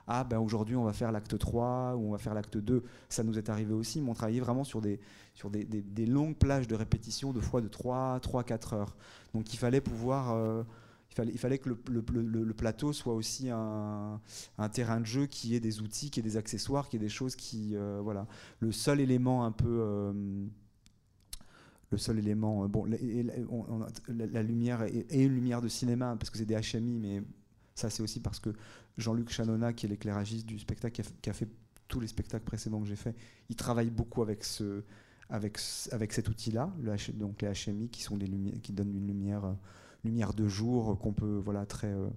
ah 0.08 0.24
ben 0.24 0.39
aujourd'hui 0.39 0.75
on 0.75 0.84
va 0.84 0.93
faire 0.93 1.12
l'acte 1.12 1.38
3 1.38 1.96
ou 1.96 2.08
on 2.08 2.12
va 2.12 2.17
faire 2.17 2.34
l'acte 2.34 2.58
2, 2.58 2.84
ça 3.10 3.24
nous 3.24 3.38
est 3.38 3.50
arrivé 3.50 3.74
aussi, 3.74 4.01
mais 4.01 4.10
on 4.10 4.13
travaillait 4.13 4.41
vraiment 4.41 4.63
sur 4.63 4.82
des, 4.82 5.00
sur 5.34 5.50
des, 5.50 5.63
des, 5.63 6.05
longues 6.05 6.36
plages 6.36 6.67
de 6.67 6.75
répétition 6.75 7.32
de 7.32 7.39
fois 7.39 7.62
de 7.62 7.67
3, 7.67 8.20
3 8.20 8.43
4 8.43 8.74
heures. 8.74 8.96
Donc 9.34 9.53
il 9.53 9.58
fallait 9.58 9.82
pouvoir... 9.82 10.34
Euh, 10.34 10.63
il 11.12 11.15
fallait, 11.15 11.32
il 11.32 11.38
fallait, 11.38 11.58
que 11.60 11.70
le, 11.70 12.53
plateau 12.53 12.91
soit 12.91 13.13
aussi 13.13 13.51
un, 13.51 14.20
un, 14.58 14.70
terrain 14.70 15.00
de 15.00 15.05
jeu 15.05 15.27
qui 15.27 15.53
ait 15.53 15.60
des 15.60 15.79
outils, 15.79 16.10
qui 16.10 16.20
ait 16.20 16.24
des 16.24 16.38
accessoires, 16.38 16.89
qui 16.89 16.96
ait 16.96 17.00
des 17.00 17.08
choses 17.08 17.36
qui... 17.36 17.75
Euh, 17.75 18.00
voilà. 18.01 18.25
Le 18.60 18.72
seul 18.72 19.00
élément 19.00 19.46
un 19.46 19.51
peu... 19.51 19.79
Euh, 19.79 20.12
le 21.93 21.97
seul 21.97 22.19
élément... 22.19 22.67
bon, 22.67 22.85
la, 22.85 24.43
lumière 24.43 24.81
est, 24.81 25.05
une 25.12 25.33
lumière 25.33 25.62
de 25.62 25.67
cinéma, 25.67 26.15
parce 26.19 26.29
que 26.29 26.38
c'est 26.38 26.45
des 26.45 26.55
HMI, 26.55 27.00
mais 27.00 27.23
ça 27.75 27.89
c'est 27.89 28.03
aussi 28.03 28.19
parce 28.19 28.39
que 28.39 28.50
Jean-Luc 28.97 29.29
Chanona, 29.29 29.73
qui 29.73 29.85
est 29.85 29.89
l'éclairagiste 29.89 30.45
du 30.45 30.59
spectacle, 30.59 31.01
qui 31.21 31.29
a, 31.29 31.33
fait 31.33 31.47
tous 31.88 32.00
les 32.00 32.07
spectacles 32.07 32.45
précédents 32.45 32.81
que 32.81 32.88
j'ai 32.88 32.95
fait, 32.95 33.15
il 33.50 33.55
travaille 33.55 33.91
beaucoup 33.91 34.21
avec, 34.23 34.43
ce, 34.43 34.83
avec, 35.29 35.59
avec 35.91 36.13
cet 36.13 36.29
outil-là, 36.29 36.73
donc 37.13 37.41
les 37.43 37.53
HMI, 37.53 37.89
qui, 37.89 38.01
sont 38.01 38.17
des 38.17 38.27
qui 38.62 38.73
donnent 38.73 38.95
une 38.95 39.07
lumière, 39.07 39.45
euh, 39.45 39.53
lumière 40.03 40.33
de 40.33 40.47
jour 40.47 40.97
qu'on 41.00 41.13
peut, 41.13 41.41
voilà, 41.43 41.65
très, 41.67 41.93
euh, 41.93 42.07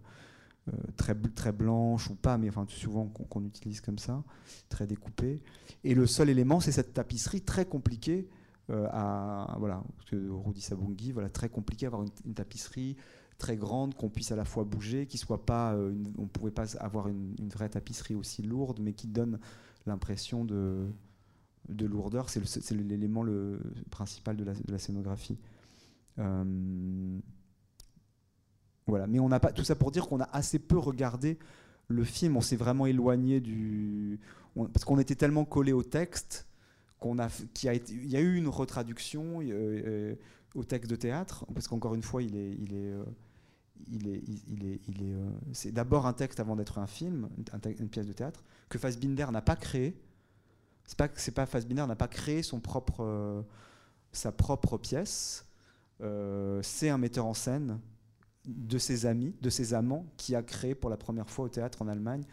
euh, 0.68 0.72
très, 0.96 1.14
très 1.14 1.52
blanche 1.52 2.10
ou 2.10 2.14
pas, 2.14 2.38
mais 2.38 2.48
enfin, 2.48 2.64
souvent 2.68 3.06
qu'on 3.06 3.44
utilise 3.44 3.82
comme 3.82 3.98
ça, 3.98 4.24
très 4.70 4.86
découpée. 4.86 5.42
Et 5.84 5.94
le 5.94 6.06
seul 6.06 6.30
élément, 6.30 6.60
c'est 6.60 6.72
cette 6.72 6.94
tapisserie 6.94 7.42
très 7.42 7.66
compliquée. 7.66 8.26
À 8.70 9.56
voilà, 9.58 9.82
Rudi 10.12 10.60
Sabungi, 10.60 11.12
voilà, 11.12 11.28
très 11.28 11.48
compliqué 11.48 11.86
à 11.86 11.88
avoir 11.88 12.04
une 12.24 12.34
tapisserie 12.34 12.96
très 13.38 13.56
grande, 13.56 13.94
qu'on 13.94 14.08
puisse 14.08 14.32
à 14.32 14.36
la 14.36 14.44
fois 14.44 14.64
bouger, 14.64 15.06
qui 15.06 15.18
soit 15.18 15.44
pas, 15.44 15.74
euh, 15.74 15.94
on 16.18 16.22
ne 16.22 16.28
pouvait 16.28 16.50
pas 16.50 16.76
avoir 16.76 17.08
une, 17.08 17.34
vraie 17.52 17.68
tapisserie 17.68 18.14
aussi 18.14 18.42
lourde, 18.42 18.80
mais 18.80 18.92
qui 18.92 19.06
donne 19.06 19.38
l'impression 19.86 20.44
de, 20.44 20.86
de 21.68 21.86
lourdeur. 21.86 22.30
C'est 22.30 22.70
l'élément 22.72 23.22
le, 23.22 23.60
principal 23.90 24.36
de 24.36 24.44
la, 24.68 24.78
scénographie. 24.78 25.38
Euh, 26.18 27.18
voilà, 28.86 29.06
mais 29.06 29.18
on 29.18 29.28
n'a 29.28 29.40
pas 29.40 29.52
tout 29.52 29.64
ça 29.64 29.74
pour 29.74 29.90
dire 29.90 30.08
qu'on 30.08 30.20
a 30.20 30.28
assez 30.32 30.58
peu 30.58 30.78
regardé 30.78 31.38
le 31.88 32.04
film. 32.04 32.36
On 32.36 32.40
s'est 32.40 32.56
vraiment 32.56 32.86
éloigné 32.86 33.40
du, 33.40 34.20
parce 34.72 34.84
qu'on 34.84 34.98
était 34.98 35.16
tellement 35.16 35.44
collé 35.44 35.72
au 35.72 35.82
texte 35.82 36.46
qu'on 36.98 37.18
a, 37.18 37.28
qui 37.54 37.68
a 37.68 37.74
été, 37.74 37.92
il 37.92 38.10
y 38.10 38.16
a 38.16 38.20
eu 38.20 38.36
une 38.36 38.48
retraduction 38.48 39.40
euh, 39.42 40.14
au 40.54 40.64
texte 40.64 40.90
de 40.90 40.96
théâtre, 40.96 41.44
parce 41.54 41.68
qu'encore 41.68 41.94
une 41.94 42.02
fois, 42.02 42.22
il 42.22 42.36
est, 42.36 42.52
il 42.52 42.74
est 42.74 42.94
est, 43.92 44.22
il 44.48 44.66
est, 44.66 44.80
il 44.88 45.02
est, 45.02 45.14
euh, 45.14 45.30
c'est 45.52 45.72
d'abord 45.72 46.06
un 46.06 46.12
texte 46.12 46.40
avant 46.40 46.56
d'être 46.56 46.78
un 46.78 46.86
film, 46.86 47.28
une, 47.36 47.88
pièce 47.88 48.06
de 48.06 48.12
théâtre, 48.12 48.44
que 48.68 48.78
Fassbinder 48.78 49.26
n'a 49.32 49.42
pas 49.42 49.56
créé. 49.56 49.96
C'est 50.84 50.96
pas, 50.96 51.08
c'est 51.14 51.32
pas 51.32 51.46
Fassbinder 51.46 51.86
n'a 51.86 51.96
pas 51.96 52.08
créé 52.08 52.42
son 52.42 52.60
propre, 52.60 53.04
euh, 53.04 53.42
sa 54.12 54.32
propre 54.32 54.78
pièce. 54.78 55.46
Euh, 56.00 56.60
c'est 56.62 56.88
un 56.88 56.98
metteur 56.98 57.26
en 57.26 57.34
scène 57.34 57.80
de 58.46 58.78
ses 58.78 59.06
amis, 59.06 59.34
de 59.40 59.50
ses 59.50 59.74
amants, 59.74 60.06
qui 60.16 60.34
a 60.34 60.42
créé 60.42 60.74
pour 60.74 60.90
la 60.90 60.96
première 60.96 61.30
fois 61.30 61.46
au 61.46 61.48
théâtre 61.48 61.82
en 61.82 61.88
Allemagne 61.88 62.24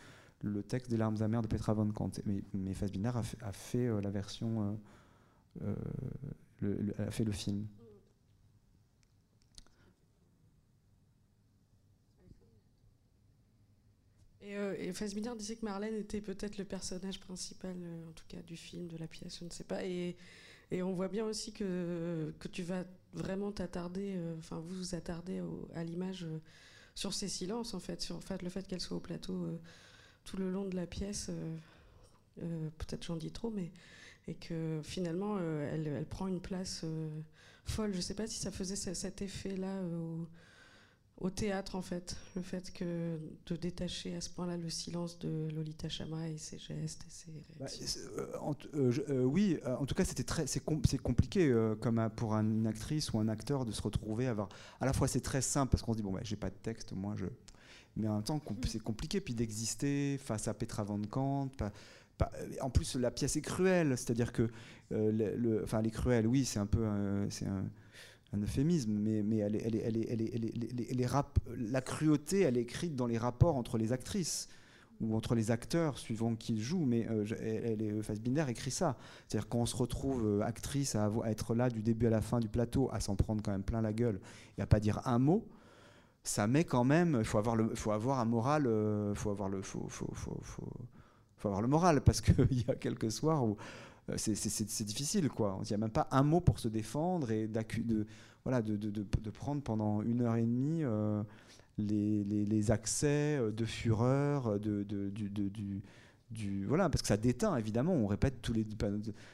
le 0.43 0.61
texte 0.61 0.89
des 0.89 0.97
larmes 0.97 1.21
amères 1.21 1.41
de 1.41 1.47
Petra 1.47 1.73
von 1.73 1.91
Kant. 1.91 2.11
Mais, 2.25 2.43
mais 2.53 2.73
Fassbinder 2.73 3.11
a 3.15 3.23
fait, 3.23 3.41
a 3.41 3.51
fait 3.51 4.01
la 4.01 4.09
version, 4.11 4.79
le, 6.59 6.93
a 6.99 7.11
fait 7.11 7.23
le 7.23 7.31
film. 7.31 7.67
Et, 14.43 14.55
euh, 14.57 14.93
Fassbinder 14.93 15.31
disait 15.37 15.55
que 15.55 15.65
Marlène 15.65 15.95
était 15.95 16.21
peut-être 16.21 16.57
le 16.57 16.65
personnage 16.65 17.19
principal, 17.19 17.75
euh, 17.77 18.09
en 18.09 18.11
tout 18.11 18.25
cas 18.27 18.41
du 18.41 18.57
film, 18.57 18.87
de 18.87 18.97
la 18.97 19.07
pièce, 19.07 19.39
je 19.39 19.45
ne 19.45 19.49
sais 19.49 19.63
pas. 19.63 19.85
Et, 19.85 20.17
et 20.71 20.83
on 20.83 20.93
voit 20.93 21.07
bien 21.07 21.25
aussi 21.25 21.53
que, 21.53 22.33
que 22.39 22.47
tu 22.47 22.63
vas 22.63 22.83
vraiment 23.13 23.51
t'attarder, 23.51 24.15
euh, 24.17 24.35
enfin 24.39 24.59
vous 24.59 24.75
vous 24.75 24.95
attardez 24.95 25.41
à 25.75 25.83
l'image 25.83 26.27
sur 26.95 27.13
ces 27.13 27.27
silences, 27.29 27.73
en 27.73 27.79
fait, 27.79 28.01
sur 28.01 28.21
fait, 28.23 28.41
le 28.41 28.49
fait 28.49 28.67
qu'elle 28.67 28.81
soit 28.81 28.97
au 28.97 28.99
plateau 28.99 29.47
tout 30.23 30.37
le 30.37 30.51
long 30.51 30.65
de 30.65 30.75
la 30.75 30.85
pièce. 30.85 31.29
peut-être 32.35 33.03
j'en 33.03 33.15
dis 33.15 33.31
trop, 33.31 33.51
mais 33.51 33.71
et 34.27 34.35
que 34.35 34.79
finalement 34.83 35.37
elle, 35.39 35.87
elle, 35.87 36.05
prend 36.05 36.27
une 36.27 36.39
place 36.41 36.85
folle. 37.65 37.91
Je 37.91 37.97
ne 37.97 38.01
sais 38.01 38.13
pas 38.13 38.27
si 38.27 38.39
ça 38.39 38.51
faisait 38.51 38.75
cet 38.75 39.21
effet-là 39.21 39.81
au 41.23 41.29
théâtre 41.29 41.75
en 41.75 41.81
fait, 41.81 42.17
le 42.35 42.41
fait 42.41 42.71
que 42.73 43.17
de 43.45 43.55
détacher 43.55 44.15
à 44.15 44.21
ce 44.21 44.29
point-là 44.29 44.57
le 44.57 44.69
silence 44.69 45.19
de 45.19 45.47
Lolita 45.55 45.87
Chama 45.87 46.27
et 46.27 46.37
ses 46.37 46.57
gestes 46.57 47.05
et 47.07 47.09
ses 47.09 47.31
bah, 47.59 47.65
euh, 48.17 48.53
euh, 48.75 48.91
euh, 49.09 49.23
oui, 49.23 49.57
en 49.79 49.85
tout 49.85 49.95
cas 49.95 50.05
c'était 50.05 50.23
très 50.23 50.47
c'est 50.47 50.59
compliqué 50.99 51.53
comme 51.79 52.09
pour 52.15 52.33
une 52.33 52.67
actrice 52.67 53.13
ou 53.13 53.19
un 53.19 53.27
acteur 53.27 53.63
de 53.63 53.71
se 53.71 53.81
retrouver 53.81 54.27
avoir 54.27 54.49
à 54.81 54.85
la 54.85 54.93
fois 54.93 55.07
c'est 55.07 55.21
très 55.21 55.41
simple 55.41 55.71
parce 55.71 55.83
qu'on 55.83 55.93
se 55.93 55.97
dit 55.97 56.03
bon 56.03 56.11
bah, 56.11 56.21
j'ai 56.23 56.35
pas 56.35 56.49
de 56.49 56.55
texte 56.55 56.93
moi 56.93 57.13
je 57.15 57.25
mais 57.95 58.07
en 58.07 58.15
même 58.15 58.23
temps 58.23 58.41
c'est 58.67 58.81
compliqué 58.81 59.21
puis 59.21 59.33
d'exister 59.33 60.17
face 60.17 60.47
à 60.47 60.53
Petra 60.53 60.83
Van 60.83 61.01
Kant 61.09 61.51
en 62.61 62.69
plus 62.69 62.95
la 62.95 63.11
pièce 63.11 63.35
est 63.35 63.41
cruelle 63.41 63.97
c'est-à-dire 63.97 64.31
que 64.31 64.49
le, 64.91 65.61
enfin 65.63 65.79
elle 65.79 65.87
est 65.87 65.91
cruelle 65.91 66.27
oui 66.27 66.45
c'est 66.45 66.59
un 66.59 66.65
peu 66.65 66.85
c'est 67.29 67.47
un 68.33 68.41
euphémisme, 68.41 68.91
mais, 68.91 69.47
la 71.57 71.81
cruauté, 71.81 72.41
elle 72.41 72.57
est 72.57 72.61
écrite 72.61 72.95
dans 72.95 73.07
les 73.07 73.17
rapports 73.17 73.55
entre 73.55 73.77
les 73.77 73.91
actrices 73.91 74.49
ou 75.01 75.15
entre 75.15 75.35
les 75.35 75.51
acteurs, 75.51 75.97
suivant 75.97 76.35
qui 76.35 76.59
jouent. 76.59 76.85
Mais 76.85 77.07
euh, 77.09 77.25
elle, 77.39 78.01
Fassbinder 78.03 78.45
écrit 78.49 78.71
ça. 78.71 78.97
C'est-à-dire 79.27 79.49
qu'on 79.49 79.65
se 79.65 79.75
retrouve 79.75 80.25
euh, 80.25 80.41
actrice 80.41 80.95
à, 80.95 81.11
être 81.25 81.55
là 81.55 81.69
du 81.69 81.81
début 81.81 82.07
à 82.07 82.09
la 82.09 82.21
fin 82.21 82.39
du 82.39 82.47
plateau, 82.47 82.89
à 82.91 82.99
s'en 82.99 83.15
prendre 83.15 83.43
quand 83.43 83.51
même 83.51 83.63
plein 83.63 83.81
la 83.81 83.93
gueule 83.93 84.19
et 84.57 84.61
à 84.61 84.65
pas 84.65 84.79
dire 84.79 85.01
un 85.05 85.19
mot. 85.19 85.45
Ça 86.23 86.47
met 86.47 86.63
quand 86.63 86.85
même. 86.85 87.17
Il 87.19 87.25
faut 87.25 87.37
avoir 87.37 87.55
le, 87.55 87.75
faut 87.75 87.91
avoir 87.91 88.19
un 88.19 88.25
moral. 88.25 88.65
Euh, 88.65 89.13
faut 89.13 89.29
avoir 89.29 89.49
le, 89.49 89.61
faut, 89.61 89.85
faut, 89.89 90.09
faut, 90.13 90.39
faut, 90.41 91.47
avoir 91.47 91.61
le 91.61 91.67
moral 91.67 92.01
parce 92.01 92.21
qu'il 92.21 92.35
y 92.67 92.71
a 92.71 92.75
quelques 92.75 93.11
soirs 93.11 93.43
où 93.43 93.57
euh, 94.09 94.15
c'est 94.17 94.85
difficile, 94.85 95.29
quoi. 95.29 95.59
Il 95.63 95.67
n'y 95.67 95.73
a 95.73 95.77
même 95.77 95.89
pas 95.89 96.07
un 96.11 96.23
mot 96.23 96.39
pour 96.39 96.59
se 96.59 96.69
défendre 96.69 97.31
et 97.31 97.47
de, 97.47 98.07
voilà, 98.43 98.61
de, 98.61 98.77
de, 98.77 98.89
de, 98.89 99.29
prendre 99.29 99.61
pendant 99.61 100.01
une 100.01 100.21
heure 100.21 100.35
et 100.35 100.41
demie 100.41 100.83
euh, 100.83 101.23
les, 101.77 102.23
les, 102.23 102.45
les, 102.45 102.71
accès 102.71 103.39
de 103.51 103.65
fureur, 103.65 104.59
de, 104.59 104.83
du, 104.83 105.81
voilà, 106.67 106.89
parce 106.89 107.01
que 107.01 107.07
ça 107.07 107.17
déteint, 107.17 107.55
évidemment. 107.57 107.93
On 107.93 108.07
répète 108.07 108.41
tous 108.41 108.53
les, 108.53 108.65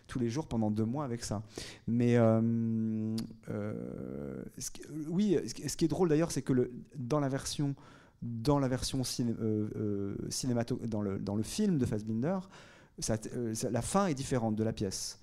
tous 0.08 0.19
les 0.19 0.30
jours 0.30 0.47
pendant 0.47 0.69
deux 0.69 0.86
mois 0.86 1.06
avec 1.06 1.23
ça. 1.23 1.43
Mais 1.88 2.17
oui, 5.08 5.38
ce 5.67 5.78
qui 5.78 5.86
est 5.86 5.89
drôle 5.89 6.10
d'ailleurs, 6.10 6.32
c'est 6.32 6.41
que 6.41 6.54
le, 6.54 6.71
dans 6.95 7.19
la 7.19 7.30
version 7.30 7.75
dans 8.21 8.60
la 8.60 8.67
version 8.67 9.04
ciné, 9.04 9.34
dans, 9.34 11.02
le, 11.02 11.19
dans 11.19 11.36
le 11.36 11.43
film 11.43 11.78
de 11.78 11.86
Fassbinder, 11.86 12.39
euh, 13.10 13.54
la 13.71 13.82
fin 13.82 14.08
est 14.08 14.13
différente 14.13 14.56
de 14.56 14.63
la 14.63 14.73
pièce. 14.73 15.19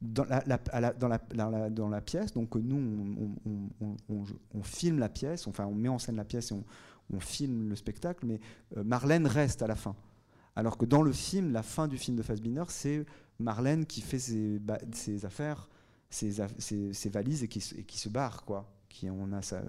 dans 0.00 0.24
la, 0.24 0.40
dans, 0.92 1.08
la, 1.08 1.70
dans, 1.70 1.88
la, 1.88 2.00
pièce, 2.00 2.32
donc 2.32 2.54
nous, 2.54 3.26
on, 4.54 4.62
filme 4.62 4.98
la 4.98 5.08
pièce, 5.08 5.46
enfin 5.46 5.66
on 5.66 5.74
met 5.74 5.88
en 5.88 5.98
scène 5.98 6.16
la 6.16 6.24
pièce 6.24 6.52
et 6.52 6.54
on, 6.54 7.20
filme 7.20 7.70
le 7.70 7.76
spectacle, 7.76 8.26
mais 8.26 8.40
euh, 8.76 8.84
Marlène 8.84 9.26
reste 9.26 9.62
à 9.62 9.66
la 9.66 9.76
fin. 9.76 9.94
Alors 10.56 10.78
que 10.78 10.86
dans 10.86 11.02
le 11.02 11.12
film, 11.12 11.52
la 11.52 11.62
fin 11.62 11.86
du 11.86 11.98
film 11.98 12.16
de 12.16 12.22
Fassbinder, 12.22 12.64
c'est 12.68 13.04
Marlène 13.38 13.84
qui 13.84 14.00
fait 14.00 14.18
ses, 14.18 15.24
affaires, 15.24 15.68
ses, 16.08 16.32
ses, 16.58 17.08
valises 17.10 17.44
et 17.44 17.48
qui, 17.48 17.60
se 17.60 18.08
barre, 18.08 18.44
quoi. 18.44 18.72
Qui 18.88 19.10
en 19.10 19.32
a 19.32 19.42
sa, 19.42 19.62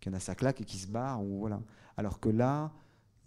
qui 0.00 0.08
a 0.08 0.20
sa 0.20 0.36
claque 0.36 0.60
et 0.60 0.64
qui 0.64 0.78
se 0.78 0.86
barre, 0.86 1.22
ou 1.22 1.40
voilà. 1.40 1.60
Alors 1.96 2.20
que 2.20 2.28
là, 2.28 2.72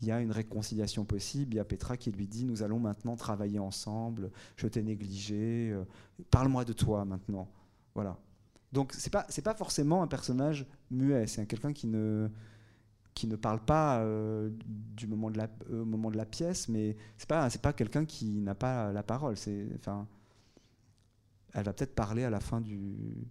il 0.02 0.08
y 0.08 0.12
a 0.12 0.22
une 0.22 0.32
réconciliation 0.32 1.04
possible. 1.04 1.54
Il 1.54 1.58
y 1.58 1.60
a 1.60 1.66
Petra 1.66 1.98
qui 1.98 2.10
lui 2.10 2.28
dit 2.28 2.46
Nous 2.46 2.64
allons 2.64 2.80
maintenant 2.80 3.18
travailler 3.18 3.60
ensemble, 3.60 4.32
je 4.56 4.68
t'ai 4.68 4.82
négligé, 4.82 5.72
euh, 5.72 5.84
parle-moi 6.30 6.64
de 6.64 6.74
toi 6.74 7.04
maintenant. 7.04 7.50
Voilà. 7.94 8.18
Donc, 8.72 8.94
ce 8.94 9.06
n'est 9.06 9.12
pas, 9.12 9.28
pas 9.44 9.54
forcément 9.54 10.02
un 10.02 10.08
personnage 10.08 10.66
muet, 10.90 11.28
c'est 11.28 11.46
quelqu'un 11.46 11.74
qui 11.74 11.88
ne, 11.88 12.30
qui 13.13 13.28
ne 13.28 13.36
parle 13.36 13.60
pas 13.60 14.00
euh, 14.00 14.50
du 14.95 15.08
moment 15.08 15.30
de 15.30 15.38
la, 15.38 15.47
au 15.69 15.86
moment 15.86 16.12
de 16.12 16.17
la 16.17 16.26
pièce, 16.26 16.69
mais 16.69 16.95
ce 17.17 17.24
n'est 17.24 17.28
pas, 17.28 17.50
pas 17.50 17.74
quelqu'un 17.74 18.06
qui 18.06 18.39
n'a 18.39 18.56
pas 18.56 18.91
la 18.91 19.04
parole. 19.04 19.36
Enfin, 19.76 20.08
elle 21.54 21.63
va 21.63 21.74
peut-être 21.74 21.95
parler 21.95 22.24
à 22.24 22.30
la 22.30 22.39
fin 22.39 22.62
du. 22.62 23.28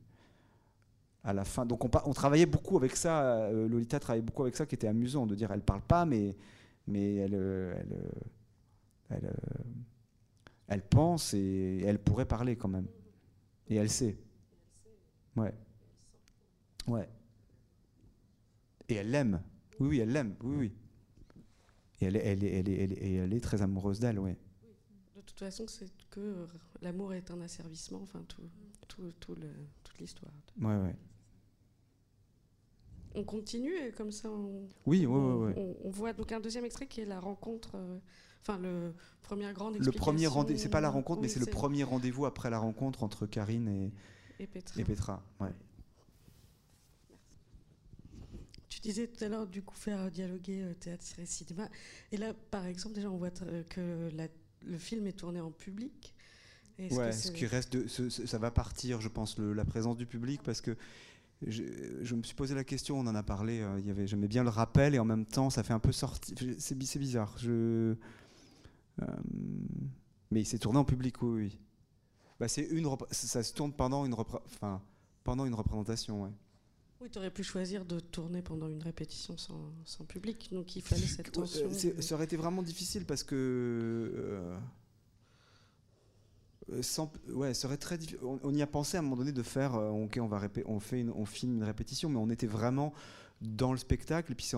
À 1.25 1.33
la 1.33 1.45
fin. 1.45 1.67
Donc 1.67 1.85
on, 1.85 1.91
on 2.07 2.13
travaillait 2.13 2.47
beaucoup 2.47 2.77
avec 2.77 2.97
ça, 2.97 3.23
euh, 3.23 3.69
Lolita 3.69 4.01
travaillait 4.01 4.25
beaucoup 4.25 4.43
avec 4.43 4.57
ça 4.57 4.67
qui 4.67 4.75
était 4.75 4.89
amusant, 4.89 5.27
de 5.27 5.35
dire 5.35 5.51
elle 5.51 5.63
parle 5.63 5.83
pas, 5.83 6.07
mais 6.07 6.37
mais 6.87 7.17
elle, 7.17 7.35
euh, 7.35 7.75
elle, 7.79 7.93
euh, 7.93 8.11
elle, 9.11 9.27
euh, 9.27 9.63
elle, 10.69 10.83
pense 10.83 11.35
et 11.35 11.83
elle 11.85 11.99
pourrait 11.99 12.27
parler 12.27 12.57
quand 12.57 12.69
même. 12.69 12.87
Et 13.69 13.77
elle 13.77 13.91
sait. 13.91 14.17
Ouais. 15.37 15.55
Ouais. 16.87 17.09
Et 18.89 18.95
elle 18.95 19.11
l'aime. 19.11 19.41
Oui, 19.81 19.89
oui, 19.89 19.99
elle 19.99 20.13
l'aime. 20.13 20.37
Oui, 20.43 20.57
oui. 20.57 20.73
Et 22.01 22.07
elle, 22.07 22.17
elle, 22.17 22.45
elle, 22.45 22.69
elle, 22.69 22.99
elle 23.03 23.33
est 23.33 23.41
très 23.41 23.63
amoureuse 23.63 24.01
d'elle, 24.01 24.19
oui. 24.19 24.33
De 25.17 25.23
toute 25.23 25.39
façon, 25.39 25.67
c'est 25.67 25.91
que 26.11 26.47
l'amour 26.81 27.13
est 27.13 27.31
un 27.31 27.41
asservissement, 27.41 28.01
enfin, 28.03 28.25
tout, 28.29 28.43
tout, 28.89 29.13
tout 29.21 29.35
le, 29.35 29.49
toute 29.85 29.99
l'histoire. 29.99 30.33
Ouais, 30.61 30.77
ouais 30.77 30.97
on 33.15 33.25
continue 33.25 33.75
et 33.75 33.93
comme 33.93 34.13
ça 34.13 34.31
on, 34.31 34.69
oui, 34.87 35.07
on, 35.07 35.91
voit 35.91 36.13
donc 36.13 36.33
un 36.33 36.41
deuxième 36.41 36.65
extrait 36.65 36.87
qui 36.87 37.01
est 37.01 37.07
la 37.07 37.19
rencontre, 37.19 37.73
euh, 37.75 37.99
enfin 38.43 38.59
le 38.59 38.95
premier 39.23 39.53
grand 39.53 39.71
Le 39.71 39.93
premier 39.93 40.27
rendez 40.27 40.57
c'est 40.57 40.69
pas 40.69 40.81
la 40.81 40.91
rencontre, 40.91 41.21
mais 41.21 41.29
c'est 41.29 41.41
le 41.41 41.47
premier 41.47 41.83
rendez-vous 41.83 42.27
après 42.27 42.51
la 42.51 42.59
rencontre 42.59 43.03
entre 43.03 43.27
Karine 43.27 43.69
et, 43.69 43.93
et 44.39 44.47
Petra. 44.47 44.81
Et 44.81 44.85
Petra 44.85 45.23
ouais. 45.41 45.53
Tu 48.69 48.80
disais 48.91 49.07
tout 49.07 49.25
à 49.25 49.29
l'heure 49.29 49.47
du 49.47 49.63
coup 49.63 49.75
faire 49.75 50.11
dialoguer 50.11 50.63
euh, 50.63 50.75
théâtre 50.75 51.05
et 51.19 51.27
cinéma. 51.27 51.69
Et 52.13 52.17
là, 52.17 52.35
par 52.51 52.67
exemple, 52.67 52.95
déjà 52.95 53.11
on 53.11 53.17
voit 53.17 53.31
que 53.31 54.11
le 54.63 54.79
film 54.79 55.07
est 55.07 55.13
tourné 55.13 55.41
en 55.41 55.51
public. 55.51 56.15
Ouais, 56.91 57.13
ce 57.13 57.31
qui 57.31 57.47
reste, 57.47 57.73
de, 57.75 57.87
ça 58.09 58.39
va 58.39 58.51
partir, 58.51 59.01
je 59.01 59.09
pense, 59.09 59.39
la 59.39 59.65
présence 59.65 59.99
du 59.99 60.07
public, 60.07 60.41
parce 60.43 60.63
que 60.63 60.77
je, 61.47 62.15
me 62.15 62.23
suis 62.23 62.35
posé 62.35 62.55
la 62.55 62.65
question, 62.65 62.99
on 62.99 63.07
en 63.07 63.15
a 63.15 63.23
parlé, 63.23 63.61
euh, 63.61 63.81
y 63.81 63.91
avait, 63.91 64.07
j'aimais 64.07 64.29
bien 64.29 64.43
le 64.45 64.51
rappel 64.51 64.95
et 64.95 64.99
en 64.99 65.05
même 65.05 65.27
temps 65.27 65.51
ça 65.51 65.63
fait 65.63 65.73
un 65.73 65.79
peu 65.79 65.93
sortir. 65.93 66.37
C'est, 66.59 66.77
bizarre. 66.99 67.35
Je, 67.39 67.95
euh, 69.03 69.07
mais 70.31 70.41
il 70.41 70.47
s'est 70.47 70.59
tourné 70.59 70.79
en 70.79 70.85
public, 70.85 71.21
oui. 71.23 71.31
oui. 71.31 71.59
Bah, 72.39 72.49
c'est 72.49 72.63
une, 72.63 72.89
ça 73.11 73.43
se 73.43 73.53
tourne 73.53 73.73
pendant 73.73 74.07
une, 74.07 74.15
enfin, 74.15 74.81
pendant 75.25 75.45
une 75.45 75.55
représentation, 75.55 76.23
ouais. 76.23 76.31
Oui, 77.01 77.09
tu 77.11 77.19
aurais 77.19 77.31
pu 77.31 77.43
choisir 77.43 77.85
de 77.85 77.99
tourner 77.99 78.43
pendant 78.43 78.69
une 78.69 78.83
répétition 78.83 79.37
sans, 79.39 79.73
sans 79.85 80.05
public, 80.05 80.51
donc 80.53 80.77
il 80.77 80.83
fallait 80.83 81.01
cette 81.01 81.29
euh, 81.29 81.33
tension. 81.33 81.71
ça 81.73 82.15
aurait 82.15 82.25
été 82.25 82.37
vraiment 82.37 82.63
difficile 82.63 83.07
parce 83.07 83.23
que 83.23 83.35
euh, 84.15 84.59
ouais, 87.29 87.55
serait 87.55 87.77
très 87.77 87.99
on, 88.23 88.55
y 88.55 88.63
a 88.63 88.67
pensé 88.67 88.97
à 88.97 89.01
un 89.01 89.03
moment 89.03 89.17
donné 89.17 89.33
de 89.33 89.43
faire, 89.43 89.75
euh, 89.75 89.91
ok, 89.91 90.19
on 90.21 90.27
va 90.27 90.41
on 90.67 90.81
fait, 90.81 91.07
on 91.15 91.25
filme 91.25 91.57
une 91.57 91.65
répétition, 91.65 92.09
mais 92.09 92.19
on 92.19 92.31
était 92.31 92.47
vraiment 92.47 92.93
dans 93.41 93.73
le 93.73 93.79
spectacle. 93.79 94.33
Et 94.33 94.35
puis 94.35 94.53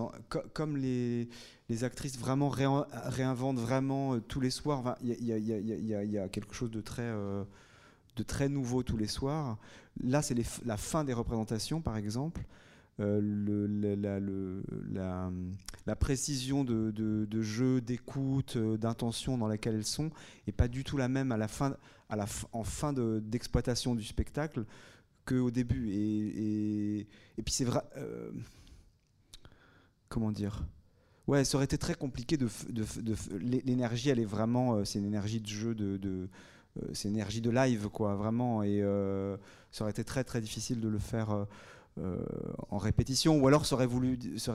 comme 0.53 0.77
les, 0.77 1.29
les, 1.69 1.83
actrices 1.83 2.17
vraiment 2.17 2.49
réinventent 2.49 3.59
vraiment 3.59 4.15
euh, 4.15 4.19
tous 4.19 4.41
les 4.41 4.49
soirs, 4.49 4.97
il 5.01 5.11
y, 5.11 5.31
y, 5.31 6.17
a 6.17 6.29
quelque 6.29 6.53
chose 6.53 6.71
de 6.71 6.81
très 6.81 7.11
de 8.15 8.23
très 8.23 8.49
nouveau 8.49 8.83
tous 8.83 8.97
les 8.97 9.07
soirs. 9.07 9.57
Là, 10.03 10.21
c'est 10.21 10.35
la 10.65 10.77
fin 10.77 11.03
des 11.03 11.13
représentations, 11.13 11.81
par 11.81 11.97
exemple. 11.97 12.45
le, 12.99 13.65
la, 15.85 15.95
précision 15.95 16.63
de, 16.63 17.41
jeu, 17.41 17.81
d'écoute, 17.81 18.57
d'intention 18.57 19.37
dans 19.37 19.47
laquelle 19.47 19.75
elles 19.75 19.85
sont, 19.85 20.11
est 20.47 20.51
pas 20.51 20.67
du 20.67 20.83
tout 20.83 20.97
la 20.97 21.07
même 21.07 21.31
à 21.31 21.37
la 21.37 21.47
fin, 21.47 21.75
en 22.51 22.63
fin 22.63 22.93
d'exploitation 22.93 23.95
du 23.95 24.03
spectacle 24.03 24.65
qu'au 25.25 25.51
début. 25.51 25.89
Et, 25.91 27.07
puis 27.43 27.53
c'est 27.53 27.65
vrai. 27.65 27.81
Euh, 27.97 28.31
comment 30.09 30.31
dire? 30.31 30.65
Ouais, 31.27 31.45
ça 31.45 31.55
aurait 31.55 31.65
été 31.65 31.77
très 31.77 31.95
compliqué 31.95 32.37
de. 32.37 32.47
L'énergie, 33.39 34.09
elle 34.09 34.19
est 34.19 34.25
vraiment. 34.25 34.75
Euh, 34.75 34.85
c'est 34.85 34.99
une 34.99 35.05
énergie 35.05 35.39
de 35.39 35.47
jeu, 35.47 35.73
de. 35.75 36.29
Euh, 36.77 36.87
c'est 36.93 37.07
une 37.09 37.15
énergie 37.15 37.41
de 37.41 37.49
live, 37.49 37.89
quoi, 37.89 38.15
vraiment. 38.15 38.63
Et 38.63 38.81
ça 39.71 39.83
aurait 39.83 39.91
été 39.91 40.03
très, 40.03 40.23
très 40.23 40.41
difficile 40.41 40.79
de 40.79 40.87
le 40.89 40.99
faire. 40.99 41.45
en 42.69 42.77
répétition, 42.79 43.39
ou 43.39 43.47
alors 43.47 43.65
ça 43.67 43.75
aurait 43.75 43.85
voulu, 43.85 44.17
ça 44.37 44.53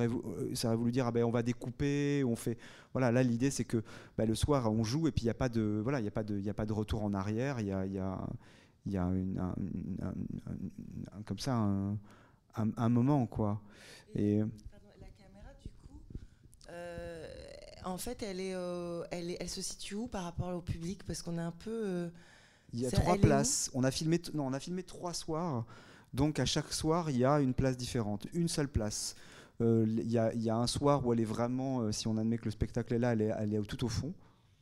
ça 0.54 0.68
aurait 0.68 0.76
voulu 0.76 0.90
dire 0.90 1.06
ah 1.06 1.12
ben 1.12 1.22
on 1.22 1.30
va 1.30 1.44
découper, 1.44 2.24
on 2.26 2.34
fait 2.34 2.58
voilà 2.92 3.12
là 3.12 3.22
l'idée 3.22 3.50
c'est 3.50 3.64
que 3.64 3.82
ben, 4.16 4.26
le 4.26 4.34
soir 4.34 4.72
on 4.72 4.82
joue 4.82 5.06
et 5.06 5.12
puis 5.12 5.22
il 5.22 5.26
n'y 5.26 5.30
a 5.30 5.34
pas 5.34 5.48
de 5.48 5.80
voilà 5.82 6.00
il 6.00 6.06
a 6.06 6.08
a 6.08 6.54
pas 6.54 6.66
de 6.66 6.72
retour 6.72 7.04
en 7.04 7.14
arrière 7.14 7.60
il 7.60 7.66
y 7.66 7.72
a 7.72 7.86
y 7.86 7.98
a, 7.98 8.18
y 8.86 8.96
a 8.96 9.04
une, 9.04 9.38
un, 9.38 11.22
comme 11.24 11.38
ça 11.38 11.54
un, 12.56 12.88
moment 12.88 13.26
quoi 13.26 13.60
et, 14.14 14.38
la 14.38 14.46
caméra 15.16 15.50
du 15.62 15.68
coup 15.68 16.00
euh, 16.70 17.26
en 17.88 17.98
fait 17.98 18.22
elle 18.22 18.40
est, 18.40 18.54
elle 19.10 19.30
est 19.30 19.36
elle 19.40 19.48
se 19.48 19.62
situe 19.62 19.94
où 19.94 20.06
par 20.06 20.24
rapport 20.24 20.54
au 20.54 20.60
public? 20.60 21.02
Parce 21.04 21.22
qu'on 21.22 21.38
est 21.38 21.42
un 21.42 21.52
peu 21.52 21.82
euh, 21.84 22.08
il 22.72 22.80
y 22.80 22.86
a 22.86 22.90
trois 22.90 23.16
places 23.16 23.70
on 23.74 23.84
a 23.84 23.90
filmé 23.90 24.20
non 24.34 24.46
on 24.46 24.52
a 24.52 24.60
filmé 24.60 24.82
trois 24.82 25.14
soirs 25.14 25.64
donc 26.14 26.38
à 26.38 26.44
chaque 26.44 26.72
soir, 26.72 27.10
il 27.10 27.18
y 27.18 27.24
a 27.24 27.40
une 27.40 27.54
place 27.54 27.76
différente, 27.76 28.26
une 28.32 28.48
seule 28.48 28.68
place. 28.68 29.14
Euh, 29.60 29.84
il 29.88 30.08
y, 30.08 30.14
y, 30.14 30.50
a 30.50 30.56
un 30.56 30.66
soir 30.66 31.04
où 31.04 31.12
elle 31.12 31.20
est 31.20 31.24
vraiment, 31.24 31.80
euh, 31.80 31.92
si 31.92 32.06
on 32.06 32.16
admet 32.16 32.38
que 32.38 32.44
le 32.44 32.50
spectacle 32.50 32.94
est 32.94 32.98
là, 32.98 33.12
elle 33.12 33.22
est, 33.22 33.34
elle 33.38 33.54
est 33.54 33.62
tout 33.62 33.84
au 33.84 33.88
fond. 33.88 34.12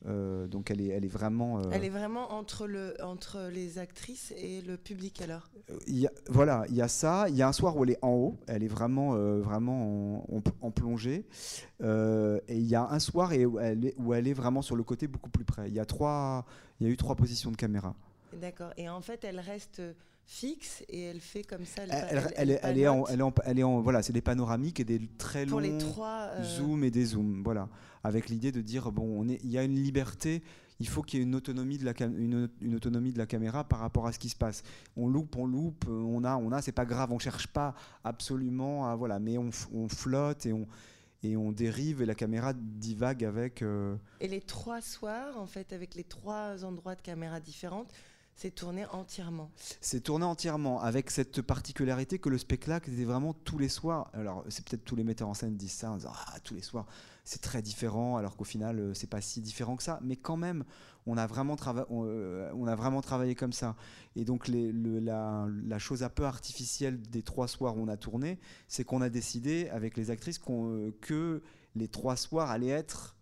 Euh, 0.06 0.46
donc 0.46 0.70
elle 0.70 0.80
est, 0.80 0.88
elle 0.88 1.04
est 1.04 1.08
vraiment. 1.08 1.60
Elle 1.70 1.84
est 1.84 1.90
vraiment 1.90 2.32
entre, 2.32 2.66
le, 2.66 2.94
entre 3.02 3.48
les 3.52 3.78
actrices 3.78 4.32
et 4.36 4.62
le 4.62 4.76
public 4.76 5.20
alors? 5.22 5.50
Y 5.86 6.06
a, 6.06 6.10
voilà, 6.28 6.64
il 6.68 6.76
y 6.76 6.82
a 6.82 6.88
ça. 6.88 7.28
Il 7.28 7.36
y 7.36 7.42
a 7.42 7.48
un 7.48 7.52
soir 7.52 7.76
où 7.76 7.84
elle 7.84 7.90
est 7.90 7.98
en 8.02 8.12
haut, 8.12 8.36
elle 8.46 8.62
est 8.62 8.68
vraiment, 8.68 9.14
vraiment 9.40 10.24
en, 10.32 10.42
en, 10.60 10.70
plongée. 10.70 11.26
et 11.82 12.40
il 12.48 12.66
y 12.66 12.74
a 12.74 12.86
un 12.88 12.98
soir 12.98 13.30
où 13.30 13.58
elle, 13.58 13.86
est, 13.86 13.94
où 13.98 14.14
elle 14.14 14.28
est 14.28 14.34
vraiment 14.34 14.62
sur 14.62 14.76
le 14.76 14.82
côté 14.84 15.06
beaucoup 15.08 15.30
plus 15.30 15.44
près. 15.44 15.68
Il 15.68 15.74
y 15.74 15.80
a 15.80 15.84
trois, 15.84 16.44
il 16.80 16.86
y 16.86 16.90
a 16.90 16.92
eu 16.92 16.96
trois 16.96 17.16
positions 17.16 17.50
de 17.50 17.56
caméra. 17.56 17.94
D'accord. 18.40 18.72
Et 18.76 18.88
en 18.88 19.00
fait, 19.00 19.24
elle 19.24 19.40
reste 19.40 19.82
fixe 20.26 20.84
et 20.88 21.02
elle 21.02 21.20
fait 21.20 21.44
comme 21.44 21.64
ça. 21.64 21.82
Elle, 21.84 21.90
elle, 21.92 22.32
elle, 22.36 22.50
est, 22.50 22.60
elle, 22.62 22.78
est 22.78 22.88
en, 22.88 23.06
elle, 23.06 23.20
est 23.20 23.22
en, 23.22 23.34
elle 23.44 23.58
est 23.58 23.62
en, 23.62 23.80
voilà, 23.80 24.02
c'est 24.02 24.12
des 24.12 24.20
panoramiques 24.20 24.80
et 24.80 24.84
des 24.84 25.00
très 25.18 25.46
longs 25.46 25.60
les 25.60 25.78
trois, 25.78 26.30
euh, 26.32 26.42
zooms 26.42 26.84
et 26.84 26.90
des 26.90 27.06
zooms, 27.06 27.42
voilà, 27.44 27.68
avec 28.02 28.28
l'idée 28.28 28.52
de 28.52 28.60
dire 28.60 28.90
bon, 28.90 29.04
on 29.04 29.28
est, 29.28 29.40
il 29.44 29.50
y 29.50 29.58
a 29.58 29.62
une 29.62 29.76
liberté. 29.76 30.42
Il 30.78 30.88
faut 30.88 31.00
qu'il 31.00 31.20
y 31.20 31.22
ait 31.22 31.24
une 31.24 31.34
autonomie 31.34 31.78
de 31.78 31.86
la 31.86 31.94
une, 32.00 32.50
une, 32.60 32.74
autonomie 32.74 33.10
de 33.10 33.16
la 33.16 33.24
caméra 33.24 33.64
par 33.64 33.78
rapport 33.78 34.06
à 34.06 34.12
ce 34.12 34.18
qui 34.18 34.28
se 34.28 34.36
passe. 34.36 34.62
On 34.94 35.08
loupe, 35.08 35.34
on 35.36 35.46
loupe, 35.46 35.86
on 35.88 36.22
a, 36.22 36.36
on 36.36 36.52
a, 36.52 36.60
c'est 36.60 36.72
pas 36.72 36.84
grave, 36.84 37.12
on 37.12 37.18
cherche 37.18 37.46
pas 37.46 37.74
absolument 38.04 38.86
à 38.86 38.94
voilà, 38.94 39.18
mais 39.18 39.38
on, 39.38 39.48
on 39.72 39.88
flotte 39.88 40.44
et 40.44 40.52
on 40.52 40.66
et 41.22 41.36
on 41.36 41.52
dérive 41.52 42.02
et 42.02 42.06
la 42.06 42.14
caméra 42.14 42.52
divague 42.54 43.24
avec. 43.24 43.62
Euh, 43.62 43.96
et 44.20 44.28
les 44.28 44.40
trois 44.40 44.80
soirs, 44.80 45.38
en 45.38 45.46
fait, 45.46 45.72
avec 45.72 45.94
les 45.94 46.04
trois 46.04 46.64
endroits 46.64 46.94
de 46.94 47.00
caméra 47.00 47.40
différentes, 47.40 47.92
c'est 48.37 48.55
tourné 48.55 48.85
entièrement. 48.92 49.51
C'est 49.81 50.03
tourné 50.03 50.27
entièrement, 50.27 50.83
avec 50.83 51.11
cette 51.11 51.40
particularité 51.40 52.18
que 52.18 52.29
le 52.29 52.37
spectacle 52.37 52.90
était 52.90 53.05
vraiment 53.05 53.33
tous 53.33 53.59
les 53.59 53.70
soirs. 53.70 54.11
Alors, 54.12 54.44
c'est 54.51 54.62
peut-être 54.62 54.85
tous 54.85 54.94
les 54.94 55.05
metteurs 55.05 55.29
en 55.29 55.35
scène 55.35 55.57
disent 55.57 55.72
ça 55.72 55.90
en 55.90 55.96
disant 55.96 56.12
Ah, 56.27 56.38
tous 56.40 56.55
les 56.55 56.61
soirs, 56.61 56.85
c'est 57.25 57.40
très 57.40 57.62
différent, 57.62 58.18
alors 58.18 58.37
qu'au 58.37 58.44
final, 58.44 58.79
euh, 58.79 58.94
c'est 58.94 59.09
pas 59.09 59.22
si 59.22 59.40
différent 59.40 59.75
que 59.77 59.83
ça. 59.83 60.01
Mais 60.03 60.16
quand 60.16 60.37
même, 60.37 60.64
on 61.07 61.16
a 61.16 61.27
vraiment, 61.27 61.57
euh, 61.90 62.51
on, 62.55 62.66
a 62.66 62.75
vraiment 62.77 63.01
travaillé 63.01 63.35
comme 63.35 63.55
ça. 63.55 63.75
Et 64.16 64.27
donc, 64.27 64.49
la, 64.49 65.79
chose 65.79 66.03
un 66.03 66.11
peu 66.11 66.25
artificielle 66.25 67.01
des 67.01 67.22
trois 67.22 67.49
soirs 67.49 67.79
où 67.79 67.81
on 67.81 67.88
a 67.88 67.96
tourné, 67.96 68.38
c'est 68.68 68.85
qu'on 68.85 69.01
a 69.01 69.09
décidé 69.09 69.70
avec 69.70 69.96
les 69.96 70.11
actrices 70.11 70.40
euh, 70.51 70.90
que 71.01 71.42
les 71.75 71.88
trois 71.88 72.16
soirs 72.16 72.51
allaient 72.51 72.68
être 72.68 73.15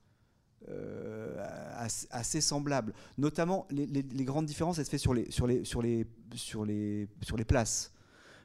assez, 2.11 2.40
semblables. 2.40 2.92
Notamment, 3.18 3.66
les, 3.70 4.24
grandes 4.24 4.46
différences, 4.46 4.79
elles 4.79 4.87
se 4.87 4.90
font 4.90 4.98
sur 4.98 5.14
les, 5.14 5.31
sur 5.31 5.46
les, 5.46 5.64
sur 5.64 5.83
les, 5.83 6.07
sur 6.35 6.64
les, 6.64 7.09
sur 7.22 7.37
les 7.37 7.44
places. 7.44 7.92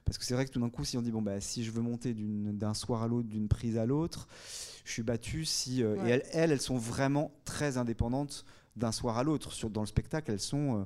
Parce 0.05 0.17
que 0.17 0.25
c'est 0.25 0.33
vrai 0.33 0.45
que 0.45 0.51
tout 0.51 0.59
d'un 0.59 0.69
coup, 0.69 0.85
si 0.85 0.97
on 0.97 1.01
dit, 1.01 1.11
bon, 1.11 1.21
bah, 1.21 1.39
si 1.39 1.63
je 1.63 1.71
veux 1.71 1.81
monter 1.81 2.15
d'un 2.15 2.73
soir 2.73 3.03
à 3.03 3.07
l'autre, 3.07 3.27
d'une 3.27 3.47
prise 3.47 3.77
à 3.77 3.85
l'autre, 3.85 4.27
je 4.83 4.91
suis 4.91 5.03
battu. 5.03 5.45
Si, 5.45 5.81
Et 5.81 5.83
elles, 5.83 6.23
elles, 6.31 6.51
elles, 6.51 6.61
sont 6.61 6.77
vraiment 6.77 7.31
très 7.45 7.77
indépendantes 7.77 8.45
d'un 8.75 8.91
soir 8.91 9.17
à 9.17 9.23
l'autre. 9.23 9.51
Dans 9.69 9.81
le 9.81 9.87
spectacle, 9.87 10.31
elles 10.31 10.39
sont 10.39 10.85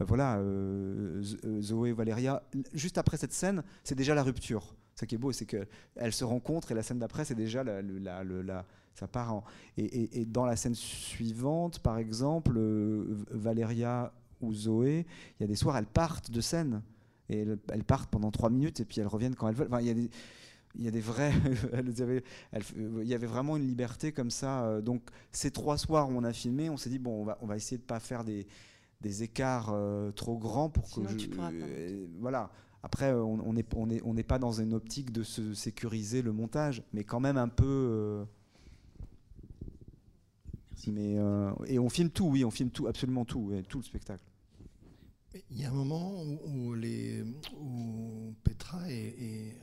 euh, 0.00 0.04
voilà, 0.04 0.38
euh, 0.38 1.22
euh, 1.44 1.60
Zoé, 1.60 1.92
Valéria, 1.92 2.42
juste 2.72 2.98
après 2.98 3.16
cette 3.16 3.32
scène, 3.32 3.62
c'est 3.84 3.94
déjà 3.94 4.14
la 4.14 4.22
rupture. 4.22 4.74
Ce 4.94 5.04
qui 5.04 5.14
est 5.14 5.18
beau, 5.18 5.32
c'est 5.32 5.46
qu'elles 5.46 6.12
se 6.12 6.24
rencontrent 6.24 6.72
et 6.72 6.74
la 6.74 6.82
scène 6.82 6.98
d'après, 6.98 7.24
c'est 7.24 7.34
déjà 7.34 7.62
la, 7.62 7.82
la, 7.82 8.64
ça 8.98 9.06
part 9.06 9.34
en... 9.34 9.44
et, 9.76 10.24
dans 10.26 10.44
la 10.44 10.56
scène 10.56 10.74
suivante, 10.74 11.78
par 11.78 11.98
exemple, 11.98 12.58
Valéria 13.30 14.12
ou 14.40 14.52
Zoé, 14.52 15.06
il 15.38 15.42
y 15.42 15.44
a 15.44 15.46
des 15.46 15.56
soirs, 15.56 15.76
elles 15.76 15.86
partent 15.86 16.30
de 16.30 16.40
scène 16.40 16.82
et 17.28 17.44
elles, 17.72 17.84
partent 17.84 18.10
pendant 18.10 18.30
trois 18.30 18.50
minutes 18.50 18.80
et 18.80 18.84
puis 18.84 19.00
elles 19.00 19.06
reviennent 19.06 19.34
quand 19.34 19.48
elles 19.48 19.54
veulent. 19.54 19.68
Enfin, 19.68 19.80
il 19.80 19.86
y 19.86 19.90
a 19.90 19.94
des, 19.94 20.10
il 20.76 20.84
y 20.84 20.88
a 20.88 20.90
des 20.90 21.00
vrais. 21.00 21.32
il 22.76 23.06
y 23.06 23.14
avait 23.14 23.26
vraiment 23.26 23.56
une 23.56 23.66
liberté 23.66 24.12
comme 24.12 24.30
ça. 24.30 24.80
Donc, 24.80 25.02
ces 25.32 25.50
trois 25.50 25.78
soirs 25.78 26.08
où 26.08 26.12
on 26.12 26.24
a 26.24 26.32
filmé, 26.32 26.70
on 26.70 26.76
s'est 26.76 26.90
dit, 26.90 26.98
bon, 26.98 27.22
on 27.22 27.24
va, 27.24 27.38
on 27.40 27.46
va 27.46 27.56
essayer 27.56 27.78
de 27.78 27.82
pas 27.82 28.00
faire 28.00 28.24
des, 28.24 28.46
des 29.00 29.22
écarts 29.22 29.70
euh, 29.72 30.10
trop 30.12 30.36
grands 30.38 30.68
pour 30.68 30.90
que 30.90 31.06
je, 31.06 31.28
euh, 31.38 32.06
voilà. 32.20 32.50
Après, 32.82 33.12
on 33.12 33.52
n'est 33.52 33.64
on 33.74 33.90
est, 33.90 34.00
on 34.04 34.16
est 34.16 34.22
pas 34.22 34.38
dans 34.38 34.52
une 34.52 34.72
optique 34.72 35.10
de 35.10 35.24
se 35.24 35.52
sécuriser 35.52 36.22
le 36.22 36.32
montage, 36.32 36.82
mais 36.92 37.04
quand 37.04 37.20
même 37.20 37.36
un 37.36 37.48
peu. 37.48 37.64
Euh, 37.66 38.24
mais 40.86 41.16
et 41.66 41.78
on 41.78 41.88
filme 41.88 42.10
tout, 42.10 42.26
oui, 42.26 42.44
on 42.44 42.50
filme 42.50 42.70
tout, 42.70 42.86
absolument 42.86 43.24
tout, 43.24 43.52
tout 43.68 43.78
le 43.78 43.84
spectacle. 43.84 44.24
Il 45.50 45.60
y 45.60 45.64
a 45.64 45.70
un 45.70 45.74
moment 45.74 46.22
où, 46.22 46.74
les, 46.74 47.22
où 47.58 48.34
Petra 48.44 48.90
est, 48.90 49.54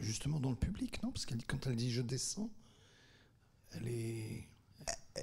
justement 0.00 0.38
dans 0.38 0.50
le 0.50 0.56
public, 0.56 1.02
non? 1.02 1.10
Parce 1.10 1.26
que 1.26 1.34
quand 1.46 1.66
elle 1.66 1.76
dit 1.76 1.90
je 1.90 2.02
descends, 2.02 2.50
elle 3.72 3.88
est 3.88 4.46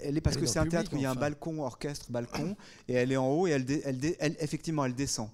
elle 0.03 0.17
est 0.17 0.21
parce 0.21 0.37
que 0.37 0.45
c'est 0.45 0.59
un 0.59 0.67
théâtre 0.67 0.93
où 0.93 0.97
il 0.97 1.03
y 1.03 1.05
a 1.05 1.11
un 1.11 1.15
balcon, 1.15 1.61
orchestre, 1.61 2.11
balcon, 2.11 2.55
et 2.87 2.93
elle 2.93 3.11
est 3.11 3.17
en 3.17 3.27
haut 3.29 3.47
et 3.47 3.51
elle, 3.51 3.65
elle, 4.19 4.35
effectivement 4.39 4.85
elle 4.85 4.95
descend. 4.95 5.29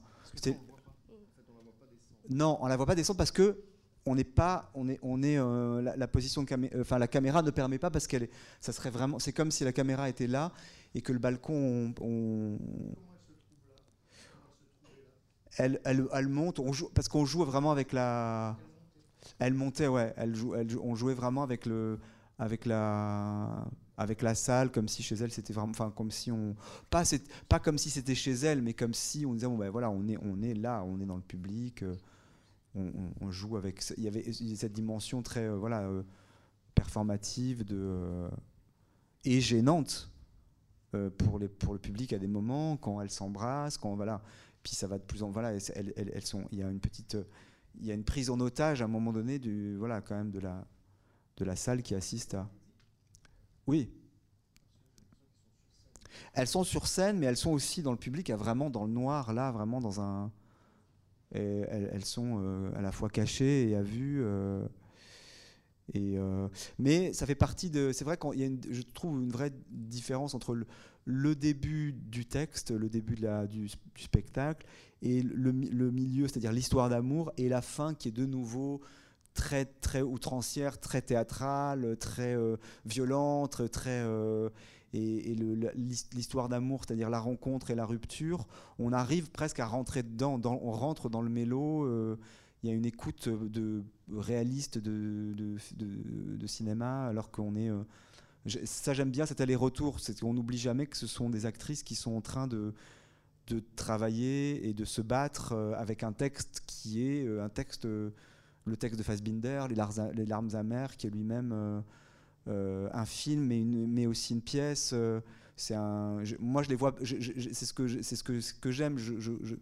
Non, 2.30 2.58
on 2.62 2.68
la 2.68 2.78
voit 2.78 2.86
pas 2.86 2.96
descendre 2.96 3.18
parce 3.18 3.32
que 3.32 3.62
on 4.06 4.16
n'est 4.16 4.24
pas, 4.24 4.70
on 4.74 4.90
est, 4.90 5.00
on 5.02 5.24
est 5.24 5.38
euh, 5.38 5.82
la, 5.96 6.08
position, 6.08 6.46
euh, 6.52 6.82
enfin 6.82 6.98
la 6.98 7.08
caméra 7.08 7.42
ne 7.42 7.52
permet 7.52 7.78
pas 7.78 7.90
parce 7.90 8.08
qu'elle, 8.08 8.28
ça 8.60 8.74
serait 8.74 8.90
vraiment, 8.90 9.20
c'est 9.20 9.34
comme 9.34 9.52
si 9.52 9.64
la 9.64 9.72
caméra 9.72 10.10
était 10.10 10.28
là 10.28 10.52
et 10.94 11.02
que 11.02 11.14
le 11.14 11.20
balcon, 11.20 11.94
on, 12.02 12.58
elle, 15.58 15.80
elle, 15.86 16.06
elle, 16.14 16.28
monte, 16.28 16.60
parce 16.94 17.08
qu'on 17.08 17.26
joue 17.26 17.44
vraiment 17.46 17.72
avec 17.72 17.94
la, 17.94 18.58
elle 19.40 19.54
montait, 19.54 19.88
ouais, 19.88 20.14
elle 20.18 20.36
joue, 20.36 20.54
on 20.82 20.96
jouait 20.96 21.14
vraiment 21.14 21.44
avec 21.44 21.66
le, 21.66 22.00
avec 22.40 22.66
la 22.66 23.66
avec 23.96 24.24
la 24.24 24.34
salle, 24.34 24.72
comme 24.72 24.88
si 24.88 25.04
chez 25.04 25.16
elle 25.16 25.32
c'était 25.32 25.54
vraiment, 25.54 25.70
enfin 25.70 25.94
comme 25.96 26.10
si 26.10 26.32
on, 26.32 26.56
pas, 26.90 27.04
pas 27.48 27.60
comme 27.60 27.78
si 27.78 27.92
c'était 27.92 28.16
chez 28.16 28.32
elle, 28.32 28.62
mais 28.62 28.74
comme 28.74 28.94
si 28.94 29.24
on 29.26 29.34
disait 29.34 29.46
bon 29.46 29.58
ben 29.58 29.70
voilà, 29.70 29.92
on 29.92 30.08
est, 30.08 30.18
on 30.18 30.42
est 30.42 30.56
là, 30.56 30.84
on 30.84 31.00
est 31.00 31.06
dans 31.06 31.16
le 31.16 31.22
public, 31.22 31.84
euh, 31.84 31.96
on, 32.76 33.32
joue 33.32 33.58
avec, 33.58 33.84
il 33.98 34.04
y 34.04 34.08
avait 34.08 34.32
cette 34.34 34.74
dimension 34.74 35.22
très 35.22 35.44
euh, 35.44 35.56
voilà 35.56 35.82
euh, 35.84 36.04
performative 36.74 37.64
de 37.64 38.28
et 39.26 39.40
gênante 39.42 40.12
pour 41.18 41.40
les 41.40 41.50
pour 41.50 41.74
le 41.74 41.80
public 41.80 42.14
à 42.14 42.20
des 42.20 42.28
moments 42.28 42.78
quand 42.78 43.02
elles 43.02 43.10
s'embrassent, 43.10 43.78
quand 43.78 43.96
voilà, 43.96 44.22
puis 44.64 44.76
ça 44.76 44.88
va 44.88 44.98
de 44.98 45.04
plus 45.04 45.24
en 45.24 45.32
voilà, 45.32 45.54
elles, 45.54 45.94
elles, 45.96 46.26
sont, 46.26 46.46
il 46.52 46.60
y 46.60 46.64
a 46.64 46.70
une 46.70 46.80
petite, 46.80 47.18
il 47.80 47.86
y 47.86 47.92
a 47.92 47.96
une 47.96 48.04
prise 48.04 48.30
en 48.30 48.40
otage 48.40 48.82
à 48.82 48.86
un 48.86 48.90
moment 48.90 49.12
donné 49.12 49.40
du 49.40 49.76
voilà 49.78 50.02
quand 50.02 50.16
même 50.16 50.32
de 50.32 50.40
la 50.40 50.68
de 51.38 51.46
la 51.46 51.56
salle 51.56 51.82
qui 51.82 51.96
assiste 51.96 52.36
à 52.36 52.50
oui. 53.68 53.92
Elles 56.34 56.48
sont 56.48 56.64
sur 56.64 56.88
scène, 56.88 57.18
mais 57.18 57.26
elles 57.26 57.38
sont 57.38 57.52
aussi 57.52 57.82
dans 57.82 57.92
le 57.92 57.98
public, 57.98 58.30
vraiment 58.32 58.70
dans 58.70 58.86
le 58.86 58.92
noir, 58.92 59.34
là, 59.34 59.52
vraiment 59.52 59.80
dans 59.80 60.02
un. 60.02 60.32
Elles, 61.34 62.06
sont 62.06 62.40
euh, 62.40 62.72
à 62.76 62.82
la 62.82 62.92
fois 62.92 63.10
cachées 63.10 63.70
et 63.70 63.76
à 63.76 63.82
vue. 63.82 64.22
Euh, 64.24 64.66
euh, 65.96 66.48
mais 66.80 67.14
ça 67.14 67.26
fait 67.26 67.36
partie 67.36 67.70
de. 67.70 67.92
C'est 67.92 68.06
vrai 68.06 68.18
qu'il 68.18 68.40
y 68.40 68.46
a, 68.46 68.50
je 68.70 68.82
trouve, 68.94 69.22
une 69.22 69.32
vraie 69.32 69.52
différence 69.70 70.34
entre 70.34 70.58
le, 71.06 71.36
début 71.36 71.94
du 71.94 72.26
texte, 72.26 72.72
le 72.72 72.90
début 72.90 73.16
de 73.16 73.24
la, 73.24 73.48
du, 73.48 73.70
spectacle, 73.98 74.66
et 75.02 75.22
le, 75.22 75.52
le 75.52 75.92
milieu, 75.92 76.28
c'est-à-dire 76.28 76.54
l'histoire 76.54 76.90
d'amour, 76.90 77.32
et 77.38 77.50
la 77.50 77.62
fin 77.62 77.94
qui 77.94 78.08
est 78.08 78.12
de 78.12 78.26
nouveau 78.26 78.82
très 79.34 79.66
très 79.66 80.02
outrancière, 80.02 80.80
très 80.80 81.02
théâtrale, 81.02 81.98
très 81.98 82.38
violente, 82.86 83.70
très 83.72 84.06
et, 84.94 85.36
l'histoire 86.14 86.50
d'amour, 86.50 86.84
c'est-à-dire 86.86 87.10
la 87.10 87.20
rencontre 87.20 87.72
et 87.72 87.76
la 87.76 87.86
rupture, 87.86 88.48
on 88.80 88.94
arrive 88.94 89.32
presque 89.32 89.60
à 89.60 89.66
rentrer 89.66 90.04
dedans, 90.04 90.40
on 90.46 90.72
rentre 90.72 91.10
dans 91.10 91.22
le 91.22 91.30
mélo. 91.30 91.86
Euh, 91.86 92.18
il 92.62 92.70
y 92.70 92.72
a 92.72 92.76
une 92.76 92.86
écoute 92.86 93.28
de 93.28 93.84
réaliste 94.16 94.78
de, 94.78 95.58
cinéma, 96.46 97.08
alors 97.08 97.32
qu'on 97.32 97.56
est 97.56 97.70
ça 98.66 98.94
j'aime 98.94 99.10
bien 99.10 99.26
cet 99.26 99.42
aller-retour, 99.42 100.00
c'est 100.00 100.20
qu'on 100.20 100.34
n'oublie 100.34 100.58
jamais 100.58 100.86
que 100.86 100.98
ce 100.98 101.08
sont 101.08 101.30
des 101.30 101.46
actrices 101.46 101.84
qui 101.84 101.96
sont 101.96 102.14
en 102.14 102.22
train 102.22 102.48
de, 102.48 102.74
de 103.48 103.62
travailler 103.76 104.68
et 104.68 104.74
de 104.74 104.86
se 104.86 105.02
battre 105.02 105.54
avec 105.78 106.04
un 106.04 106.14
texte 106.14 106.62
qui 106.66 107.06
est 107.06 107.28
un 107.40 107.50
texte 107.50 107.86
le 108.66 108.78
texte 108.78 108.98
de 108.98 109.04
Fassbinder, 109.04 109.66
Les, 109.70 110.26
larmes 110.26 110.56
amères, 110.56 110.96
qui 110.98 111.08
est 111.08 111.10
lui-même 111.10 111.52
euh, 111.52 111.80
euh, 111.80 111.82
un 112.48 113.06
film, 113.06 113.46
mais, 113.46 113.64
mais, 113.64 114.06
aussi 114.06 114.34
une 114.34 114.42
pièce. 114.42 114.92
Euh, 114.94 115.22
c'est 115.56 115.76
un, 115.76 116.24
moi, 116.40 116.64
je 116.64 116.70
les 116.70 116.76
vois. 116.76 116.96
c'est 117.04 117.66
ce 117.66 117.74
que 117.74 118.02
ce 118.02 118.24
que, 118.24 118.40
que 118.60 118.72
j'aime. 118.72 118.98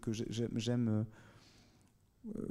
que 0.02 0.12
j'aime 0.12 1.06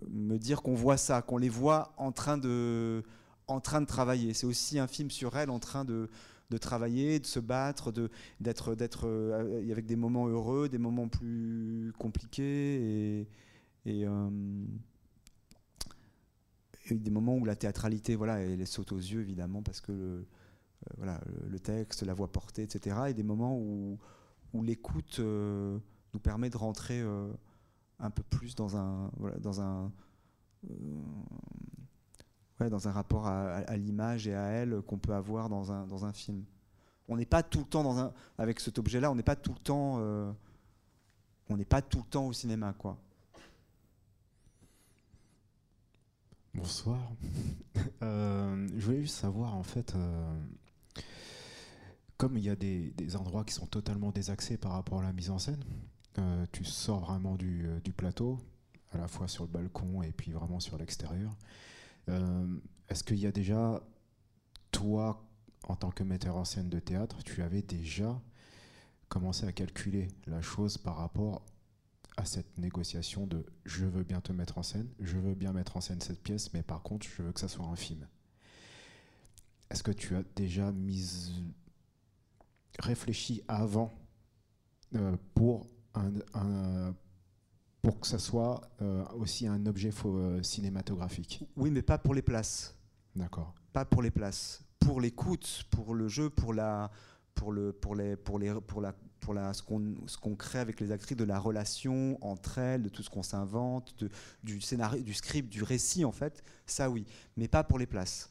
me 0.08 0.36
dire 0.36 0.62
qu'on 0.62 0.74
voit 0.74 0.96
ça, 0.96 1.22
qu'on 1.22 1.38
les 1.38 1.48
voit 1.48 1.94
en 1.96 2.10
train 2.12 2.38
de, 2.38 3.04
en 3.46 3.60
train 3.60 3.80
de 3.80 3.86
travailler. 3.86 4.34
C'est 4.34 4.46
aussi 4.46 4.78
un 4.78 4.86
film 4.88 5.10
sur 5.10 5.36
elle 5.36 5.50
en 5.50 5.60
train 5.60 5.84
de, 5.84 6.08
de 6.50 6.58
travailler, 6.58 7.20
de 7.20 7.26
se 7.26 7.38
battre, 7.38 7.92
d'être, 8.40 8.74
d'être 8.74 9.08
avec 9.70 9.86
des 9.86 9.96
moments 9.96 10.26
heureux, 10.26 10.68
des 10.68 10.78
moments 10.78 11.08
plus 11.08 11.92
compliqués. 11.98 13.26
Et 13.86 14.06
des 16.90 17.10
moments 17.10 17.36
où 17.36 17.44
la 17.44 17.56
théâtralité, 17.56 18.16
voilà, 18.16 18.40
elle 18.40 18.66
saute 18.66 18.92
aux 18.92 18.98
yeux 18.98 19.20
évidemment 19.20 19.62
parce 19.62 19.80
que 19.80 19.92
le, 19.92 20.26
euh, 20.88 20.94
voilà, 20.96 21.20
le 21.48 21.58
texte, 21.58 22.02
la 22.02 22.14
voix 22.14 22.30
portée, 22.30 22.62
etc. 22.62 22.96
Et 23.08 23.14
des 23.14 23.22
moments 23.22 23.56
où, 23.56 23.98
l'écoute 24.62 25.18
euh, 25.20 25.78
nous 26.12 26.20
permet 26.20 26.50
de 26.50 26.56
rentrer 26.56 27.00
euh, 27.00 27.30
un 27.98 28.10
peu 28.10 28.22
plus 28.22 28.54
dans 28.54 28.76
un, 28.76 29.10
voilà, 29.16 29.38
dans 29.38 29.60
un, 29.60 29.92
ouais, 32.60 32.70
dans 32.70 32.88
un 32.88 32.92
rapport 32.92 33.26
à, 33.26 33.76
l'image 33.76 34.26
et 34.26 34.34
à 34.34 34.46
elle 34.48 34.80
qu'on 34.82 34.98
peut 34.98 35.14
avoir 35.14 35.48
dans 35.48 35.70
un, 35.72 35.86
dans 35.86 36.04
un 36.04 36.12
film. 36.12 36.44
On 37.08 37.16
n'est 37.16 37.26
pas 37.26 37.42
tout 37.42 37.60
le 37.60 37.64
temps 37.64 37.82
dans 37.82 37.98
un, 37.98 38.12
avec 38.38 38.60
cet 38.60 38.78
objet-là, 38.78 39.10
on 39.10 39.14
n'est 39.14 39.22
pas 39.22 39.36
tout 39.36 39.52
le 39.52 39.62
temps, 39.62 39.96
on 41.48 41.56
n'est 41.56 41.64
pas 41.64 41.82
tout 41.82 41.98
le 41.98 42.04
temps 42.04 42.26
au 42.26 42.32
cinéma, 42.32 42.72
quoi. 42.72 42.96
Bonsoir. 46.54 46.98
Euh, 48.02 48.66
je 48.76 48.86
voulais 48.86 49.02
juste 49.02 49.16
savoir, 49.16 49.54
en 49.54 49.62
fait, 49.62 49.94
euh, 49.94 50.34
comme 52.16 52.38
il 52.38 52.44
y 52.44 52.48
a 52.48 52.56
des, 52.56 53.16
endroits 53.16 53.44
qui 53.44 53.52
sont 53.52 53.66
totalement 53.66 54.10
désaxés 54.10 54.56
par 54.56 54.72
rapport 54.72 55.00
à 55.00 55.02
la 55.02 55.12
mise 55.12 55.30
en 55.30 55.38
scène, 55.38 55.62
euh, 56.18 56.46
tu 56.50 56.64
sors 56.64 57.00
vraiment 57.00 57.36
du, 57.36 57.68
plateau, 57.94 58.38
à 58.92 58.98
la 58.98 59.06
fois 59.06 59.28
sur 59.28 59.44
le 59.44 59.50
balcon 59.50 60.02
et 60.02 60.12
puis 60.12 60.32
vraiment 60.32 60.60
sur 60.60 60.78
l'extérieur. 60.78 61.36
Est-ce 62.88 63.04
qu'il 63.04 63.18
y 63.18 63.26
a 63.26 63.32
déjà, 63.32 63.82
toi, 64.72 65.22
en 65.68 65.76
tant 65.76 65.90
que 65.90 66.02
metteur 66.02 66.36
en 66.36 66.46
scène 66.46 66.70
de 66.70 66.80
théâtre, 66.80 67.22
tu 67.22 67.42
avais 67.42 67.62
déjà 67.62 68.20
commencé 69.08 69.46
à 69.46 69.52
calculer 69.52 70.08
la 70.26 70.40
chose 70.40 70.78
par 70.78 70.96
rapport 70.96 71.42
à 72.20 72.24
cette 72.26 72.58
négociation 72.58 73.26
de 73.26 73.44
je 73.64 73.86
veux 73.86 74.04
bien 74.04 74.20
te 74.20 74.30
mettre 74.32 74.58
en 74.58 74.62
scène, 74.62 74.88
je 75.00 75.18
veux 75.18 75.34
bien 75.34 75.52
mettre 75.52 75.76
en 75.76 75.80
scène 75.80 76.00
cette 76.00 76.22
pièce, 76.22 76.52
mais 76.52 76.62
par 76.62 76.82
contre, 76.82 77.06
je 77.06 77.22
veux 77.22 77.32
que 77.32 77.40
ça 77.40 77.48
soit 77.48 77.64
un 77.64 77.76
film. 77.76 78.06
Est-ce 79.70 79.82
que 79.82 79.90
tu 79.90 80.14
as 80.14 80.22
déjà 80.36 80.70
mis, 80.70 81.32
réfléchi 82.78 83.42
avant 83.48 83.92
euh, 84.96 85.16
pour, 85.34 85.66
un, 85.94 86.94
pour 87.80 88.00
que 88.00 88.06
ça 88.06 88.18
soit 88.18 88.60
euh, 88.82 89.04
aussi 89.14 89.46
un 89.46 89.64
objet 89.64 89.90
euh, 90.04 90.42
cinématographique? 90.42 91.44
Oui, 91.56 91.70
mais 91.70 91.82
pas 91.82 91.98
pour 91.98 92.14
les 92.14 92.22
places. 92.22 92.76
D'accord. 93.16 93.54
Pas 93.72 93.84
pour 93.84 94.02
les 94.02 94.10
places. 94.10 94.62
Pour 94.78 95.00
l'écoute, 95.00 95.64
pour 95.70 95.94
le 95.94 96.08
jeu, 96.08 96.28
pour 96.28 96.52
la 96.52 96.90
pour, 97.34 97.52
le, 97.52 97.72
pour, 97.72 97.94
les, 97.94 98.16
pour, 98.16 98.38
les, 98.38 98.60
pour, 98.60 98.82
la, 98.82 98.94
pour 99.20 99.34
ce 99.54 100.16
qu'on 100.18 100.34
crée 100.34 100.58
avec 100.58 100.80
les 100.80 100.92
actrices, 100.92 101.16
de 101.16 101.24
la 101.24 101.38
relation 101.38 102.18
entre 102.20 102.58
elles, 102.58 102.82
de 102.82 102.88
tout 102.88 103.02
ce 103.02 103.10
qu'on 103.10 103.22
s'invente, 103.22 103.94
du 104.42 104.60
scénario, 104.60 105.02
du 105.02 105.14
script, 105.14 105.48
du 105.48 105.62
récit 105.62 106.04
en 106.04 106.12
fait, 106.12 106.42
ça 106.66 106.90
oui, 106.90 107.06
mais 107.36 107.48
pas 107.48 107.64
pour 107.64 107.78
les 107.78 107.86
places. 107.86 108.30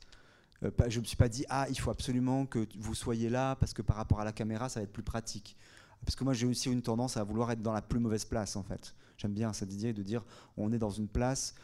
Euh, 0.63 0.71
je 0.87 0.97
ne 0.97 1.01
me 1.01 1.05
suis 1.05 1.15
pas 1.15 1.29
dit, 1.29 1.45
ah, 1.49 1.67
il 1.69 1.79
faut 1.79 1.91
absolument 1.91 2.45
que 2.45 2.67
vous 2.77 2.95
soyez 2.95 3.29
là 3.29 3.55
parce 3.55 3.73
que 3.73 3.81
par 3.81 3.95
rapport 3.95 4.19
à 4.19 4.25
la 4.25 4.33
caméra, 4.33 4.67
ça 4.67 4.81
va 4.81 4.83
être 4.83 4.91
plus 4.91 5.03
pratique. 5.03 5.55
Parce 6.05 6.15
que 6.15 6.23
moi, 6.23 6.33
j'ai 6.33 6.45
aussi 6.45 6.69
une 6.71 6.81
tendance 6.81 7.17
à 7.17 7.23
vouloir 7.23 7.51
être 7.51 7.61
dans 7.61 7.73
la 7.73 7.81
plus 7.81 7.99
mauvaise 7.99 8.25
place, 8.25 8.55
en 8.55 8.63
fait. 8.63 8.93
J'aime 9.17 9.33
bien 9.33 9.51
cette 9.53 9.73
idée 9.73 9.93
de 9.93 10.01
dire, 10.03 10.23
on 10.57 10.71
est 10.71 10.77
dans 10.77 10.89
une 10.89 11.07
place 11.07 11.55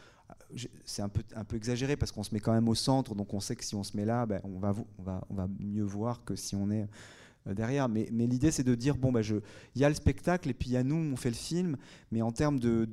c'est 0.84 1.02
un 1.02 1.08
peu, 1.08 1.22
un 1.34 1.44
peu 1.44 1.56
exagéré 1.56 1.96
parce 1.96 2.12
qu'on 2.12 2.22
se 2.22 2.32
met 2.34 2.40
quand 2.40 2.52
même 2.52 2.68
au 2.68 2.74
centre, 2.74 3.14
donc 3.14 3.32
on 3.34 3.40
sait 3.40 3.56
que 3.56 3.64
si 3.64 3.74
on 3.74 3.82
se 3.82 3.96
met 3.96 4.04
là, 4.04 4.26
ben, 4.26 4.40
on, 4.44 4.58
va, 4.58 4.74
on, 4.98 5.02
va, 5.02 5.24
on 5.30 5.34
va 5.34 5.48
mieux 5.58 5.84
voir 5.84 6.24
que 6.24 6.36
si 6.36 6.54
on 6.54 6.70
est 6.70 6.82
euh, 6.82 6.86
derrière. 7.54 7.88
Mais, 7.88 8.06
l'idée, 8.10 8.50
c'est 8.50 8.64
de 8.64 8.74
dire, 8.74 8.96
bon, 8.96 9.12
ben, 9.12 9.22
il 9.74 9.80
y 9.80 9.84
a 9.84 9.88
le 9.88 9.94
spectacle 9.94 10.50
et 10.50 10.54
puis 10.54 10.70
il 10.70 10.72
y 10.72 10.76
a 10.76 10.84
nous, 10.84 10.96
on 10.96 11.16
fait 11.16 11.30
le 11.30 11.36
film, 11.36 11.76
mais 12.10 12.22
en 12.22 12.32
termes 12.32 12.58
de, 12.58 12.84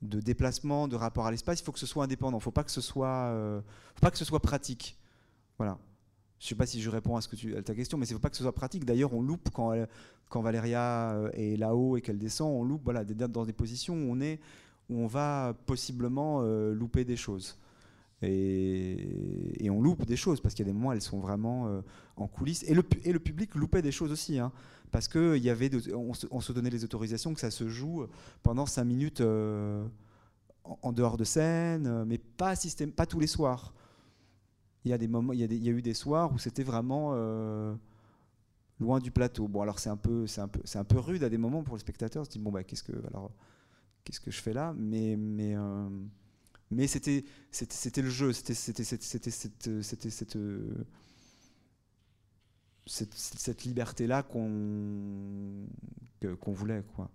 déplacement, 0.00 0.88
de 0.88 0.96
rapport 0.96 1.26
à 1.26 1.30
l'espace, 1.30 1.60
il 1.60 1.64
faut 1.64 1.72
que 1.72 1.78
ce 1.78 1.86
soit 1.86 2.04
indépendant, 2.04 2.38
il 2.38 2.40
ne 2.40 2.44
faut, 2.44 2.50
pas 2.50 2.64
que 2.64 2.70
ce 2.70 2.80
soit, 2.80 3.08
euh, 3.08 3.60
faut 3.94 4.00
pas 4.00 4.10
que 4.10 4.18
ce 4.18 4.24
soit 4.24 4.40
pratique. 4.40 4.98
Voilà. 5.58 5.78
Je 6.38 6.46
ne 6.46 6.48
sais 6.48 6.54
pas 6.56 6.66
si 6.66 6.80
je 6.80 6.90
réponds 6.90 7.16
à, 7.16 7.22
ta 7.22 7.74
question, 7.74 7.98
mais 7.98 8.06
il 8.06 8.10
ne 8.10 8.16
faut 8.16 8.22
pas 8.22 8.30
que 8.30 8.36
ce 8.36 8.42
soit 8.42 8.54
pratique. 8.54 8.84
D'ailleurs, 8.84 9.14
on 9.14 9.22
loupe 9.22 9.50
quand, 9.52 9.72
quand 10.28 10.42
Valéria 10.42 11.12
euh, 11.12 11.30
est 11.34 11.56
là-haut 11.56 11.96
et 11.96 12.00
qu'elle 12.00 12.18
descend, 12.18 12.52
on 12.52 12.64
loupe 12.64 12.90
dans 12.92 13.44
des 13.44 13.52
positions 13.52 13.94
où 13.94 14.16
on 14.90 15.06
va 15.06 15.54
possiblement 15.66 16.40
euh, 16.42 16.74
louper 16.74 17.04
des 17.04 17.16
choses. 17.16 17.56
Et, 18.22 19.68
on 19.70 19.80
loupe 19.80 20.04
des 20.04 20.16
choses 20.16 20.40
parce 20.40 20.54
qu'il 20.54 20.66
y 20.66 20.68
a 20.68 20.72
des 20.72 20.78
moments 20.78 20.90
où 20.90 20.92
elles 20.92 21.00
sont 21.00 21.18
vraiment 21.18 21.66
euh, 21.66 21.80
en 22.16 22.26
coulisses. 22.26 22.62
Et 22.64 22.74
le, 22.74 22.84
le, 23.04 23.18
public 23.18 23.54
loupait 23.54 23.80
des 23.80 23.92
choses 23.92 24.12
aussi, 24.12 24.38
hein, 24.38 24.52
parce 24.90 25.08
qu'on 25.08 25.34
y 25.34 25.48
avait, 25.48 25.70
on 25.94 26.12
se, 26.12 26.52
donnait 26.52 26.70
les 26.70 26.84
autorisations 26.84 27.32
que 27.32 27.40
ça 27.40 27.50
se 27.50 27.68
joue 27.68 28.06
pendant 28.42 28.66
cinq 28.66 28.84
minutes 28.84 29.22
euh, 29.22 29.84
en, 30.64 30.92
dehors 30.92 31.16
de 31.16 31.24
scène, 31.24 32.04
mais 32.04 32.18
pas, 32.18 32.54
système, 32.54 32.92
pas 32.92 33.06
tous 33.06 33.18
les 33.18 33.26
soirs. 33.26 33.72
Il 34.84 34.90
y 34.90 34.94
a 34.94 35.72
eu 35.72 35.82
des 35.82 35.94
soirs 35.94 36.32
où 36.32 36.38
c'était 36.38 36.64
vraiment 36.64 37.14
loin 38.78 38.98
du 38.98 39.10
plateau. 39.10 39.48
Bon, 39.48 39.62
alors 39.62 39.78
c'est 39.78 39.90
un 39.90 39.96
peu, 39.96 40.26
c'est 40.26 40.40
un 40.40 40.48
peu, 40.48 40.60
c'est 40.64 40.78
un 40.78 40.84
peu 40.84 40.98
rude 40.98 41.22
à 41.24 41.30
des 41.30 41.38
moments 41.38 41.62
pour 41.62 41.76
les 41.76 41.80
spectateurs. 41.80 42.22
On 42.22 42.24
se 42.24 42.30
dit 42.30 42.38
bon 42.38 42.50
bah 42.50 42.64
qu'est-ce 42.64 42.82
que 42.82 42.92
alors 43.06 43.30
qu'est-ce 44.04 44.20
que 44.20 44.30
je 44.30 44.40
fais 44.40 44.52
là? 44.52 44.74
Mais, 44.76 45.16
euh, 45.56 45.81
mais 46.72 46.86
c'était, 46.86 47.24
le 48.02 48.10
jeu, 48.10 48.32
c'était, 48.32 48.54
c'était, 48.54 48.84
c'était, 48.84 49.04
c'était 49.82 50.10
cette, 50.10 50.38
cette, 52.86 53.14
cette 53.14 53.64
liberté-là 53.64 54.22
qu'on, 54.22 55.66
qu'on 56.40 56.52
voulait. 56.52 56.82
Quoi. 56.94 57.10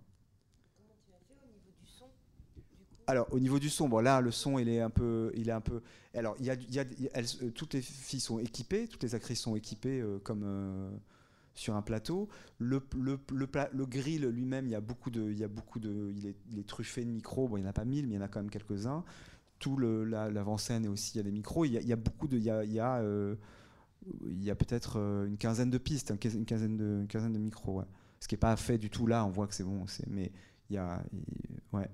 Alors 3.08 3.26
au 3.32 3.40
niveau 3.40 3.58
du 3.58 3.70
son, 3.70 3.88
bon 3.88 4.00
là 4.00 4.20
le 4.20 4.30
son 4.30 4.58
il 4.58 4.68
est 4.68 4.82
un 4.82 4.90
peu, 4.90 5.32
il 5.34 5.48
est 5.48 5.52
un 5.52 5.62
peu. 5.62 5.80
Alors 6.14 6.36
il 6.38 6.44
y 6.44 6.50
a, 6.50 6.54
il 6.54 6.74
y 6.74 6.78
a 6.78 6.84
elles, 7.14 7.52
toutes 7.54 7.72
les 7.72 7.80
filles 7.80 8.20
sont 8.20 8.38
équipées, 8.38 8.86
toutes 8.86 9.02
les 9.02 9.14
actrices 9.14 9.40
sont 9.40 9.56
équipées 9.56 10.02
euh, 10.02 10.18
comme 10.18 10.42
euh, 10.44 10.90
sur 11.54 11.74
un 11.74 11.80
plateau. 11.80 12.28
Le, 12.58 12.82
le, 12.94 13.18
le, 13.32 13.86
grill 13.86 14.26
lui-même, 14.26 14.66
il 14.66 14.72
y 14.72 14.74
a 14.74 14.82
beaucoup 14.82 15.10
de, 15.10 15.22
il 15.22 15.38
y 15.38 15.44
a 15.44 15.48
beaucoup 15.48 15.78
de, 15.78 16.12
il 16.14 16.58
est, 16.58 16.66
truffé 16.66 17.02
de 17.02 17.10
micros. 17.10 17.48
Bon, 17.48 17.56
il 17.56 17.60
n'y 17.60 17.66
en 17.66 17.70
a 17.70 17.72
pas 17.72 17.86
mille, 17.86 18.06
mais 18.06 18.14
il 18.14 18.16
y 18.16 18.20
en 18.20 18.24
a 18.24 18.28
quand 18.28 18.40
même 18.40 18.50
quelques-uns. 18.50 19.02
Tout 19.58 19.76
l'avant-scène 19.76 20.84
et 20.84 20.88
aussi 20.88 21.12
il 21.14 21.16
y 21.18 21.20
a 21.20 21.24
des 21.24 21.32
micros. 21.32 21.64
Il 21.64 21.72
y 21.72 21.92
a, 21.92 21.96
beaucoup 21.96 22.28
de, 22.28 22.36
il 22.36 22.44
y 22.44 22.50
a, 22.50 22.64
il 22.64 22.72
y 22.72 22.80
a, 22.80 22.98
euh, 22.98 23.34
peut-être 24.10 24.98
euh, 24.98 25.26
une 25.26 25.36
quinzaine 25.36 25.70
de 25.70 25.78
pistes, 25.78 26.10
une 26.10 26.44
quinzaine 26.44 26.76
de, 26.76 27.06
quinzaine 27.08 27.32
de 27.32 27.38
micros. 27.38 27.82
Ce 28.20 28.28
qui 28.28 28.34
n'est 28.34 28.40
pas 28.40 28.56
fait 28.56 28.78
du 28.78 28.90
tout 28.90 29.06
là. 29.06 29.24
On 29.24 29.30
voit 29.30 29.46
que 29.46 29.54
c'est 29.54 29.64
bon, 29.64 29.84
mais 30.08 30.32
il 30.70 30.74
y 30.74 30.78
a, 30.78 31.02
ouais, 31.72 31.88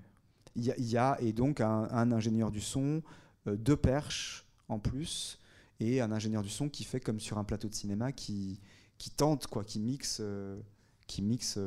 il 0.57 0.65
y 0.65 0.97
a, 0.97 1.17
et 1.21 1.33
donc 1.33 1.61
un, 1.61 2.13
ingénieur 2.13 2.51
du 2.51 2.61
son, 2.61 3.03
euh, 3.47 3.57
deux 3.57 3.77
perches 3.77 4.47
en 4.69 4.79
plus 4.79 5.39
et 5.81 6.01
un 6.01 6.13
ingénieur 6.13 6.43
du 6.43 6.51
son 6.51 6.69
qui 6.69 6.85
fait 6.85 7.01
comme 7.01 7.21
sur 7.21 7.39
un 7.39 7.45
plateau 7.45 7.69
de 7.69 7.75
cinéma 7.75 8.13
qui 8.13 8.61
qui 8.97 9.11
tente, 9.11 9.49
quoi, 9.49 9.65
qui 9.65 9.81
mixe, 9.81 10.23
qui 11.09 11.21
mixe, 11.21 11.59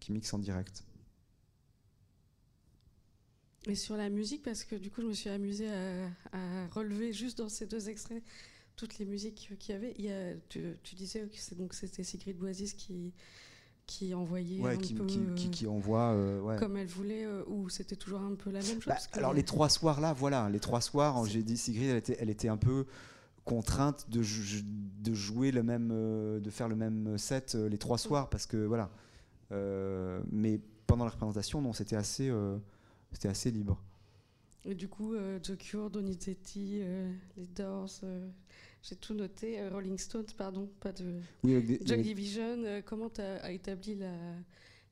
qui 0.00 0.10
mixe 0.10 0.32
en 0.32 0.38
direct. 0.38 0.84
Et 3.66 3.74
sur 3.74 3.96
la 3.96 4.08
musique, 4.08 4.42
parce 4.42 4.64
que 4.64 4.74
du 4.74 4.90
coup, 4.90 5.02
je 5.02 5.06
me 5.06 5.12
suis 5.12 5.30
amusée 5.30 5.68
à, 6.32 6.66
relever 6.72 7.12
juste 7.12 7.38
dans 7.38 7.48
ces 7.48 7.66
deux 7.66 7.88
extraits 7.88 8.22
toutes 8.76 8.98
les 8.98 9.04
musiques 9.04 9.50
qu'il 9.58 9.74
y 9.74 9.76
avait. 9.76 9.94
Il 9.98 10.04
y 10.06 10.10
a, 10.10 10.34
tu, 10.48 10.94
disais 10.94 11.20
que 11.20 11.54
donc 11.54 11.74
c'était 11.74 12.02
Sigrid 12.02 12.38
Boisis 12.38 12.74
qui 12.74 13.12
qui 13.86 14.14
envoyait 14.14 14.64
un 14.64 14.76
qui, 14.76 14.94
peu, 14.94 15.04
qui, 15.04 15.50
qui, 15.50 15.66
envoie 15.66 16.12
euh, 16.12 16.56
comme 16.60 16.76
elle 16.76 16.86
voulait 16.86 17.26
ou 17.48 17.68
c'était 17.68 17.96
toujours 17.96 18.20
un 18.20 18.36
peu 18.36 18.50
la 18.50 18.60
même 18.60 18.80
chose 18.80 18.86
bah, 18.86 18.98
alors 19.14 19.34
les 19.34 19.42
trois 19.42 19.68
soirs 19.68 20.00
là 20.00 20.12
voilà 20.12 20.48
les 20.48 20.60
trois 20.60 20.80
soirs 20.80 21.26
j'ai 21.26 21.42
dit 21.42 21.56
Sigrid 21.56 21.88
elle 21.88 21.96
était, 21.96 22.16
elle 22.20 22.30
était 22.30 22.46
un 22.46 22.56
peu 22.56 22.86
contrainte 23.44 24.06
de, 24.10 24.22
de 25.02 25.14
jouer 25.14 25.50
le 25.50 25.62
même, 25.62 25.90
euh, 25.92 26.38
de 26.40 26.50
faire 26.50 26.68
le 26.68 26.76
même 26.76 27.18
set 27.18 27.54
euh, 27.54 27.68
les 27.68 27.78
trois 27.78 27.98
soirs 27.98 28.28
parce 28.28 28.46
que 28.46 28.56
voilà. 28.56 28.90
Euh, 29.52 30.20
mais 30.30 30.60
pendant 30.86 31.04
la 31.04 31.10
représentation, 31.10 31.60
non, 31.60 31.72
c'était 31.72 31.96
assez, 31.96 32.30
c'était 33.12 33.28
assez 33.28 33.50
libre. 33.50 33.82
Et 34.64 34.74
du 34.74 34.88
coup, 34.88 35.14
The 35.42 35.56
Cure, 35.56 35.90
Donizetti, 35.90 36.82
les 37.36 37.46
Doors, 37.46 38.02
j'ai 38.82 38.96
tout 38.96 39.14
noté. 39.14 39.66
Rolling 39.68 39.96
Stones, 39.96 40.26
pardon, 40.36 40.68
pas 40.80 40.92
de. 40.92 41.20
Oui, 41.42 41.62
Division. 41.62 42.82
comment 42.84 43.08
tu 43.08 43.22
as, 43.22 43.50
établi 43.52 43.94
la, 43.94 44.12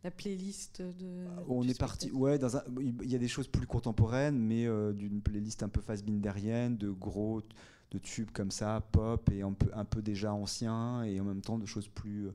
la 0.04 0.10
playlist 0.10 0.80
de. 0.80 1.26
On 1.48 1.68
est 1.68 1.78
parti. 1.78 2.10
Ouais, 2.10 2.38
dans 2.38 2.48
il 2.80 3.10
y 3.10 3.14
a 3.14 3.18
des 3.18 3.28
choses 3.28 3.48
plus 3.48 3.66
contemporaines, 3.66 4.38
mais 4.38 4.64
d'une 4.94 5.20
playlist 5.20 5.62
un 5.62 5.68
peu 5.68 5.82
face-binderienne, 5.82 6.78
de 6.78 6.90
gros 6.90 7.42
de 7.90 7.98
tubes 7.98 8.30
comme 8.32 8.50
ça, 8.50 8.86
pop 8.92 9.30
et 9.30 9.42
un 9.42 9.52
peu, 9.52 9.70
un 9.72 9.84
peu 9.84 10.02
déjà 10.02 10.32
anciens 10.32 11.02
et 11.04 11.20
en 11.20 11.24
même 11.24 11.40
temps 11.40 11.58
de 11.58 11.66
choses 11.66 11.88
plus. 11.88 12.28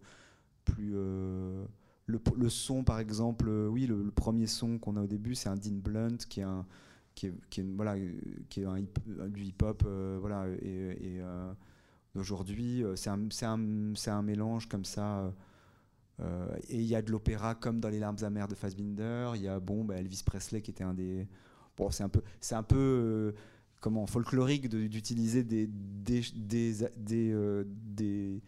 plus 0.65 0.93
euh, 0.95 1.65
le, 2.05 2.49
son, 2.49 2.83
par 2.83 2.99
exemple, 2.99 3.47
euh, 3.47 3.67
oui, 3.67 3.87
le, 3.87 4.11
premier 4.11 4.47
son 4.47 4.77
qu'on 4.77 4.97
a 4.97 5.01
au 5.01 5.07
début, 5.07 5.35
c'est 5.35 5.49
un 5.49 5.55
Dean 5.55 5.75
Blunt 5.75 6.17
qui 6.29 6.41
est 6.41 6.43
un. 6.43 6.65
Qui 7.15 7.27
est, 7.27 7.63
voilà, 7.75 7.95
qui 8.49 8.61
est 8.61 8.65
un 8.65 8.79
du 9.29 9.43
hip-hop, 9.43 9.83
euh, 9.85 10.17
voilà, 10.19 10.47
et, 10.63 11.21
aujourd'hui, 12.15 12.83
c'est 12.95 13.11
un, 13.11 13.27
un, 13.43 13.93
un, 14.07 14.21
mélange 14.23 14.67
comme 14.67 14.83
ça. 14.83 15.31
et 16.19 16.75
il 16.75 16.85
y 16.85 16.95
a 16.95 17.03
de 17.03 17.11
l'opéra 17.11 17.53
comme 17.53 17.79
dans 17.79 17.89
Les 17.89 17.99
larmes 17.99 18.17
amères 18.23 18.47
de 18.47 18.55
Fassbinder. 18.55 19.33
Il 19.35 19.43
y 19.43 19.47
a 19.47 19.59
bon, 19.59 19.85
bah, 19.85 19.97
Elvis 19.97 20.23
Presley 20.25 20.61
qui 20.61 20.71
était 20.71 20.83
un 20.83 20.95
des. 20.95 21.27
Bon, 21.77 21.91
c'est 21.91 22.03
un 22.03 22.09
peu, 22.09 22.23
c'est 22.41 22.55
un 22.55 22.63
peu 22.63 23.35
comment 23.83 24.07
folklorique 24.07 24.69
d'utiliser 24.69 25.43
des 25.43 25.67
des, 25.67 26.23
euh, 27.11 27.63
des, 27.67 28.41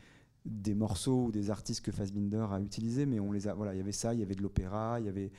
des, 0.46 0.76
morceaux 0.76 1.26
ou 1.26 1.32
des 1.32 1.50
artistes 1.50 1.84
que 1.84 1.92
Fassbinder 1.92 2.48
a 2.52 2.60
utilisés, 2.60 3.06
mais 3.06 3.20
on 3.20 3.32
les 3.32 3.48
a, 3.48 3.54
voilà, 3.54 3.74
il 3.74 3.78
y 3.78 3.82
avait 3.82 3.92
ça, 3.92 4.14
il 4.14 4.20
y 4.20 4.24
avait 4.24 4.36
de 4.36 4.42
l'opéra, 4.42 5.00
il 5.00 5.06
y 5.06 5.10
avait 5.10 5.32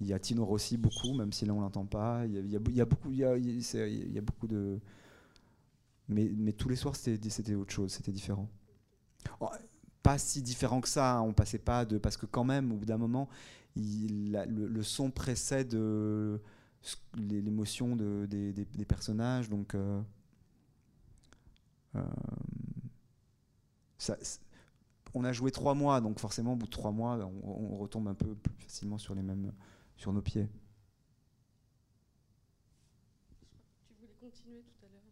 il 0.00 0.08
y 0.08 0.12
a 0.12 0.18
Tino 0.18 0.44
Rossi 0.44 0.76
beaucoup, 0.76 1.14
même 1.14 1.32
si 1.32 1.46
là 1.46 1.54
on 1.54 1.60
l'entend 1.60 1.84
pas. 1.86 2.26
Il 2.26 2.50
y, 2.50 2.56
a, 2.56 2.58
beaucoup, 2.58 3.12
il 3.12 3.18
y 3.18 3.24
a, 3.24 4.20
beaucoup 4.20 4.48
de, 4.48 4.80
mais, 6.08 6.32
mais 6.36 6.52
tous 6.52 6.68
les 6.68 6.74
soirs 6.74 6.96
c'était 6.96 7.54
autre 7.54 7.72
chose, 7.72 7.92
c'était 7.92 8.10
différent. 8.10 8.48
Oh, 9.40 9.48
pas 10.02 10.18
si 10.18 10.42
différent 10.42 10.80
que 10.80 10.88
ça, 10.88 11.18
hein, 11.18 11.20
on 11.22 11.32
passait 11.32 11.58
pas 11.58 11.84
de 11.84 11.98
parce 11.98 12.16
que 12.16 12.26
quand 12.26 12.42
même 12.42 12.72
au 12.72 12.76
bout 12.76 12.84
d'un 12.84 12.98
moment, 12.98 13.28
il, 13.76 14.32
le, 14.48 14.82
son 14.82 15.10
précède 15.10 15.74
euh, 15.74 16.38
l'émotion 17.16 17.96
de, 17.96 18.26
des, 18.26 18.84
personnages. 18.84 19.48
Donc, 19.48 19.74
euh, 19.74 20.00
euh, 21.94 22.02
on 25.14 25.24
a 25.24 25.32
joué 25.32 25.50
trois 25.50 25.74
mois, 25.74 26.00
donc 26.00 26.18
forcément, 26.18 26.54
au 26.54 26.56
bout 26.56 26.66
de 26.66 26.70
trois 26.70 26.92
mois, 26.92 27.18
on, 27.44 27.76
retombe 27.76 28.08
un 28.08 28.14
peu 28.14 28.34
plus 28.34 28.54
facilement 28.58 28.98
sur, 28.98 29.14
les 29.14 29.22
mêmes, 29.22 29.52
sur 29.96 30.12
nos 30.12 30.22
pieds. 30.22 30.48
Tu 33.88 33.94
voulais 33.94 34.14
continuer 34.20 34.62
tout 34.62 34.86
à 34.86 34.88
l'heure 34.88 35.02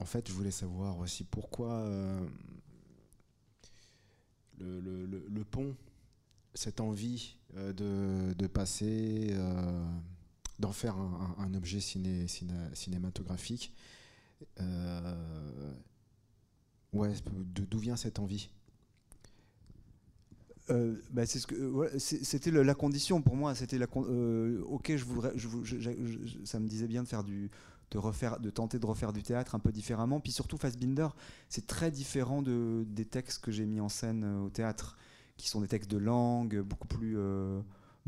en 0.00 0.04
fait, 0.06 0.26
je 0.28 0.32
voulais 0.32 0.50
savoir 0.50 0.98
aussi 0.98 1.24
pourquoi 1.24 1.72
euh, 1.72 2.26
le, 4.58 5.44
pont, 5.44 5.76
cette 6.54 6.80
envie 6.80 7.36
euh, 7.56 7.72
de, 8.34 8.46
passer, 8.46 9.28
euh, 9.32 9.84
d'en 10.60 10.72
faire 10.72 10.96
un, 10.96 11.54
objet 11.54 11.80
ciné, 11.80 12.26
cinématographique. 12.74 13.72
Euh, 14.60 15.72
ouais, 16.92 17.12
d'où 17.26 17.78
vient 17.78 17.96
cette 17.96 18.18
envie? 18.18 18.50
Euh, 20.68 20.96
bah, 21.10 21.24
c'était 21.26 22.50
la 22.50 22.74
condition 22.74 23.22
pour 23.22 23.36
moi. 23.36 23.54
C'était 23.54 23.78
euh, 23.80 24.62
ok, 24.66 24.92
je 24.96 25.04
ça 26.44 26.60
me 26.60 26.68
disait 26.68 26.86
bien 26.86 27.02
de 27.02 27.08
faire 27.08 27.24
du, 27.24 27.50
de 27.90 27.98
refaire, 27.98 28.38
de 28.38 28.50
tenter 28.50 28.78
de 28.78 28.86
refaire 28.86 29.12
du 29.12 29.22
théâtre 29.22 29.54
un 29.54 29.58
peu 29.58 29.72
différemment. 29.72 30.20
Puis 30.20 30.32
surtout 30.32 30.58
Fassbinder, 30.58 31.08
c'est 31.48 31.66
très 31.66 31.90
différent 31.90 32.42
de 32.42 32.84
des 32.86 33.06
textes 33.06 33.42
que 33.42 33.50
j'ai 33.50 33.66
mis 33.66 33.80
en 33.80 33.88
scène 33.88 34.24
au 34.44 34.50
théâtre, 34.50 34.96
qui 35.38 35.48
sont 35.48 35.60
des 35.62 35.68
textes 35.68 35.90
de 35.90 35.98
langue 35.98 36.60
beaucoup 36.60 36.86
plus, 36.86 37.16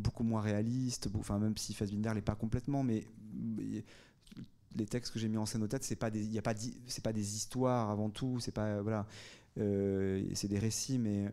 beaucoup 0.03 0.25
moins 0.25 0.41
réalistes. 0.43 1.09
beau- 1.09 1.21
Enfin 1.21 1.39
même 1.39 1.57
si 1.57 1.75
Fassbinder 1.75 2.13
l'est 2.15 2.23
pas 2.23 2.35
complètement, 2.37 2.83
mais 2.83 3.07
les 4.75 4.87
textes 4.87 5.13
que 5.13 5.19
j'ai 5.19 5.29
mis 5.29 5.37
en 5.37 5.47
scène 5.47 5.63
au 5.63 5.67
théâtre, 5.69 5.85
c'est 5.87 5.97
pas 5.97 6.11
des, 6.11 6.25
y 6.27 6.39
a 6.39 6.43
pas, 6.43 6.55
c'est 6.87 7.05
pas 7.05 7.13
des 7.13 7.37
histoires 7.37 7.91
avant 7.91 8.11
tout, 8.11 8.41
c'est 8.41 8.53
pas, 8.53 8.81
voilà, 8.83 9.07
Euh, 9.59 10.25
c'est 10.35 10.49
des 10.49 10.59
récits, 10.59 10.99
mais 10.99 11.31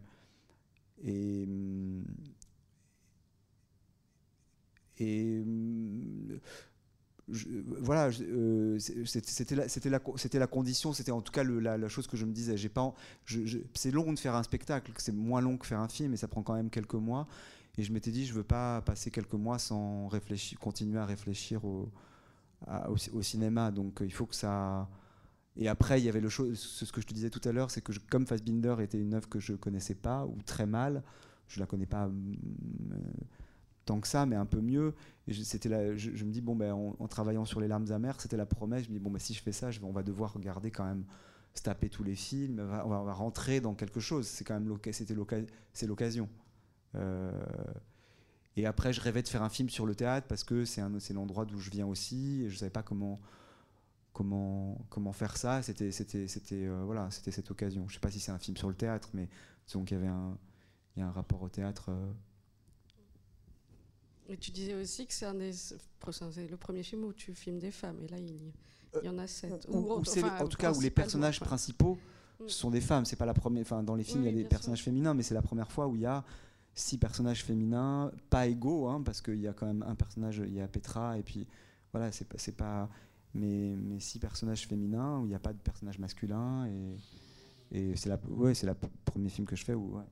et 1.04 1.48
et 5.00 5.44
voilà, 7.28 8.10
euh, 8.22 8.80
c'était 8.80 9.56
la, 9.56 9.68
c'était 9.70 9.90
la, 9.90 10.00
la 10.34 10.48
condition, 10.48 10.94
c'était 10.94 11.12
en 11.12 11.22
tout 11.22 11.32
cas 11.32 11.44
la, 11.44 11.88
chose 11.88 12.08
que 12.08 12.18
je 12.18 12.26
me 12.26 12.32
disais. 12.34 12.58
J'ai 12.58 12.70
pas, 12.70 12.92
c'est 13.76 13.92
long 13.92 14.14
de 14.14 14.18
faire 14.20 14.34
un 14.36 14.42
spectacle, 14.42 14.92
c'est 14.98 15.12
moins 15.12 15.40
long 15.40 15.58
que 15.58 15.68
faire 15.68 15.80
un 15.80 15.88
film, 15.88 16.14
et 16.14 16.18
ça 16.18 16.28
prend 16.28 16.42
quand 16.42 16.56
même 16.56 16.72
quelques 16.72 16.96
mois. 16.96 17.28
Et 17.78 17.84
je 17.84 17.94
m'étais 17.94 18.12
dit, 18.12 18.26
je 18.26 18.34
veux 18.34 18.44
pas 18.44 18.82
passer 18.82 19.12
quelques 19.12 19.34
mois 19.34 19.60
sans 19.60 20.10
continuer 20.60 21.00
à 21.00 21.06
réfléchir 21.06 21.64
au, 21.66 21.92
cinéma. 23.22 23.72
Donc 23.72 24.02
euh, 24.02 24.06
il 24.06 24.12
faut 24.12 24.26
que 24.26 24.36
ça. 24.36 24.90
Et 25.56 25.68
après, 25.68 26.02
il 26.02 26.06
y 26.06 26.10
avait 26.10 26.22
le 26.22 26.30
chose, 26.30 26.58
ce 26.60 26.92
que 26.92 27.02
je 27.02 27.08
te 27.08 27.14
disais 27.14 27.30
tout 27.30 27.42
à 27.48 27.52
l'heure, 27.52 27.72
c'est 27.72 27.82
que 27.82 27.92
je- 27.94 28.00
comme 28.00 28.26
Fassbinder 28.26 28.76
était 28.82 29.00
une 29.00 29.14
œuvre 29.14 29.28
que 29.28 29.40
je 29.40 29.54
connaissais 29.54 29.96
pas 29.96 30.26
ou 30.26 30.38
très 30.46 30.66
mal, 30.66 31.04
je 31.48 31.60
la 31.60 31.66
connais 31.66 31.86
pas 31.86 32.06
hum, 32.06 32.36
euh, 32.94 32.98
tant 33.86 34.00
que 34.00 34.08
ça, 34.08 34.26
mais 34.26 34.36
un 34.36 34.46
peu 34.46 34.62
mieux. 34.62 34.94
Et 35.28 35.34
je, 35.34 35.70
la- 35.70 35.96
je, 35.98 36.26
me 36.26 36.32
dis 36.32 36.42
bon 36.42 36.56
ben 36.56 36.74
en, 36.74 37.08
travaillant 37.08 37.46
sur 37.46 37.60
les 37.60 37.68
larmes 37.68 37.92
amères, 37.92 38.22
c'était 38.22 38.38
la 38.38 38.46
promesse. 38.46 38.86
Je 38.86 38.90
me 38.90 38.94
dis 38.94 39.00
bon 39.00 39.12
ben 39.12 39.20
si 39.20 39.34
je 39.34 39.42
fais 39.42 39.52
ça, 39.52 39.70
on 39.84 39.92
va 39.92 40.04
devoir 40.04 40.34
regarder 40.34 40.72
quand 40.72 40.86
même, 40.86 41.06
se 41.54 41.64
taper 41.64 41.90
tous 41.90 42.04
les 42.04 42.16
films, 42.16 42.60
on 42.86 42.90
va, 42.90 43.14
rentrer 43.14 43.62
dans 43.62 43.74
quelque 43.74 44.00
chose. 44.00 44.28
C'est 44.28 44.44
quand 44.44 44.54
même 44.54 44.68
l'occasion. 44.68 46.30
Euh, 46.96 47.32
et 48.56 48.66
après, 48.66 48.92
je 48.94 49.00
rêvais 49.02 49.22
de 49.24 49.28
faire 49.28 49.44
un 49.44 49.50
film 49.50 49.70
sur 49.70 49.86
le 49.86 49.96
théâtre 49.96 50.28
parce 50.28 50.44
que 50.44 50.66
c'est 50.66 50.82
un, 50.82 51.00
c'est 51.00 51.14
l'endroit 51.14 51.46
d'où 51.46 51.60
je 51.60 51.70
viens 51.70 51.86
aussi. 51.88 52.44
Et 52.44 52.50
je 52.50 52.58
savais 52.58 52.72
pas 52.72 52.84
comment 52.84 53.20
comment 54.14 54.78
comment 54.90 55.14
faire 55.14 55.38
ça. 55.38 55.62
C'était 55.62 55.92
c'était 55.92 56.28
c'était 56.28 56.66
euh, 56.66 56.84
voilà, 56.86 57.10
c'était 57.12 57.32
cette 57.32 57.52
occasion. 57.52 57.88
Je 57.88 57.94
sais 57.94 58.00
pas 58.00 58.12
si 58.12 58.20
c'est 58.20 58.32
un 58.32 58.40
film 58.40 58.58
sur 58.58 58.68
le 58.70 58.76
théâtre, 58.76 59.10
mais 59.14 59.30
disons 59.68 59.84
qu'il 59.86 59.98
y 59.98 60.00
avait 60.00 60.10
un 60.10 60.38
il 60.96 61.00
y 61.00 61.04
a 61.04 61.08
un 61.08 61.12
rapport 61.12 61.42
au 61.42 61.50
théâtre. 61.50 61.90
euh, 61.90 62.12
Et 64.28 64.38
tu 64.38 64.52
disais 64.52 64.76
aussi 64.76 65.08
que 65.08 65.14
c'est 65.14 65.26
un 65.26 65.34
des- 65.34 65.54
c'est 65.54 66.48
le 66.50 66.58
premier 66.58 66.84
film 66.84 67.04
où 67.04 67.14
tu 67.14 67.34
filmes 67.34 67.60
des 67.60 67.72
femmes, 67.72 67.98
et 68.04 68.08
là 68.08 68.18
il 68.20 68.30
y, 68.30 68.54
il 69.02 69.06
y 69.06 69.10
en 69.10 69.18
a 69.18 69.28
sept. 69.28 69.66
Ou- 69.70 69.92
enfin, 69.92 70.38
en 70.40 70.48
tout 70.48 70.58
cas, 70.58 70.72
où 70.74 70.82
les 70.82 70.90
personnages 70.92 71.40
principaux 71.40 71.98
Mm. 72.40 72.48
sont 72.48 72.70
des 72.72 72.80
femmes. 72.82 73.06
C'est 73.06 73.16
pas 73.18 73.26
la 73.26 73.34
première. 73.34 73.62
Enfin, 73.64 73.84
dans 73.84 73.96
les 73.96 74.04
films, 74.04 74.22
Oui, 74.24 74.30
il 74.30 74.36
y 74.38 74.40
a 74.40 74.44
des 74.44 74.48
personnages 74.48 74.80
sûr. 74.80 74.86
féminins, 74.86 75.14
mais 75.14 75.24
c'est 75.24 75.34
la 75.34 75.42
première 75.42 75.72
fois 75.72 75.88
où 75.88 75.96
il 75.96 76.02
y 76.02 76.06
a 76.06 76.24
six 76.80 76.98
personnages 76.98 77.44
féminins, 77.44 78.12
pas 78.30 78.48
égaux, 78.48 78.88
hein, 78.88 79.02
parce 79.04 79.22
qu'il 79.22 79.40
y 79.40 79.48
a 79.48 79.54
quand 79.54 79.68
même 79.68 79.84
un 79.84 79.96
personnage. 79.96 80.42
Il 80.46 80.54
y 80.54 80.62
a 80.62 80.68
Petra, 80.68 81.18
et 81.18 81.24
puis 81.24 81.48
voilà, 81.92 82.12
c'est 82.12 82.26
pas, 82.28 82.38
pas. 82.58 82.90
Mais, 83.36 83.76
mais 83.78 84.00
six 84.00 84.20
personnages 84.20 84.68
féminins 84.68 85.20
où 85.20 85.26
il 85.26 85.30
n'y 85.30 85.36
a 85.36 85.40
pas 85.40 85.54
de 85.54 85.60
personnage 85.60 86.00
masculin 86.00 86.68
et. 86.68 86.98
Et 87.72 87.96
c'est 87.96 88.10
la, 88.10 88.20
ouais, 88.30 88.56
c'est 88.56 88.66
le 88.66 88.74
premier 89.06 89.30
film 89.30 89.46
que 89.46 89.56
je 89.56 89.64
fais 89.64 89.76
où, 89.76 89.98
ouais. 89.98 90.04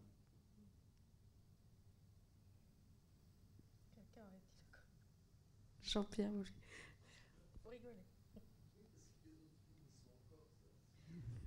Jean-Pierre. 5.84 6.30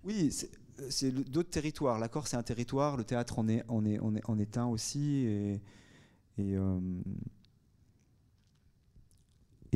Oui, 0.02 0.32
c'est 0.88 1.12
d'autres 1.12 1.50
territoires. 1.50 1.98
La 1.98 2.08
Corse, 2.08 2.30
c'est 2.30 2.36
un 2.36 2.42
territoire. 2.42 2.96
Le 2.96 3.04
théâtre 3.04 3.38
en 3.38 3.48
est, 3.48 3.64
en 3.68 3.84
est, 3.84 3.98
en 3.98 4.38
est, 4.38 4.56
un 4.58 4.66
aussi. 4.66 5.24
Et, 5.26 5.60
et, 6.38 6.56
euh, 6.56 6.80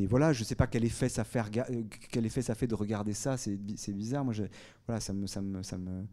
voilà, 0.09 0.33
je 0.33 0.43
sais 0.45 0.55
pas 0.57 0.67
quel 0.67 0.85
effet 0.85 1.09
ça 1.09 1.25
fait, 1.25 1.41
euh, 1.71 1.83
quel 2.11 2.27
effet 2.27 2.43
ça 2.43 2.55
fait 2.55 2.67
de 2.67 2.75
regarder 2.75 3.13
ça. 3.15 3.37
C'est 3.37 3.57
bi- 3.57 3.77
c'est 3.77 3.93
bizarre. 3.93 4.25
Moi, 4.25 4.35
voilà, 4.87 5.01
ça 5.01 5.13
me, 5.13 5.27
ça 5.27 5.41
me, 5.41 5.63
ça 5.63 5.79
me, 5.79 6.05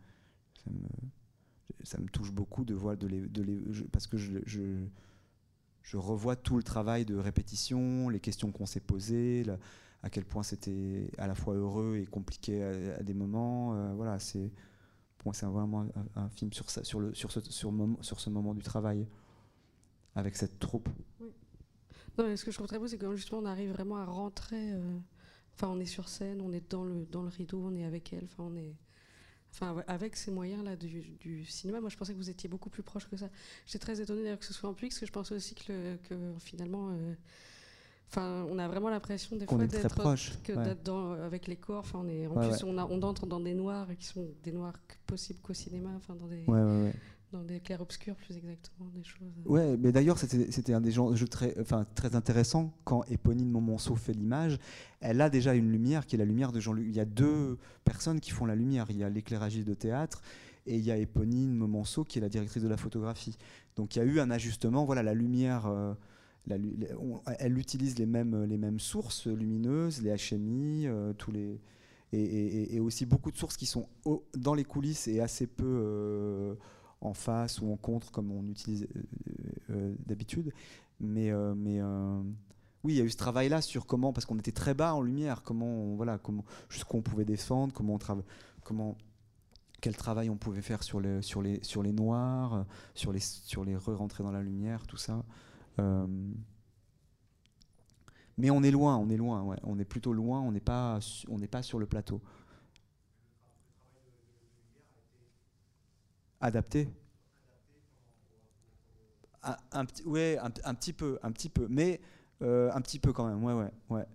ça 1.83 1.99
me, 1.99 2.07
touche 2.07 2.31
beaucoup 2.31 2.63
de 2.63 2.73
voir 2.73 2.97
de 2.97 3.07
les, 3.07 3.21
de 3.27 3.41
les- 3.41 3.83
parce 3.91 4.07
que 4.07 4.17
je, 4.17 4.39
je, 4.45 5.97
revois 5.97 6.35
tout 6.35 6.57
le 6.57 6.63
travail 6.63 7.05
de 7.05 7.15
répétition, 7.15 8.09
les 8.09 8.19
questions 8.19 8.51
qu'on 8.51 8.65
s'est 8.65 8.79
posées, 8.79 9.45
à 10.03 10.09
quel 10.09 10.25
point 10.25 10.43
c'était 10.43 11.09
à 11.17 11.27
la 11.27 11.35
fois 11.35 11.55
heureux 11.55 11.97
et 11.97 12.05
compliqué 12.05 12.63
à, 12.63 12.97
à 12.99 13.03
des 13.03 13.13
moments. 13.13 13.75
euh, 13.75 13.93
voilà, 13.95 14.19
c'est 14.19 14.51
pour 15.21 15.27
moi 15.29 15.33
c'est 15.35 15.45
vraiment 15.45 15.85
un, 16.15 16.29
film 16.29 16.51
sur 16.51 16.65
le 16.99 17.13
sur 17.13 17.31
ce 17.31 17.41
sur, 17.41 18.19
ce 18.19 18.29
moment 18.31 18.55
du 18.55 18.63
travail 18.63 19.07
avec 20.15 20.35
cette 20.35 20.57
troupe. 20.57 20.89
Non, 22.17 22.25
mais 22.25 22.35
ce 22.35 22.43
que 22.43 22.49
je 22.49 22.57
trouve 22.57 22.65
très 22.65 22.79
beau, 22.79 22.87
c'est 22.87 22.97
que 22.97 23.15
justement 23.15 23.41
on 23.41 23.45
arrive 23.45 23.69
vraiment 23.69 23.97
à 23.97 24.05
rentrer. 24.05 24.73
euh, 24.73 24.97
on 25.61 25.79
est 25.79 25.85
sur 25.85 26.09
scène, 26.09 26.41
on 26.41 26.51
est 26.51 26.71
dans 26.71 26.83
le, 26.83 27.05
dans 27.05 27.21
le 27.21 27.29
rideau, 27.29 27.61
on 27.63 27.75
est 27.75 27.85
avec 27.85 28.13
elle. 28.13 28.23
Enfin, 28.23 28.45
on 28.51 28.55
est. 28.55 28.75
Enfin, 29.53 29.83
avec 29.85 30.15
ces 30.15 30.31
moyens-là 30.31 30.75
du, 30.75 31.45
cinéma, 31.45 31.81
moi 31.81 31.91
je 31.91 31.97
pensais 31.97 32.13
que 32.13 32.17
vous 32.17 32.31
étiez 32.31 32.49
beaucoup 32.49 32.71
plus 32.71 32.81
proche 32.81 33.07
que 33.07 33.15
ça. 33.15 33.29
J'étais 33.67 33.77
très 33.77 34.01
étonnée 34.01 34.23
d'ailleurs 34.23 34.39
que 34.39 34.45
ce 34.45 34.55
soit 34.55 34.71
en 34.71 34.73
public, 34.73 34.91
parce 34.91 35.01
que 35.01 35.05
je 35.05 35.11
pensais 35.11 35.35
aussi 35.35 35.53
que 35.53 35.99
finalement. 36.39 36.89
euh, 36.93 37.13
Enfin, 38.13 38.45
on 38.49 38.59
a 38.59 38.67
vraiment 38.67 38.89
l'impression 38.89 39.37
des 39.37 39.45
fois 39.45 39.57
d'être 39.65 39.95
proche. 39.95 40.33
que 40.43 40.51
ouais. 40.51 40.63
d'être 40.65 40.83
dans- 40.83 41.13
avec 41.13 41.47
les 41.47 41.55
corps. 41.55 41.79
Enfin, 41.79 41.99
on 42.03 42.09
est 42.09 42.27
en 42.27 42.31
Ouais, 42.35 42.49
plus 42.49 42.63
ouais. 42.63 42.69
on, 42.73 42.77
a- 42.77 42.85
on 42.85 43.01
entre 43.03 43.25
dans 43.25 43.39
des 43.39 43.53
noirs 43.53 43.87
qui 43.97 44.05
sont 44.05 44.27
des 44.43 44.51
noirs 44.51 44.73
possibles 45.07 45.39
qu'au 45.41 45.53
cinéma. 45.53 45.89
Enfin, 45.95 46.15
dans 46.15 46.27
des 46.27 46.43
dans 47.31 47.45
clairs 47.63 47.79
obscurs 47.79 48.15
plus 48.17 48.35
exactement, 48.35 48.89
des 48.93 49.05
choses. 49.05 49.21
euh, 49.45 49.49
Ouais, 49.49 49.77
mais 49.77 49.93
d'ailleurs, 49.93 50.17
c'était 50.17 50.73
un 50.73 50.81
des 50.81 50.91
gens 50.91 51.15
jeux 51.15 51.29
très, 51.29 51.57
enfin, 51.61 51.85
très 51.95 52.13
intéressant 52.13 52.73
quand 52.83 53.05
Éponine 53.05 53.49
Montmonceau 53.49 53.95
fait 53.95 54.11
l'image. 54.11 54.59
Elle 54.99 55.21
a 55.21 55.29
déjà 55.29 55.53
une 55.53 55.71
lumière 55.71 56.05
qui 56.05 56.17
est 56.17 56.19
la 56.19 56.25
lumière 56.25 56.51
de 56.51 56.59
Jean-Luc. 56.59 56.85
Il 56.89 56.93
y 56.93 56.99
a 56.99 57.05
deux 57.05 57.57
personnes 57.85 58.19
qui 58.19 58.31
font 58.31 58.45
la 58.45 58.55
lumière. 58.55 58.87
Il 58.89 58.97
y 58.97 59.05
a 59.05 59.09
l'éclairagiste 59.09 59.65
de 59.65 59.73
théâtre 59.73 60.21
et 60.65 60.75
il 60.75 60.83
y 60.83 60.91
a 60.91 60.97
Éponine 60.97 61.55
Montmonceau 61.55 62.03
qui 62.03 62.17
est 62.19 62.21
la 62.21 62.27
directrice 62.27 62.61
de 62.63 62.67
la 62.67 62.75
photographie. 62.75 63.37
Donc 63.77 63.95
il 63.95 63.99
y 63.99 64.01
a 64.01 64.05
eu 64.05 64.19
un 64.19 64.29
ajustement. 64.29 64.83
Voilà, 64.83 65.01
la 65.01 65.13
lumière. 65.13 65.67
euh, 65.67 65.93
elle 66.49 67.57
utilise 67.57 67.97
les 67.97 68.05
mêmes, 68.05 68.79
sources 68.79 69.27
lumineuses, 69.27 70.01
les 70.01 70.15
HMI, 70.15 70.87
euh, 70.87 71.13
tous 71.13 71.31
les, 71.31 71.59
et, 72.13 72.79
aussi 72.79 73.05
beaucoup 73.05 73.31
de 73.31 73.37
sources 73.37 73.57
qui 73.57 73.65
sont 73.65 73.87
dans 74.35 74.53
les 74.53 74.65
coulisses 74.65 75.07
et 75.07 75.21
assez 75.21 75.47
peu 75.47 75.65
euh, 75.65 76.55
en 76.99 77.13
face 77.13 77.61
ou 77.61 77.71
en 77.71 77.77
contre 77.77 78.11
comme 78.11 78.31
on 78.31 78.47
utilise 78.47 78.87
euh, 79.69 79.95
d'habitude. 80.05 80.51
Mais, 80.99 81.31
oui, 82.83 82.93
il 82.93 82.97
y 82.97 83.01
a 83.01 83.03
eu 83.03 83.09
ce 83.11 83.17
travail-là 83.17 83.61
sur 83.61 83.85
comment, 83.85 84.11
parce 84.11 84.25
qu'on 84.25 84.39
était 84.39 84.51
très 84.51 84.73
bas 84.73 84.95
en 84.95 85.01
lumière, 85.01 85.43
comment, 85.43 85.67
on- 85.67 85.95
voilà, 85.95 86.19
jusqu'où 86.69 86.97
on 86.97 87.01
pouvait 87.03 87.25
défendre, 87.25 87.73
comment 87.73 88.97
quel 89.81 89.95
travail 89.95 90.29
on 90.29 90.37
pouvait 90.37 90.61
faire 90.61 90.83
sur 90.83 90.99
les, 90.99 91.21
noirs, 91.91 92.65
sur 92.93 93.11
les, 93.11 93.19
sur 93.19 93.65
les 93.65 93.75
re-rentrer 93.75 94.23
dans 94.23 94.31
la 94.31 94.41
lumière, 94.41 94.85
tout 94.85 94.97
ça. 94.97 95.23
Euh, 95.79 96.07
mais 98.37 98.49
on 98.49 98.63
est 98.63 98.71
loin, 98.71 98.97
on 98.97 99.09
est 99.09 99.17
loin, 99.17 99.57
on 99.63 99.79
est 99.79 99.85
plutôt 99.85 100.13
loin, 100.13 100.41
on 100.41 100.51
n'est 100.51 100.59
pas, 100.59 100.99
pas 101.51 101.63
sur 101.63 101.79
le 101.79 101.85
plateau. 101.85 102.21
Adapté. 106.39 106.89
Un, 109.43 109.57
un 109.71 109.85
petit, 109.85 110.93
peu, 110.93 111.17
un 111.23 111.31
petit 111.31 111.49
peu, 111.49 111.67
mais 111.69 111.99
euh, 112.41 112.71
un 112.73 112.81
petit 112.81 112.99
peu 112.99 113.11
quand 113.11 113.27
même, 113.27 113.43
ouais, 113.43 113.53
ouais, 113.53 113.71
ouais, 113.89 114.05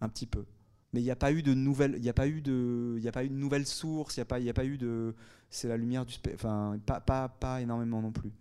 un 0.00 0.08
petit 0.08 0.26
peu. 0.26 0.44
Mais 0.92 1.00
il 1.00 1.04
n'y 1.04 1.10
a 1.10 1.16
pas 1.16 1.32
eu 1.32 1.42
de 1.42 1.54
nouvelle, 1.54 1.94
il 1.96 2.02
n'y 2.02 2.08
a 2.08 2.12
pas 2.12 2.28
eu 2.28 2.42
de, 2.42 2.96
il 2.98 3.08
a 3.08 3.12
pas 3.12 3.24
eu 3.24 3.30
nouvelle 3.30 3.66
source, 3.66 4.16
il 4.16 4.20
n'y 4.20 4.22
a 4.22 4.26
pas, 4.26 4.38
il 4.40 4.48
a 4.48 4.54
pas 4.54 4.64
eu 4.64 4.78
de, 4.78 5.14
c'est 5.50 5.68
la 5.68 5.76
lumière 5.76 6.06
du, 6.06 6.14
enfin, 6.34 6.78
pas, 6.86 7.00
pas, 7.00 7.28
pas 7.28 7.60
énormément 7.60 8.00
non 8.02 8.12
plus. 8.12 8.32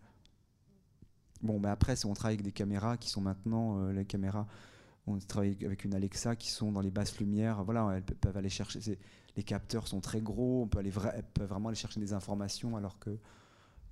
Bon, 1.41 1.59
mais 1.59 1.69
après, 1.69 2.05
on 2.05 2.13
travaille 2.13 2.35
avec 2.35 2.43
des 2.43 2.51
caméras 2.51 2.97
qui 2.97 3.09
sont 3.09 3.21
maintenant 3.21 3.79
euh, 3.79 3.93
les 3.93 4.05
caméras. 4.05 4.47
On 5.07 5.17
travaille 5.19 5.57
avec 5.65 5.85
une 5.85 5.93
Alexa 5.95 6.35
qui 6.35 6.49
sont 6.49 6.71
dans 6.71 6.81
les 6.81 6.91
basses 6.91 7.19
lumières. 7.19 7.63
Voilà, 7.63 7.89
elles 7.95 8.03
pe- 8.03 8.13
peuvent 8.15 8.37
aller 8.37 8.49
chercher. 8.49 8.79
Les 9.35 9.43
capteurs 9.43 9.87
sont 9.87 10.01
très 10.01 10.21
gros. 10.21 10.63
On 10.63 10.67
peut 10.67 10.79
aller 10.79 10.91
elles 11.15 11.23
peuvent 11.23 11.49
vraiment 11.49 11.69
aller 11.69 11.75
chercher 11.77 11.99
des 11.99 12.13
informations 12.13 12.75
alors 12.77 12.99
que 12.99 13.17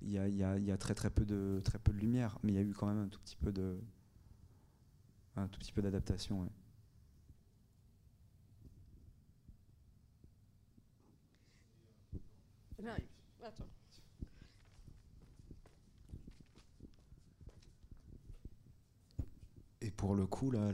il 0.02 0.12
y 0.12 0.18
a, 0.18 0.78
très 0.78 0.94
très 0.94 1.10
peu 1.10 1.24
de 1.24 1.60
très 1.64 1.78
peu 1.78 1.92
de 1.92 1.98
lumière. 1.98 2.38
Mais 2.42 2.52
il 2.52 2.54
y 2.56 2.58
a 2.58 2.62
eu 2.62 2.72
quand 2.74 2.86
même 2.86 2.98
un 3.04 3.08
tout 3.08 3.20
petit 3.20 3.36
peu 3.36 3.52
de 3.52 3.80
un 5.36 5.48
tout 5.48 5.58
petit 5.60 5.72
peu 5.72 5.82
d'adaptation. 5.82 6.48
Attends. 13.42 13.77
Pour 19.98 20.14
le 20.14 20.26
coup, 20.26 20.52
là, 20.52 20.70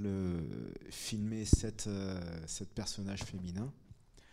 filmer 0.91 1.47
cette, 1.47 1.87
euh, 1.87 2.21
cette 2.47 2.75
personnage 2.75 3.25
féminin, 3.25 3.73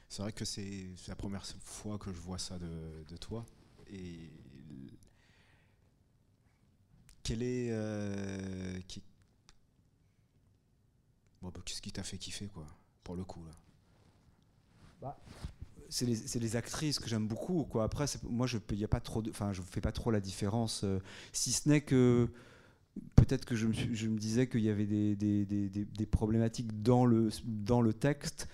c'est 0.10 0.22
vrai 0.22 0.34
que 0.34 0.44
c'est 0.44 0.86
la 1.08 1.16
première 1.16 1.46
fois 1.64 1.98
que 1.98 2.12
je 2.12 2.20
vois 2.20 2.38
ça 2.38 2.60
de, 2.60 3.06
de 3.08 3.16
toi. 3.16 3.46
Et 3.88 4.30
quel 7.24 7.42
est. 7.42 7.70
Euh, 7.72 8.80
bah, 11.42 11.52
Qu'est-ce 11.64 11.82
qui 11.82 11.94
t'a 11.94 12.04
fait 12.04 12.18
kiffer, 12.18 12.48
quoi, 12.48 12.68
pour 13.06 13.16
le 13.16 13.24
coup, 13.24 13.46
bah, 15.02 15.18
c'est 15.88 16.06
les, 16.06 16.18
les, 16.40 16.56
actrices 16.58 17.00
que 17.00 17.08
j'aime 17.08 17.30
beaucoup. 17.30 17.66
Après, 17.80 18.08
moi, 18.24 18.46
je 18.46 18.58
ne 18.58 18.62
fais 18.62 19.82
pas 19.82 19.92
trop 19.94 20.12
la 20.12 20.20
différence, 20.20 20.84
euh, 20.84 21.00
si 21.32 21.54
ce 21.54 21.70
n'est 21.70 21.82
que 21.82 22.30
peut-être 23.16 23.46
que 23.46 23.56
je 23.56 23.68
me, 23.68 24.18
disais 24.18 24.48
qu'il 24.48 24.62
y 24.62 24.70
avait 24.70 24.86
des, 24.86 26.06
problématiques 26.10 26.82
dans 26.82 27.06
le, 27.06 27.94
texte 27.94 28.48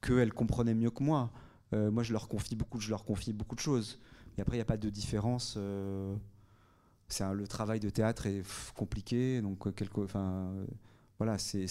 qu'elles 0.00 0.32
comprenaient 0.32 0.74
mieux 0.74 0.90
que 0.90 1.02
moi. 1.02 1.30
Euh, 1.74 1.90
moi, 1.90 2.02
je 2.02 2.12
leur 2.12 2.28
confie 2.28 2.56
beaucoup, 2.56 2.80
je 2.80 2.90
leur 2.90 3.04
confie 3.04 3.32
beaucoup 3.32 3.54
de 3.54 3.60
choses. 3.60 4.00
Et 4.36 4.40
après, 4.40 4.56
il 4.56 4.58
n'y 4.58 4.62
a 4.62 4.66
pas 4.66 4.76
de 4.76 4.88
différence. 4.88 5.54
Euh, 5.56 6.14
c'est 7.08 7.30
le 7.32 7.46
travail 7.46 7.80
de 7.80 7.90
théâtre 7.90 8.26
est 8.26 8.42
compliqué, 8.74 9.40
donc 9.40 9.66
euh, 9.66 9.72
quelque, 9.72 10.00
enfin, 10.00 10.52
voilà, 11.18 11.38
c'est 11.38 11.66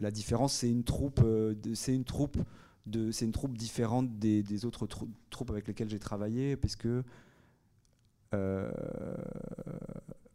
la 0.00 0.10
différence, 0.10 0.54
c'est 0.54 0.70
une 0.70 0.84
troupe, 0.84 1.20
c'est 1.74 1.94
une 1.94 2.04
troupe 2.04 2.38
c'est 3.10 3.24
une 3.24 3.32
troupe 3.32 3.56
différente 3.56 4.18
des, 4.18 4.64
autres 4.64 4.88
troupes 5.30 5.50
avec 5.50 5.66
lesquelles 5.68 5.90
j'ai 5.90 5.98
travaillé, 5.98 6.56
puisque 6.56 6.88
euh, 8.34 8.70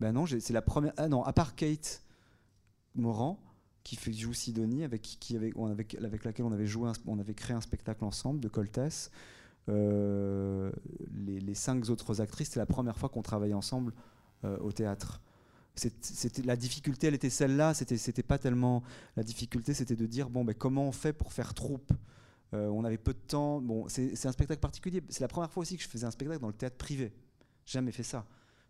ben 0.04 0.12
non, 0.12 0.26
c'est 0.26 0.52
la 0.52 0.62
première. 0.62 0.92
Ah 0.98 1.08
non, 1.08 1.24
à 1.24 1.32
part 1.32 1.56
Kate 1.56 2.04
Moran, 2.94 3.40
qui 3.86 3.96
fait 3.96 4.12
joue 4.12 4.34
Sidonie, 4.34 4.84
avec, 4.84 5.02
qui, 5.02 5.38
avec, 5.38 5.56
laquelle 6.26 6.44
on 6.46 6.52
avait, 6.52 6.66
joué 6.66 6.92
on 7.08 7.20
avait 7.20 7.34
créé 7.34 7.56
un 7.56 7.62
spectacle 7.62 8.04
ensemble 8.04 8.42
de 8.42 8.50
Coltès. 8.50 9.12
Euh, 9.70 10.74
les, 11.26 11.56
cinq 11.56 11.90
autres 11.90 12.20
actrices, 12.20 12.50
c'était 12.50 12.60
la 12.60 12.66
première 12.66 12.98
fois 12.98 13.08
qu'on 13.08 13.22
travaillait 13.22 13.54
ensemble 13.54 13.94
euh, 14.44 14.58
au 14.58 14.74
théâtre. 14.74 15.22
La 16.44 16.58
difficulté, 16.58 17.08
elle 17.08 17.14
était 17.14 17.30
celle-là. 17.30 17.74
C'était 17.74 17.96
c'était 17.96 18.24
pas 18.24 18.38
tellement 18.38 18.84
la 19.16 19.24
difficulté, 19.24 19.74
c'était 19.74 19.96
de 19.96 20.06
dire 20.06 20.30
bon 20.30 20.44
ben 20.44 20.54
comment 20.54 20.84
on 20.86 20.92
fait 20.92 21.14
pour 21.14 21.32
faire 21.32 21.54
troupe? 21.54 21.94
Euh, 22.54 22.68
on 22.68 22.84
avait 22.84 22.98
peu 22.98 23.14
de 23.14 23.20
temps. 23.26 23.62
Bon, 23.62 23.88
c'est 23.88 24.26
un 24.26 24.34
spectacle 24.34 24.60
particulier. 24.60 25.02
C'est 25.08 25.22
la 25.22 25.30
première 25.30 25.50
fois 25.50 25.62
aussi 25.62 25.78
que 25.78 25.84
je 25.84 25.88
faisais 25.88 26.06
un 26.06 26.12
spectacle 26.12 26.42
dans 26.42 26.48
le 26.48 26.54
théâtre 26.54 26.76
privé. 26.76 27.14
Jamais 27.66 27.94
fait 27.94 28.04
ça 28.04 28.26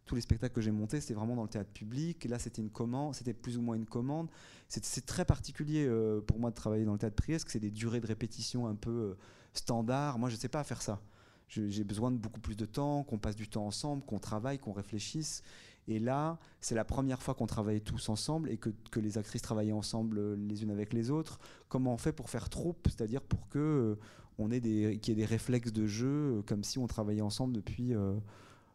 tous 0.05 0.15
les 0.15 0.21
spectacles 0.21 0.53
que 0.53 0.61
j'ai 0.61 0.71
montés, 0.71 0.99
c'était 0.99 1.13
vraiment 1.13 1.35
dans 1.35 1.43
le 1.43 1.49
théâtre 1.49 1.71
public. 1.71 2.25
Là, 2.25 2.37
c'était 2.39 2.61
une 2.61 2.69
commande, 2.69 3.15
c'était 3.15 3.33
plus 3.33 3.57
ou 3.57 3.61
moins 3.61 3.75
une 3.75 3.85
commande. 3.85 4.29
C'est 4.67 5.05
très 5.05 5.25
particulier 5.25 5.85
euh, 5.87 6.19
pour 6.21 6.39
moi 6.39 6.49
de 6.49 6.55
travailler 6.55 6.85
dans 6.85 6.93
le 6.93 6.97
théâtre 6.97 7.15
privé, 7.15 7.35
parce 7.35 7.45
que 7.45 7.51
c'est 7.51 7.59
des 7.59 7.71
durées 7.71 8.01
de 8.01 8.07
répétition 8.07 8.67
un 8.67 8.75
peu 8.75 8.91
euh, 8.91 9.17
standard. 9.53 10.19
Moi, 10.19 10.29
je 10.29 10.35
ne 10.35 10.39
sais 10.39 10.49
pas 10.49 10.63
faire 10.63 10.81
ça. 10.81 11.01
J'ai 11.47 11.83
besoin 11.83 12.09
de 12.09 12.17
beaucoup 12.17 12.39
plus 12.39 12.55
de 12.55 12.65
temps, 12.65 13.03
qu'on 13.03 13.19
passe 13.19 13.35
du 13.35 13.47
temps 13.47 13.67
ensemble, 13.67 14.03
qu'on 14.03 14.17
travaille, 14.17 14.57
qu'on 14.57 14.71
réfléchisse. 14.71 15.43
Et 15.87 15.99
là, 15.99 16.39
c'est 16.61 16.73
la 16.73 16.85
première 16.85 17.21
fois 17.21 17.35
qu'on 17.35 17.45
travaillait 17.45 17.81
tous 17.81 18.09
ensemble 18.09 18.49
et 18.49 18.57
que, 18.57 18.71
les 18.99 19.17
actrices 19.17 19.43
travaillaient 19.43 19.73
ensemble 19.73 20.17
euh, 20.17 20.35
les 20.35 20.63
unes 20.63 20.71
avec 20.71 20.93
les 20.93 21.11
autres. 21.11 21.39
Comment 21.69 21.93
on 21.93 21.97
fait 21.97 22.13
pour 22.13 22.29
faire 22.29 22.49
troupe, 22.49 22.87
c'est-à-dire 22.87 23.21
pour 23.21 23.47
que 23.49 23.97
on 24.39 24.49
ait 24.49 24.59
des, 24.59 24.97
qu'il 24.99 25.13
y 25.13 25.21
ait 25.21 25.21
des 25.21 25.29
réflexes 25.29 25.71
de 25.71 25.85
jeu, 25.85 26.41
comme 26.47 26.63
si 26.63 26.79
on 26.79 26.87
travaillait 26.87 27.21
ensemble 27.21 27.53
depuis 27.53 27.93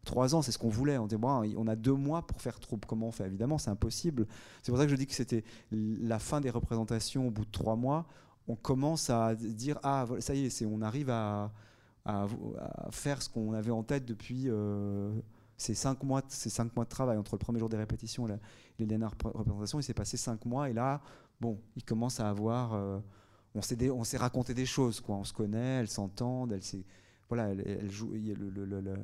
trois 0.08 0.34
ans, 0.34 0.42
c'est 0.42 0.52
ce 0.52 0.58
qu'on 0.58 0.70
voulait. 0.70 0.98
On 0.98 1.06
dit, 1.06 1.16
bon, 1.16 1.44
on 1.56 1.66
a 1.68 1.76
deux 1.76 1.92
mois 1.92 2.26
pour 2.26 2.40
faire 2.40 2.58
troupe. 2.58 2.86
Comment 2.86 3.08
on 3.08 3.12
fait? 3.12 3.26
Évidemment, 3.26 3.58
c'est 3.58 3.70
impossible. 3.70 4.26
C'est 4.62 4.72
pour 4.72 4.78
ça 4.78 4.86
que 4.86 4.90
je 4.90 4.96
dis 4.96 5.06
que 5.06 5.14
c'était 5.14 5.44
la 5.70 6.18
fin 6.18 6.40
des 6.40 6.50
représentations 6.50 7.28
au 7.28 7.30
bout 7.30 7.44
de 7.44 7.50
trois 7.50 7.76
mois. 7.76 8.06
On 8.48 8.56
commence 8.56 9.10
à 9.10 9.34
dire, 9.34 9.78
ah, 9.82 10.06
ça 10.20 10.34
y 10.34 10.46
est, 10.46 10.64
on 10.64 10.82
arrive 10.82 11.10
à, 11.10 11.52
faire 12.90 13.20
ce 13.20 13.28
qu'on 13.28 13.52
avait 13.52 13.70
en 13.70 13.82
tête 13.82 14.06
depuis 14.06 14.44
euh, 14.46 15.12
ces, 15.58 15.74
cinq 15.74 16.02
mois, 16.02 16.22
ces 16.28 16.48
cinq 16.48 16.74
mois 16.74 16.86
de 16.86 16.88
travail. 16.88 17.18
Entre 17.18 17.34
le 17.34 17.38
premier 17.38 17.58
jour 17.58 17.68
des 17.68 17.76
répétitions 17.76 18.26
et 18.26 18.32
les 18.78 18.86
dernières 18.86 19.12
représentations, 19.22 19.78
il 19.78 19.82
s'est 19.82 19.92
passé 19.92 20.16
cinq 20.16 20.46
mois. 20.46 20.70
Et 20.70 20.72
là, 20.72 21.02
bon, 21.40 21.60
il 21.76 21.84
commence 21.84 22.18
à 22.18 22.30
avoir... 22.30 22.72
Euh, 22.72 22.98
on 23.54 24.04
s'est 24.04 24.16
raconté 24.16 24.54
des 24.54 24.66
choses, 24.66 25.00
quoi. 25.00 25.16
On 25.16 25.24
se 25.24 25.32
connaît, 25.32 25.80
elles 25.80 25.88
s'entendent, 25.88 26.52
elles, 26.52 26.62
voilà, 27.28 27.48
elles, 27.48 27.90
jouent. 27.90 28.12
Le, 28.12 28.94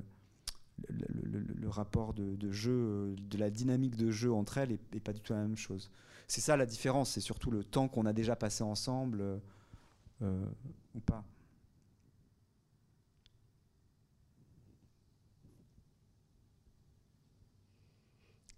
le, 0.88 1.68
rapport 1.68 2.14
de, 2.14 2.50
jeu, 2.50 3.14
de 3.16 3.38
la 3.38 3.50
dynamique 3.50 3.96
de 3.96 4.10
jeu 4.10 4.32
entre 4.32 4.58
elles 4.58 4.78
n'est 4.92 5.00
pas 5.00 5.12
du 5.12 5.20
tout 5.20 5.32
la 5.32 5.40
même 5.40 5.56
chose. 5.56 5.90
C'est 6.28 6.40
ça 6.40 6.56
la 6.56 6.66
différence, 6.66 7.10
c'est 7.10 7.20
surtout 7.20 7.50
le 7.50 7.64
temps 7.64 7.88
qu'on 7.88 8.06
a 8.06 8.12
déjà 8.12 8.36
passé 8.36 8.64
ensemble 8.64 9.40
euh, 10.22 10.46
ou 10.94 11.00
pas. 11.00 11.24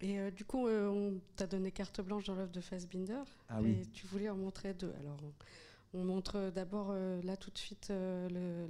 Et 0.00 0.18
euh, 0.18 0.30
du 0.30 0.44
coup, 0.44 0.68
euh, 0.68 0.88
on 0.88 1.20
t'a 1.36 1.46
donné 1.46 1.70
carte 1.70 2.00
blanche 2.00 2.24
dans 2.24 2.34
l'œuvre 2.34 2.52
de 2.52 2.60
Fassbinder. 2.60 3.22
Ah 3.48 3.60
et 3.62 3.86
tu 3.92 4.06
voulais 4.06 4.28
en 4.28 4.36
montrer 4.36 4.74
deux. 4.74 4.92
Alors, 5.00 5.18
on 5.94 6.04
montre 6.04 6.50
d'abord 6.54 6.88
euh, 6.90 7.20
là 7.22 7.36
tout 7.36 7.50
de 7.50 7.58
suite 7.58 7.88
euh, 7.90 8.66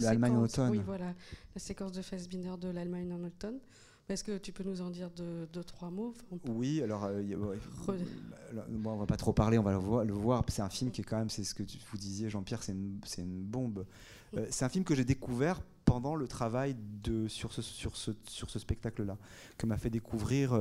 l'Allemagne 0.00 0.36
en 0.36 0.42
automne. 0.42 0.70
Oui, 0.70 0.80
voilà, 0.84 1.14
la 1.54 1.60
séquence 1.60 1.92
de 1.92 2.02
Fassbinder 2.02 2.56
de 2.60 2.68
l'Allemagne 2.68 3.12
en 3.12 3.24
automne. 3.24 3.58
Est-ce 4.08 4.24
que 4.24 4.38
tu 4.38 4.52
peux 4.52 4.64
nous 4.64 4.80
en 4.80 4.88
dire 4.88 5.10
deux, 5.10 5.64
trois 5.64 5.90
mots? 5.90 6.14
Oui, 6.46 6.80
alors, 6.82 7.04
euh, 7.04 7.22
on 8.86 8.96
va 8.96 9.04
pas 9.04 9.18
trop 9.18 9.34
parler, 9.34 9.58
on 9.58 9.62
va 9.62 9.72
le 9.72 9.78
voir. 9.78 10.02
Le 10.02 10.14
voir. 10.14 10.44
C'est 10.48 10.62
un 10.62 10.70
film 10.70 10.90
qui 10.90 11.02
est 11.02 11.04
quand 11.04 11.18
même, 11.18 11.28
c'est 11.28 11.44
ce 11.44 11.54
que 11.54 11.62
tu, 11.62 11.78
vous 11.90 11.98
disiez, 11.98 12.30
Jean-Pierre, 12.30 12.62
c'est 12.62 12.72
une, 12.72 13.00
une, 13.18 13.42
bombe. 13.42 13.84
c'est 14.48 14.64
un 14.64 14.70
film 14.70 14.84
que 14.84 14.94
j'ai 14.94 15.04
découvert 15.04 15.60
pendant 15.84 16.14
le 16.14 16.26
travail 16.26 16.74
de, 17.02 17.28
sur 17.28 17.52
ce, 17.52 17.60
sur 17.60 17.96
ce, 17.96 18.12
sur 18.26 18.48
ce 18.48 18.58
spectacle-là, 18.58 19.18
que 19.58 19.66
m'a 19.66 19.76
fait 19.76 19.90
découvrir 19.90 20.54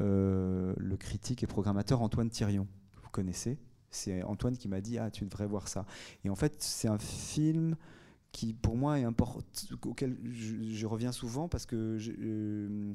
le 0.00 0.96
critique 0.96 1.42
et 1.42 1.46
programmateur 1.46 2.00
Antoine 2.00 2.30
Thirion, 2.30 2.66
que 2.96 3.02
vous 3.02 3.10
connaissez? 3.10 3.58
C'est 3.90 4.22
Antoine 4.22 4.56
qui 4.56 4.68
m'a 4.68 4.80
dit 4.80 4.98
ah 4.98 5.10
tu 5.10 5.24
devrais 5.24 5.46
voir 5.46 5.68
ça. 5.68 5.86
Et 6.24 6.30
en 6.30 6.36
fait 6.36 6.56
c'est 6.58 6.88
un 6.88 6.98
film 6.98 7.76
qui 8.36 8.52
pour 8.52 8.76
moi 8.76 8.98
est 8.98 9.04
important, 9.04 9.42
auquel 9.86 10.14
je, 10.30 10.86
reviens 10.86 11.10
souvent 11.10 11.48
parce 11.48 11.64
que 11.64 11.96
je, 11.96 12.12
euh, 12.20 12.92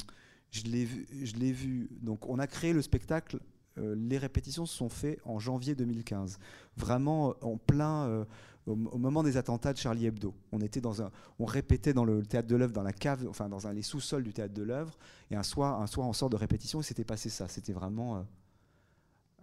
je 0.51 0.63
l'ai 0.65 1.51
vu. 1.51 1.89
Donc 2.01 2.29
on 2.29 2.37
a 2.37 2.45
créé 2.45 2.73
le 2.73 2.81
spectacle. 2.83 3.39
Euh, 3.79 3.95
les 3.97 4.19
répétitions 4.19 4.67
se 4.67 4.77
sont 4.77 4.89
faites 4.89 5.19
en 5.25 5.39
janvier 5.39 5.73
2015, 5.73 6.37
vraiment 6.77 7.29
euh, 7.31 7.33
en 7.41 7.57
plein 7.57 8.27
au, 8.67 8.75
moment 8.75 9.23
des 9.23 9.35
attentats 9.35 9.73
de 9.73 9.79
Charlie 9.79 10.05
Hebdo. 10.05 10.35
On 10.51 10.61
était 10.61 10.81
dans 10.81 11.01
un, 11.01 11.09
on 11.39 11.45
répétait 11.45 11.93
dans 11.93 12.05
le 12.05 12.23
théâtre 12.23 12.47
de 12.47 12.55
l'œuvre, 12.55 12.73
dans 12.73 12.83
la 12.83 12.93
cave, 12.93 13.25
enfin 13.27 13.49
dans 13.49 13.65
un, 13.65 13.73
les 13.73 13.81
sous-sols 13.81 14.23
du 14.23 14.33
théâtre 14.33 14.53
de 14.53 14.61
l'œuvre. 14.61 14.95
Et 15.31 15.35
un 15.35 15.43
soir, 15.43 15.81
un 15.81 15.87
soir, 15.87 16.07
on 16.07 16.13
sort 16.13 16.29
de 16.29 16.35
répétition 16.35 16.81
et 16.81 16.83
c'était 16.83 17.03
passé 17.03 17.29
ça. 17.29 17.47
C'était 17.47 17.73
vraiment 17.73 18.23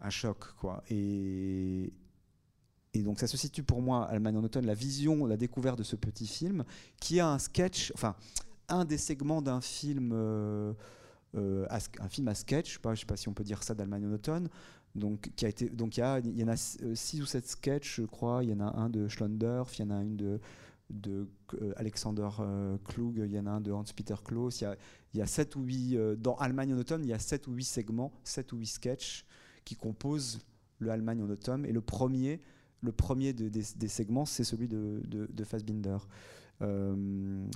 un 0.01 0.11
choc. 0.11 0.39
Quoi. 0.61 0.83
Et, 0.91 1.93
donc 2.95 3.21
ça 3.21 3.29
se 3.29 3.37
situe 3.37 3.63
pour 3.63 3.81
moi, 3.81 4.07
Allemagne 4.07 4.37
en 4.37 4.43
automne, 4.43 4.67
la 4.67 4.75
vision, 4.75 5.25
la 5.25 5.37
découverte 5.37 5.79
de 5.79 5.85
ce 5.85 5.95
petit 5.95 6.27
film, 6.27 6.65
qui 7.01 7.21
a 7.21 7.29
un 7.29 7.39
sketch, 7.39 7.93
enfin 7.95 8.17
un 8.69 8.85
des 8.85 8.99
segments 8.99 9.41
d'un 9.41 9.61
film, 9.61 10.11
euh, 10.13 10.73
euh, 11.37 11.67
un 12.01 12.09
film 12.09 12.29
à 12.29 12.35
sketch, 12.35 12.81
je 12.83 12.89
ne 12.89 12.95
sais, 12.95 13.01
sais, 13.01 13.07
pas 13.07 13.17
si 13.17 13.29
on 13.29 13.35
peut 13.35 13.45
dire 13.45 13.63
ça 13.63 13.75
d'Allemagne 13.75 14.07
en 14.07 14.13
automne, 14.13 14.49
donc 14.95 15.31
il 15.41 15.49
y, 15.49 16.45
en 16.45 16.49
a 16.49 16.77
euh, 16.83 16.95
six 16.95 17.23
ou 17.23 17.27
sept 17.27 17.47
sketchs, 17.47 18.01
je 18.01 18.05
crois. 18.05 18.43
Il 18.43 18.51
y 18.51 18.53
en 18.53 18.61
a 18.61 18.77
un 18.77 18.91
de 18.91 19.07
Schlondorf, 19.07 19.79
il 19.79 19.83
y 19.83 19.85
en 19.85 19.91
a 19.91 20.03
une 20.03 20.17
de, 20.17 20.41
de 20.91 21.29
Alexander 21.77 22.29
Klug, 22.85 23.23
il 23.25 23.31
y 23.31 23.39
en 23.39 23.47
a 23.47 23.51
un 23.51 23.61
de 23.61 23.71
Hans-Peter 23.71 24.17
Klaus. 24.25 24.61
Il 24.61 24.65
y 24.65 24.67
a, 25.21 25.25
y 25.25 25.57
ou 25.57 25.61
huit 25.61 25.99
dans 26.19 26.35
Allemagne 26.37 26.75
en 26.75 26.79
automne, 26.79 27.05
il 27.05 27.11
y 27.11 27.13
a 27.13 27.19
sept 27.19 27.47
ou 27.47 27.53
huit 27.53 27.65
segments, 27.65 28.13
sept 28.25 28.53
ou 28.53 28.57
huit 28.57 28.67
sketchs 28.67 29.25
qui 29.69 29.77
compose 29.77 30.41
le 30.79 30.91
Allemagne 30.91 31.23
en 31.23 31.29
automne. 31.29 31.67
Et 31.67 31.73
le 31.73 31.83
premier, 31.83 32.41
le 32.81 32.91
premier 32.91 33.35
des, 33.35 33.89
segments, 33.89 34.25
c'est 34.25 34.45
celui 34.45 34.67
de, 34.67 35.03
de, 35.07 35.45
Fassbinder. 35.45 35.99
Euh, 36.63 37.47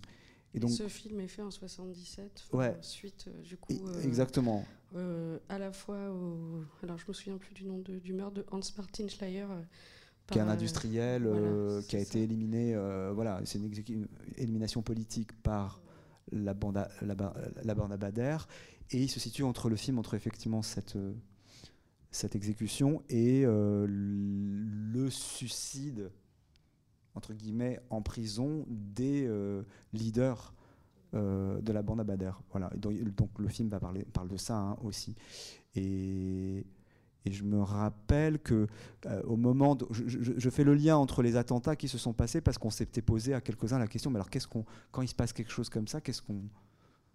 et 0.53 0.61
donc, 0.61 0.71
ce 0.71 0.89
film 0.89 1.21
est 1.21 1.29
fait 1.29 1.41
en 1.41 1.51
77, 1.51 2.49
ouais. 2.53 2.77
suite 2.83 3.29
euh, 3.29 3.43
du 3.43 3.57
coup. 3.57 3.73
Euh, 3.73 4.03
exactement. 4.03 4.63
à 5.49 5.59
la 5.59 5.73
fois 5.73 6.11
au, 6.11 6.65
alors 6.83 6.99
je 6.99 7.07
me 7.09 7.15
souviens 7.15 7.39
plus 7.39 7.55
du 7.55 7.65
nom 7.65 7.79
de, 7.79 7.99
du 7.99 8.13
meurtre 8.13 8.35
de 8.35 8.45
Hans 8.51 8.61
Martin 8.77 9.09
Schleyer. 9.09 9.47
qui 10.27 10.37
est 10.37 10.43
un 10.43 10.49
industriel 10.49 11.27
qui 11.89 11.97
a 11.97 11.99
été 11.99 12.23
éliminé. 12.23 12.75
voilà, 13.15 13.41
c'est 13.45 13.59
une, 13.59 13.73
une, 13.89 14.09
élimination 14.37 14.83
politique 14.83 15.33
par 15.43 15.81
la 16.31 16.53
bande, 16.53 16.87
la, 17.01 17.35
la 17.65 17.75
bande 17.75 17.97
Bader. 17.97 18.37
Et 18.91 18.99
il 18.99 19.09
se 19.09 19.19
situe 19.19 19.45
entre 19.45 19.71
le 19.71 19.77
film, 19.77 19.99
entre 19.99 20.13
effectivement 20.13 20.61
cette 20.61 20.99
cette 22.13 22.37
exécution 22.37 23.03
et 23.09 23.43
euh, 23.45 23.87
le 23.89 25.11
suicide, 25.11 26.11
entre 27.15 27.33
guillemets, 27.33 27.81
en 27.91 28.03
prison 28.03 28.65
des 28.69 29.27
euh, 29.27 29.63
leaders 29.93 30.55
de 31.15 31.73
la 31.73 31.83
bande 31.83 32.01
à 32.01 32.05
Bader. 32.05 32.33
Voilà. 32.53 32.71
donc, 32.75 33.39
le 33.39 33.49
film 33.49 33.69
va 33.69 33.79
parler, 33.79 34.03
parle 34.15 34.29
de 34.29 34.39
ça 34.39 34.57
hein, 34.57 34.79
aussi. 34.83 35.15
Et, 35.75 36.65
je 37.27 37.45
me 37.45 37.61
rappelle 37.61 38.39
que 38.39 38.67
au 39.25 39.37
moment, 39.37 39.77
je, 39.91 40.51
fais 40.51 40.65
le 40.65 40.75
lien 40.75 40.97
entre 40.97 41.23
les 41.23 41.37
attentats 41.37 41.77
qui 41.77 41.87
se 41.87 41.99
sont 41.99 42.15
passés 42.15 42.41
parce 42.41 42.57
qu'on 42.57 42.71
s'était 42.71 43.03
posé 43.03 43.35
à 43.35 43.43
quelques-uns 43.43 43.79
la 43.79 43.89
question, 43.89 44.11
mais 44.11 44.17
alors 44.17 44.31
qu'est-ce 44.31 44.49
qu'on, 44.49 44.65
quand 44.91 45.03
il 45.03 45.09
se 45.09 45.15
passe 45.15 45.35
quelque 45.35 45.53
chose 45.53 45.69
comme 45.69 45.87
ça, 45.87 46.01
qu'est-ce 46.01 46.23
qu'on 46.23 46.43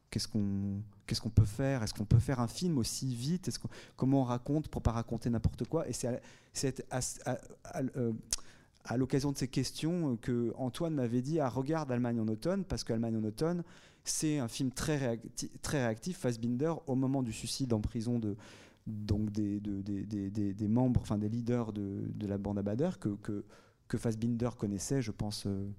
Qu'est-ce 0.09 0.27
qu'on 0.27 1.29
peut 1.29 1.45
faire? 1.45 1.83
Est-ce 1.83 1.93
qu'on 1.93 2.05
peut 2.05 2.19
faire 2.19 2.39
un 2.39 2.47
film 2.47 2.77
aussi 2.77 3.13
vite? 3.13 3.49
Comment 3.95 4.21
on 4.21 4.23
raconte 4.23 4.67
pour 4.69 4.81
pas 4.81 4.91
raconter 4.91 5.29
n'importe 5.29 5.65
quoi? 5.67 5.87
Et 5.87 5.93
c'est 5.93 6.85
à, 6.89 7.37
euh, 7.95 8.13
l'occasion 8.95 9.31
de 9.31 9.37
ces 9.37 9.47
questions 9.47 10.17
que 10.17 10.53
Antoine 10.57 10.93
m'avait 10.93 11.21
dit 11.21 11.39
ah, 11.39 11.49
regarde 11.49 11.91
Allemagne 11.91 12.19
en 12.19 12.27
automne, 12.27 12.63
parce 12.63 12.83
qu'Allemagne 12.83 13.17
en 13.17 13.23
automne, 13.23 13.63
c'est 14.05 14.39
un 14.39 14.47
film 14.47 14.71
très, 14.71 14.97
réactif, 14.97 15.49
très 15.61 15.79
réactif, 15.79 16.17
Fassbinder, 16.19 16.73
au 16.87 16.95
moment 16.95 17.21
du 17.21 17.33
suicide 17.33 17.73
en 17.73 17.81
prison 17.81 18.19
de, 18.19 18.37
donc 18.87 19.31
des, 19.31 19.59
membres, 20.67 21.01
enfin 21.01 21.17
des 21.17 21.29
leaders 21.29 21.73
de, 21.73 22.27
la 22.27 22.37
bande 22.37 22.57
à 22.57 22.61
Bader, 22.61 22.91
que, 22.99 23.09
que, 23.09 23.43
que 23.87 23.97
Fassbinder 23.97 24.51
connaissait, 24.57 25.01
je 25.01 25.11
pense. 25.11 25.45
Euh, 25.45 25.69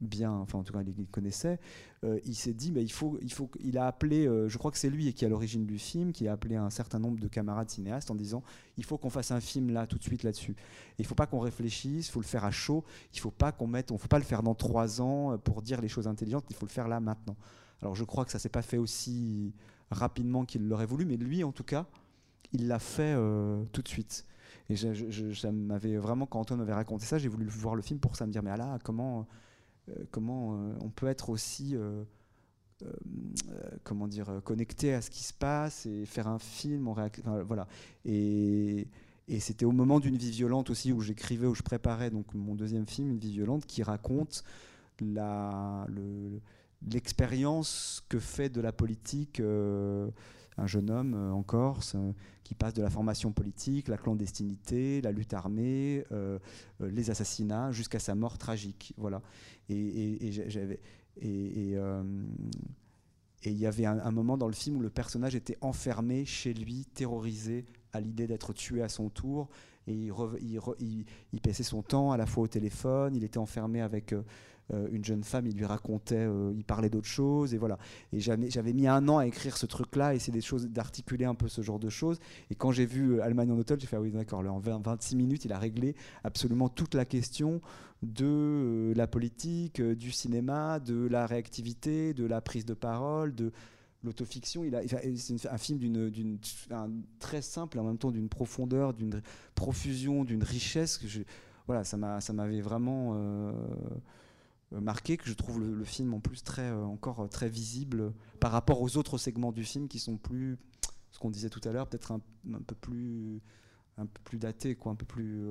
bien, 0.00 0.32
enfin 0.32 0.58
en 0.58 0.62
tout 0.62 0.72
cas 0.72 0.82
il 0.82 1.06
connaissait, 1.08 1.58
euh, 2.04 2.20
il 2.24 2.34
s'est 2.34 2.54
dit, 2.54 2.70
mais 2.70 2.82
il 2.82 2.92
faut, 2.92 3.18
il 3.22 3.32
faut, 3.32 3.50
il 3.60 3.78
a 3.78 3.86
appelé, 3.86 4.26
euh, 4.26 4.48
je 4.48 4.58
crois 4.58 4.70
que 4.70 4.78
c'est 4.78 4.90
lui 4.90 5.12
qui 5.12 5.24
est 5.24 5.26
à 5.26 5.30
l'origine 5.30 5.66
du 5.66 5.78
film, 5.78 6.12
qui 6.12 6.28
a 6.28 6.32
appelé 6.32 6.56
un 6.56 6.70
certain 6.70 6.98
nombre 6.98 7.18
de 7.18 7.28
camarades 7.28 7.68
cinéastes 7.70 8.10
en 8.10 8.14
disant, 8.14 8.42
il 8.76 8.84
faut 8.84 8.98
qu'on 8.98 9.10
fasse 9.10 9.30
un 9.30 9.40
film 9.40 9.70
là 9.70 9.86
tout 9.86 9.98
de 9.98 10.02
suite 10.02 10.22
là-dessus. 10.22 10.54
Il 10.98 11.06
faut 11.06 11.16
pas 11.16 11.26
qu'on 11.26 11.40
réfléchisse, 11.40 12.08
il 12.08 12.10
faut 12.10 12.20
le 12.20 12.26
faire 12.26 12.44
à 12.44 12.50
chaud, 12.50 12.84
il 13.12 13.18
faut 13.18 13.30
pas 13.30 13.50
qu'on 13.50 13.66
mette, 13.66 13.90
on 13.90 13.98
faut 13.98 14.08
pas 14.08 14.18
le 14.18 14.24
faire 14.24 14.42
dans 14.42 14.54
trois 14.54 15.00
ans 15.00 15.32
euh, 15.32 15.36
pour 15.36 15.62
dire 15.62 15.80
les 15.80 15.88
choses 15.88 16.06
intelligentes, 16.06 16.44
il 16.50 16.56
faut 16.56 16.66
le 16.66 16.70
faire 16.70 16.88
là 16.88 17.00
maintenant. 17.00 17.36
Alors 17.82 17.94
je 17.94 18.04
crois 18.04 18.24
que 18.24 18.30
ça 18.30 18.38
s'est 18.38 18.48
pas 18.48 18.62
fait 18.62 18.78
aussi 18.78 19.52
rapidement 19.90 20.44
qu'il 20.44 20.66
l'aurait 20.68 20.86
voulu, 20.86 21.04
mais 21.04 21.16
lui 21.16 21.42
en 21.42 21.52
tout 21.52 21.64
cas, 21.64 21.86
il 22.52 22.66
l'a 22.66 22.78
fait 22.78 23.14
tout 23.72 23.82
de 23.82 23.88
suite. 23.88 24.24
Et 24.70 24.76
ça 24.76 25.52
m'avait 25.52 25.96
vraiment, 25.96 26.26
quand 26.26 26.40
Antoine 26.40 26.58
m'avait 26.58 26.74
raconté 26.74 27.06
ça, 27.06 27.18
j'ai 27.18 27.28
voulu 27.28 27.46
voir 27.46 27.74
le 27.74 27.82
film 27.82 28.00
pour 28.00 28.16
ça, 28.16 28.26
me 28.26 28.32
dire, 28.32 28.42
mais 28.42 28.50
ah 28.50 28.56
là, 28.56 28.78
comment 28.82 29.26
comment 30.10 30.54
euh, 30.54 30.72
on 30.80 30.90
peut 30.90 31.06
être 31.06 31.30
aussi 31.30 31.74
euh, 31.74 32.04
comment 33.84 34.08
dire 34.08 34.40
connecté 34.44 34.94
à 34.94 35.02
ce 35.02 35.10
qui 35.10 35.24
se 35.24 35.32
passe 35.32 35.86
et 35.86 36.06
faire 36.06 36.28
un 36.28 36.38
film 36.38 36.92
voilà. 37.46 37.66
Et, 38.04 38.86
c'était 39.40 39.66
au 39.66 39.72
moment 39.72 40.00
d'une 40.00 40.16
vie 40.16 40.30
violente 40.30 40.70
aussi 40.70 40.90
où 40.90 41.02
j'écrivais 41.02 41.46
où 41.46 41.54
je 41.54 41.62
préparais 41.62 42.08
donc 42.08 42.32
mon 42.34 42.54
deuxième 42.54 42.86
film 42.86 43.10
une 43.10 43.18
vie 43.18 43.32
violente 43.32 43.66
qui 43.66 43.82
raconte 43.82 44.42
l'expérience 46.86 48.02
que 48.08 48.18
fait 48.18 48.48
de 48.48 48.62
la 48.62 48.72
politique 48.72 49.42
un 50.58 50.66
jeune 50.66 50.90
homme 50.90 51.14
en 51.14 51.42
Corse 51.42 51.96
qui 52.44 52.54
passe 52.54 52.74
de 52.74 52.82
la 52.82 52.90
formation 52.90 53.32
politique, 53.32 53.88
la 53.88 53.96
clandestinité, 53.96 55.00
la 55.00 55.12
lutte 55.12 55.34
armée, 55.34 56.04
les 56.80 57.10
assassinats, 57.10 57.72
jusqu'à 57.72 57.98
sa 57.98 58.14
mort 58.14 58.38
tragique. 58.38 58.94
Voilà. 58.96 59.22
Et, 59.68 60.30
j'avais 60.48 60.80
et, 61.20 61.72
euh, 61.76 62.02
il 63.44 63.58
y 63.58 63.66
avait 63.66 63.86
un, 63.86 64.10
moment 64.10 64.36
dans 64.36 64.48
le 64.48 64.52
film 64.52 64.76
où 64.76 64.80
le 64.80 64.90
personnage 64.90 65.34
était 65.34 65.56
enfermé 65.60 66.24
chez 66.24 66.52
lui, 66.52 66.86
terrorisé 66.94 67.64
à 67.92 68.00
l'idée 68.00 68.26
d'être 68.26 68.52
tué 68.52 68.82
à 68.82 68.88
son 68.88 69.08
tour. 69.08 69.48
Et 69.86 69.94
il, 69.94 70.12
il, 70.80 71.04
il, 71.32 71.40
passait 71.40 71.62
son 71.62 71.82
temps 71.82 72.12
à 72.12 72.16
la 72.16 72.26
fois 72.26 72.44
au 72.44 72.48
téléphone, 72.48 73.14
il 73.14 73.24
était 73.24 73.38
enfermé 73.38 73.80
avec 73.80 74.12
euh, 74.12 74.18
euh, 74.18 74.22
une 74.70 75.04
jeune 75.04 75.24
femme, 75.24 75.46
il 75.46 75.56
lui 75.56 75.64
racontait, 75.64 76.16
euh, 76.16 76.52
il 76.54 76.64
parlait 76.64 76.90
d'autres 76.90 77.08
choses, 77.08 77.54
et 77.54 77.58
voilà. 77.58 77.78
Et 78.12 78.20
j'avais 78.20 78.72
mis 78.72 78.86
un 78.86 79.08
an 79.08 79.18
à 79.18 79.26
écrire 79.26 79.56
ce 79.56 79.66
truc-là, 79.66 80.14
et 80.14 80.18
c'est 80.18 80.32
des 80.32 80.40
choses, 80.40 80.66
d'articuler 80.68 81.24
un 81.24 81.34
peu 81.34 81.48
ce 81.48 81.62
genre 81.62 81.78
de 81.78 81.88
choses. 81.88 82.18
Et 82.50 82.54
quand 82.54 82.70
j'ai 82.70 82.86
vu 82.86 83.14
euh, 83.14 83.22
Allemagne 83.22 83.50
en 83.50 83.58
automne, 83.58 83.80
j'ai 83.80 83.86
fait, 83.86 83.96
ah 83.96 84.00
oui, 84.00 84.10
d'accord, 84.10 84.40
en 84.40 84.58
26 84.58 85.16
minutes, 85.16 85.44
il 85.44 85.52
a 85.52 85.58
réglé 85.58 85.94
absolument 86.24 86.68
toute 86.68 86.94
la 86.94 87.04
question 87.04 87.60
de 88.02 88.92
la 88.94 89.06
politique, 89.06 89.80
du 89.80 90.12
cinéma, 90.12 90.78
de 90.80 91.06
la 91.08 91.26
réactivité, 91.26 92.14
de 92.14 92.26
la 92.26 92.40
prise 92.40 92.64
de 92.64 92.74
parole, 92.74 93.34
de 93.34 93.50
l'autofiction. 94.04 94.64
C'est 95.16 95.48
un 95.48 95.58
film 95.58 95.78
d'une, 95.78 96.38
très 97.18 97.42
simple, 97.42 97.78
en 97.78 97.84
même 97.84 97.98
temps 97.98 98.12
d'une 98.12 98.28
profondeur, 98.28 98.94
d'une 98.94 99.20
profusion, 99.54 100.24
d'une 100.24 100.44
richesse 100.44 101.00
voilà, 101.68 101.84
ça 101.84 101.98
m'a, 101.98 102.20
ça 102.22 102.32
m'avait 102.32 102.62
vraiment 102.62 103.12
euh, 103.14 103.52
marqué 104.72 105.16
que 105.16 105.26
je 105.28 105.34
trouve 105.34 105.60
le, 105.60 105.84
film 105.84 106.14
en 106.14 106.20
plus 106.20 106.42
très 106.42 106.70
euh, 106.70 106.84
encore 106.84 107.20
euh, 107.20 107.26
très 107.26 107.48
visible 107.48 108.12
par 108.40 108.52
rapport 108.52 108.82
aux 108.82 108.96
autres 108.96 109.18
segments 109.18 109.52
du 109.52 109.64
film 109.64 109.88
qui 109.88 109.98
sont 109.98 110.16
plus 110.16 110.58
ce 111.10 111.18
qu'on 111.18 111.30
disait 111.30 111.48
tout 111.48 111.60
à 111.64 111.72
l'heure 111.72 111.86
peut-être 111.88 112.12
un, 112.12 112.20
peu 112.66 112.74
plus 112.74 113.40
un 113.96 114.06
peu 114.06 114.20
plus 114.24 114.38
daté 114.38 114.74
quoi 114.74 114.92
un 114.92 114.94
peu 114.94 115.06
plus 115.06 115.42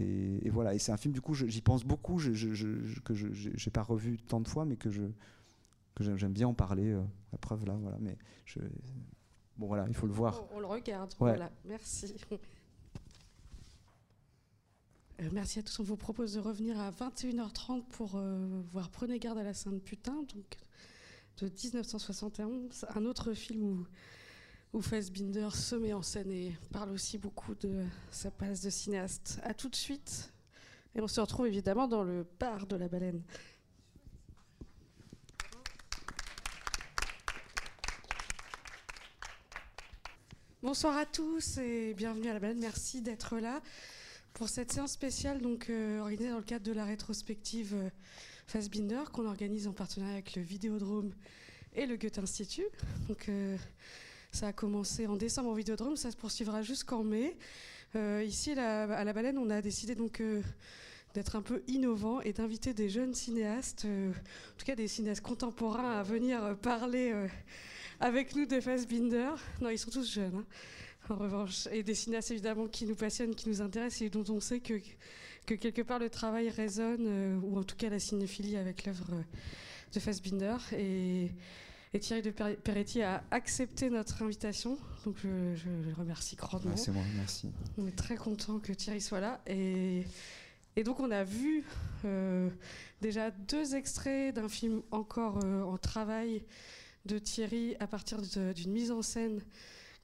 et, 0.00 0.50
voilà. 0.50 0.74
Et 0.74 0.78
c'est 0.78 0.90
un 0.90 0.96
film 0.96 1.12
du 1.12 1.20
coup 1.20 1.34
j'y 1.34 1.60
pense 1.60 1.84
beaucoup 1.84 2.18
je, 2.18 2.32
je, 2.32 3.00
que 3.00 3.14
je 3.14 3.28
j'ai 3.32 3.70
pas 3.70 3.82
revu 3.82 4.18
tant 4.18 4.40
de 4.40 4.48
fois 4.48 4.64
mais 4.64 4.76
que 4.76 4.90
je 4.90 5.02
que 5.94 6.16
j'aime 6.16 6.32
bien 6.32 6.48
en 6.48 6.54
parler 6.54 6.96
la 7.32 7.38
preuve 7.38 7.64
là 7.66 7.76
voilà. 7.80 7.98
Mais 8.00 8.16
je 8.44 8.60
bon 9.56 9.66
voilà 9.66 9.86
il 9.88 9.94
faut 9.94 10.06
le 10.06 10.12
voir. 10.12 10.44
On, 10.52 10.60
le 10.60 10.66
regarde 10.66 11.12
voilà. 11.18 11.50
Merci 11.64 12.14
euh, 15.20 15.28
merci 15.32 15.58
à 15.58 15.62
tous. 15.62 15.78
On 15.78 15.84
vous 15.84 15.96
propose 15.96 16.34
de 16.34 16.40
revenir 16.40 16.78
à 16.80 16.90
21h30 16.90 17.84
pour 17.84 18.16
euh, 18.16 18.62
voir 18.72 18.90
Prenez 18.90 19.18
garde 19.18 19.38
à 19.38 19.42
la 19.42 19.54
Sainte 19.54 19.82
Putain, 19.82 20.24
donc 20.34 20.58
de 21.38 21.46
1971. 21.46 22.86
Un 22.94 23.04
autre 23.04 23.32
film 23.32 23.62
où, 23.62 23.86
où 24.72 24.82
Fassbinder 24.82 25.50
se 25.52 25.76
met 25.76 25.92
en 25.92 26.02
scène 26.02 26.30
et 26.30 26.56
parle 26.72 26.90
aussi 26.90 27.18
beaucoup 27.18 27.54
de 27.54 27.84
sa 28.10 28.30
place 28.30 28.60
de 28.62 28.70
cinéaste. 28.70 29.38
A 29.44 29.54
tout 29.54 29.68
de 29.68 29.76
suite. 29.76 30.32
Et 30.96 31.00
on 31.00 31.08
se 31.08 31.20
retrouve 31.20 31.46
évidemment 31.46 31.86
dans 31.86 32.02
le 32.02 32.26
bar 32.38 32.66
de 32.66 32.76
la 32.76 32.88
baleine. 32.88 33.22
Bonsoir 40.62 40.96
à 40.96 41.04
tous 41.04 41.58
et 41.58 41.94
bienvenue 41.94 42.30
à 42.30 42.32
la 42.32 42.40
baleine. 42.40 42.58
Merci 42.58 43.00
d'être 43.02 43.38
là. 43.38 43.60
Pour 44.34 44.48
cette 44.48 44.72
séance 44.72 44.90
spéciale, 44.90 45.40
euh, 45.70 46.00
organisée 46.00 46.30
dans 46.30 46.38
le 46.38 46.42
cadre 46.42 46.64
de 46.64 46.72
la 46.72 46.84
rétrospective 46.84 47.72
euh, 47.76 47.88
Fassbinder, 48.48 49.02
qu'on 49.12 49.26
organise 49.26 49.68
en 49.68 49.72
partenariat 49.72 50.14
avec 50.14 50.34
le 50.34 50.42
Vidéodrome 50.42 51.12
et 51.72 51.86
le 51.86 51.96
Goethe 51.96 52.18
Institut. 52.18 52.66
Euh, 53.28 53.56
ça 54.32 54.48
a 54.48 54.52
commencé 54.52 55.06
en 55.06 55.14
décembre 55.14 55.50
au 55.50 55.54
Vidéodrome, 55.54 55.94
ça 55.94 56.10
se 56.10 56.16
poursuivra 56.16 56.62
jusqu'en 56.62 57.04
mai. 57.04 57.36
ici, 58.24 58.50
à 58.58 59.04
la 59.04 59.12
Baleine, 59.12 59.38
on 59.38 59.50
a 59.50 59.62
décidé 59.62 59.94
d'être 61.14 61.36
un 61.36 61.42
peu 61.42 61.62
innovant 61.68 62.20
et 62.20 62.32
d'inviter 62.32 62.74
des 62.74 62.88
jeunes 62.88 63.14
cinéastes, 63.14 63.84
en 63.84 64.58
tout 64.58 64.66
cas 64.66 64.74
des 64.74 64.88
cinéastes 64.88 65.22
contemporains, 65.22 65.92
à 65.92 66.02
venir 66.02 66.58
parler 66.58 67.14
avec 68.00 68.34
nous 68.34 68.46
de 68.46 68.60
Fassbinder. 68.60 69.30
Non, 69.60 69.70
ils 69.70 69.78
sont 69.78 69.92
tous 69.92 70.10
jeunes. 70.12 70.38
Hein 70.38 70.46
en 71.10 71.16
revanche, 71.16 71.68
et 71.72 71.82
des 71.82 71.94
cinéastes 71.94 72.30
évidemment 72.30 72.66
qui 72.66 72.86
nous 72.86 72.94
passionnent, 72.94 73.34
qui 73.34 73.48
nous 73.48 73.60
intéressent 73.60 74.02
et 74.02 74.10
dont 74.10 74.24
on 74.28 74.40
sait 74.40 74.60
que, 74.60 74.74
que 75.46 75.54
quelque 75.54 75.82
part 75.82 75.98
le 75.98 76.10
travail 76.10 76.48
résonne, 76.48 77.06
euh, 77.06 77.38
ou 77.42 77.58
en 77.58 77.64
tout 77.64 77.76
cas 77.76 77.90
la 77.90 77.98
cinéphilie 77.98 78.56
avec 78.56 78.84
l'œuvre 78.84 79.12
euh, 79.12 79.22
de 79.92 80.00
Fassbinder. 80.00 80.56
Et, 80.72 81.30
et, 81.92 82.00
Thierry 82.00 82.22
de 82.22 82.30
Peretti 82.30 83.02
a 83.02 83.22
accepté 83.30 83.90
notre 83.90 84.22
invitation, 84.22 84.78
donc 85.04 85.16
je, 85.22 85.28
le 85.28 85.94
remercie 85.94 86.36
grandement. 86.36 86.76
c'est 86.76 86.90
moi, 86.90 87.04
merci. 87.16 87.50
On 87.78 87.86
est 87.86 87.96
très 87.96 88.16
content 88.16 88.58
que 88.58 88.72
Thierry 88.72 89.00
soit 89.00 89.20
là. 89.20 89.40
Et, 89.46 90.04
et 90.76 90.82
donc 90.82 91.00
on 91.00 91.10
a 91.10 91.22
vu 91.22 91.64
euh, 92.04 92.50
déjà 93.00 93.30
deux 93.30 93.76
extraits 93.76 94.34
d'un 94.34 94.48
film 94.48 94.82
encore 94.90 95.44
en 95.44 95.76
travail 95.78 96.42
de 97.06 97.18
Thierry 97.18 97.76
à 97.78 97.86
partir 97.86 98.20
d'une 98.20 98.72
mise 98.72 98.90
en 98.90 99.02
scène 99.02 99.40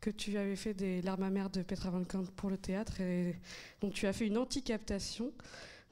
que 0.00 0.10
tu 0.10 0.36
avais 0.38 0.56
fait 0.56 0.74
des 0.74 1.02
larmes 1.02 1.22
amères 1.22 1.50
de 1.50 1.62
Petra 1.62 1.90
Van 1.90 2.04
Kant 2.04 2.24
pour 2.36 2.50
le 2.50 2.56
théâtre. 2.56 3.00
Et 3.00 3.36
donc 3.80 3.92
tu 3.92 4.06
as 4.06 4.12
fait 4.12 4.26
une 4.26 4.38
anti-captation. 4.38 5.32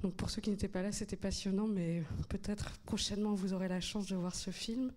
Donc 0.03 0.15
pour 0.15 0.31
ceux 0.31 0.41
qui 0.41 0.51
n'étaient 0.51 0.69
pas 0.69 0.83
là, 0.83 0.93
c'était 0.93 1.17
passionnant, 1.17 1.67
mais 1.67 2.03
peut-être 2.29 2.73
prochainement 2.85 3.35
vous 3.35 3.53
aurez 3.53 3.69
la 3.69 3.81
chance 3.81 4.07
de 4.07 4.17
voir 4.17 4.35
ce 4.35 4.51
film. 4.51 4.93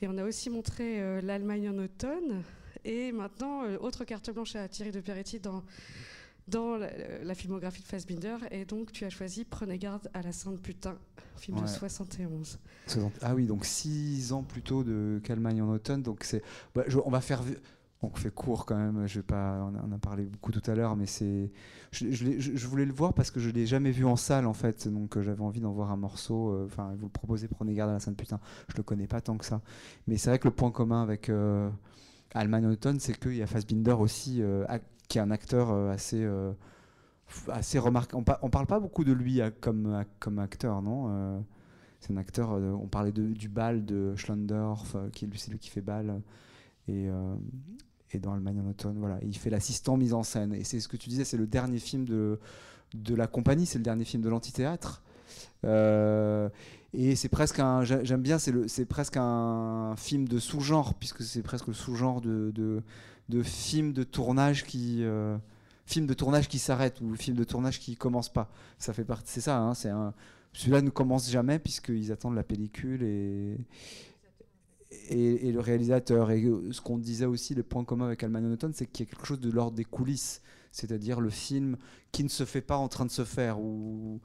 Et 0.00 0.08
on 0.08 0.16
a 0.18 0.24
aussi 0.24 0.50
montré 0.50 1.00
euh, 1.00 1.20
l'Allemagne 1.20 1.68
en 1.68 1.78
automne. 1.78 2.42
Et 2.84 3.12
maintenant, 3.12 3.64
euh, 3.64 3.78
autre 3.78 4.04
carte 4.04 4.30
blanche 4.30 4.56
à 4.56 4.66
Thierry 4.68 4.90
de 4.90 5.00
Peretti 5.00 5.38
dans, 5.38 5.62
dans 6.48 6.76
la, 6.76 7.34
filmographie 7.34 7.82
de 7.82 7.86
Fassbinder. 7.86 8.36
Et 8.50 8.64
donc 8.64 8.92
tu 8.92 9.04
as 9.04 9.10
choisi 9.10 9.44
Prenez 9.44 9.78
garde 9.78 10.08
à 10.14 10.22
la 10.22 10.32
Sainte 10.32 10.60
Putain, 10.60 10.96
film 11.36 11.60
de 11.60 11.66
71. 11.66 12.58
Ah 13.20 13.34
oui, 13.34 13.46
donc 13.46 13.64
six 13.64 14.32
ans 14.32 14.42
plus 14.42 14.62
tôt 14.62 14.82
de 14.82 15.20
qu'Allemagne 15.22 15.62
en 15.62 15.68
automne. 15.70 16.02
Donc 16.02 16.24
c'est, 16.24 16.42
bah, 16.74 16.84
on 17.04 17.10
va 17.10 17.20
faire 17.20 17.42
on 18.02 18.10
fait 18.10 18.30
court 18.30 18.66
quand 18.66 18.76
même. 18.76 19.06
Je 19.06 19.20
pas, 19.20 19.60
on 19.62 19.92
a, 19.92 19.94
a 19.94 19.98
parlé 19.98 20.24
beaucoup 20.24 20.50
tout 20.50 20.70
à 20.70 20.74
l'heure, 20.74 20.96
mais 20.96 21.06
c'est, 21.06 21.50
je, 21.92 22.06
je, 22.10 22.66
voulais 22.66 22.84
le 22.84 22.92
voir 22.92 23.14
parce 23.14 23.30
que 23.30 23.40
je 23.40 23.50
l'ai 23.50 23.66
jamais 23.66 23.90
vu 23.90 24.04
en 24.04 24.16
salle 24.16 24.46
en 24.46 24.52
fait, 24.52 24.88
donc 24.88 25.16
euh, 25.16 25.22
j'avais 25.22 25.42
envie 25.42 25.60
d'en 25.60 25.72
voir 25.72 25.90
un 25.92 25.96
morceau. 25.96 26.50
Euh, 26.50 26.66
enfin, 26.66 26.92
vous 26.98 27.06
le 27.06 27.12
proposez, 27.12 27.48
prenez 27.48 27.74
garde 27.74 27.90
à 27.90 27.94
la 27.94 28.00
sainte 28.00 28.16
putain. 28.16 28.40
Je 28.68 28.76
le 28.76 28.82
connais 28.82 29.06
pas 29.06 29.20
tant 29.20 29.36
que 29.36 29.44
ça, 29.44 29.60
mais 30.06 30.16
c'est 30.16 30.30
vrai 30.30 30.38
que 30.38 30.48
le 30.48 30.54
point 30.54 30.70
commun 30.70 31.02
avec 31.02 31.28
euh, 31.28 31.70
Alman 32.34 32.76
c'est 32.98 33.18
qu'il 33.18 33.36
y 33.36 33.42
a 33.42 33.46
Fassbinder 33.46 33.92
aussi, 33.92 34.42
qui 35.08 35.18
est 35.18 35.20
un 35.20 35.30
acteur 35.30 35.70
assez 35.90 36.26
assez 37.48 37.78
remarquable. 37.78 38.24
On, 38.26 38.46
on, 38.46 38.50
parle 38.50 38.66
pas 38.66 38.80
beaucoup 38.80 39.04
de 39.04 39.12
lui 39.12 39.40
comme, 39.60 40.04
comme 40.18 40.38
acteur, 40.38 40.82
non 40.82 41.44
C'est 42.00 42.12
un 42.12 42.16
acteur. 42.16 42.50
on 42.52 42.88
parlait 42.88 43.12
de, 43.12 43.26
du 43.26 43.48
bal 43.48 43.84
de 43.84 44.16
Schlendorf, 44.16 44.96
qui 45.12 45.28
c'est 45.36 45.50
lui 45.50 45.58
qui 45.58 45.68
fait 45.68 45.82
bal. 45.82 46.22
Et, 46.88 47.08
et 48.14 48.18
dans 48.18 48.32
Allemagne 48.32 48.60
en 48.60 48.68
automne. 48.68 48.98
Voilà, 48.98 49.18
il 49.22 49.36
fait 49.36 49.50
l'assistant 49.50 49.96
mise 49.96 50.14
en 50.14 50.22
scène. 50.22 50.54
Et 50.54 50.64
c'est 50.64 50.80
ce 50.80 50.88
que 50.88 50.96
tu 50.96 51.08
disais, 51.08 51.24
c'est 51.24 51.36
le 51.36 51.46
dernier 51.46 51.78
film 51.78 52.04
de, 52.04 52.38
de 52.94 53.14
la 53.14 53.26
compagnie, 53.26 53.66
c'est 53.66 53.78
le 53.78 53.84
dernier 53.84 54.04
film 54.04 54.22
de 54.22 54.28
l'amphithéâtre. 54.28 55.02
Euh, 55.64 56.48
et 56.92 57.16
c'est 57.16 57.28
presque 57.28 57.58
un, 57.58 57.84
j'aime 57.84 58.22
bien, 58.22 58.38
c'est, 58.38 58.84
presque 58.84 59.16
un 59.16 59.94
film 59.96 60.28
de 60.28 60.38
sous-genre, 60.38 60.94
puisque 60.94 61.22
c'est 61.22 61.42
presque 61.42 61.68
le 61.68 61.74
sous-genre 61.74 62.20
de, 62.20 62.52
de, 62.54 62.82
de 63.28 63.42
film 63.42 63.92
de 63.92 64.02
tournage 64.02 64.64
qui. 64.64 64.98
Euh, 65.02 65.36
de 65.94 66.14
tournage 66.14 66.48
qui 66.48 66.58
s'arrête 66.58 67.02
ou 67.02 67.14
film 67.16 67.36
de 67.36 67.44
tournage 67.44 67.78
qui 67.78 67.96
commence 67.96 68.32
pas. 68.32 68.50
Ça 68.78 68.94
fait 68.94 69.04
partie, 69.04 69.30
c'est 69.30 69.42
ça. 69.42 69.58
Hein, 69.58 69.74
c'est 69.74 69.90
celui-là 70.54 70.82
ne 70.82 70.90
commence 70.90 71.30
jamais 71.30 71.58
puisqu'ils 71.58 72.12
attendent 72.12 72.34
la 72.34 72.42
pellicule 72.42 73.02
et, 73.02 73.56
et, 75.08 75.52
le 75.52 75.60
réalisateur. 75.60 76.30
Et 76.30 76.42
ce 76.70 76.80
qu'on 76.80 76.98
disait 76.98 77.26
aussi, 77.26 77.54
le 77.54 77.62
point 77.62 77.84
commun 77.84 78.06
avec 78.06 78.22
Alman 78.22 78.44
Autumn, 78.52 78.72
c'est 78.74 78.86
qu'il 78.86 79.06
y 79.06 79.08
a 79.08 79.10
quelque 79.12 79.26
chose 79.26 79.40
de 79.40 79.50
l'ordre 79.50 79.76
des 79.76 79.84
coulisses, 79.84 80.42
c'est-à-dire 80.70 81.20
le 81.20 81.30
film 81.30 81.76
qui 82.12 82.24
ne 82.24 82.28
se 82.28 82.44
fait 82.44 82.60
pas 82.60 82.76
en 82.76 82.88
train 82.88 83.04
de 83.04 83.10
se 83.10 83.24
faire, 83.24 83.60
ou, 83.60 84.20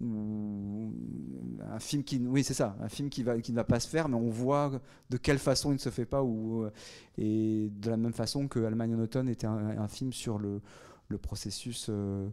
un 0.00 1.78
film 1.78 2.02
qui, 2.02 2.18
oui, 2.18 2.42
c'est 2.42 2.54
ça, 2.54 2.76
un 2.80 2.88
film 2.88 3.08
qui, 3.08 3.22
va, 3.22 3.40
qui 3.40 3.52
ne 3.52 3.56
va 3.56 3.62
pas 3.62 3.78
se 3.78 3.86
faire, 3.86 4.08
mais 4.08 4.16
on 4.16 4.30
voit 4.30 4.80
de 5.10 5.16
quelle 5.16 5.38
façon 5.38 5.70
il 5.70 5.74
ne 5.74 5.78
se 5.78 5.90
fait 5.90 6.06
pas, 6.06 6.24
ou, 6.24 6.66
et 7.18 7.70
de 7.70 7.90
la 7.90 7.96
même 7.96 8.12
façon 8.12 8.48
que 8.48 8.58
Allemagne 8.64 8.96
en 8.96 9.26
était 9.28 9.46
un, 9.46 9.88
film 9.88 10.12
sur 10.12 10.38
le, 10.38 10.60
le 11.08 11.18
processus. 11.18 11.86
Euh, 11.88 12.28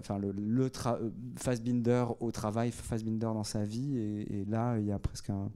enfin 0.00 0.18
le, 0.18 0.32
le 0.32 0.70
Fassbinder 1.36 2.04
au 2.18 2.32
travail, 2.32 2.72
Fassbinder 2.72 3.26
dans 3.32 3.44
sa 3.44 3.64
vie, 3.64 3.96
et 3.96 4.44
là 4.46 4.76
il 4.78 4.86
y 4.86 4.92
a 4.92 4.98
presque 4.98 5.30
un, 5.30 5.48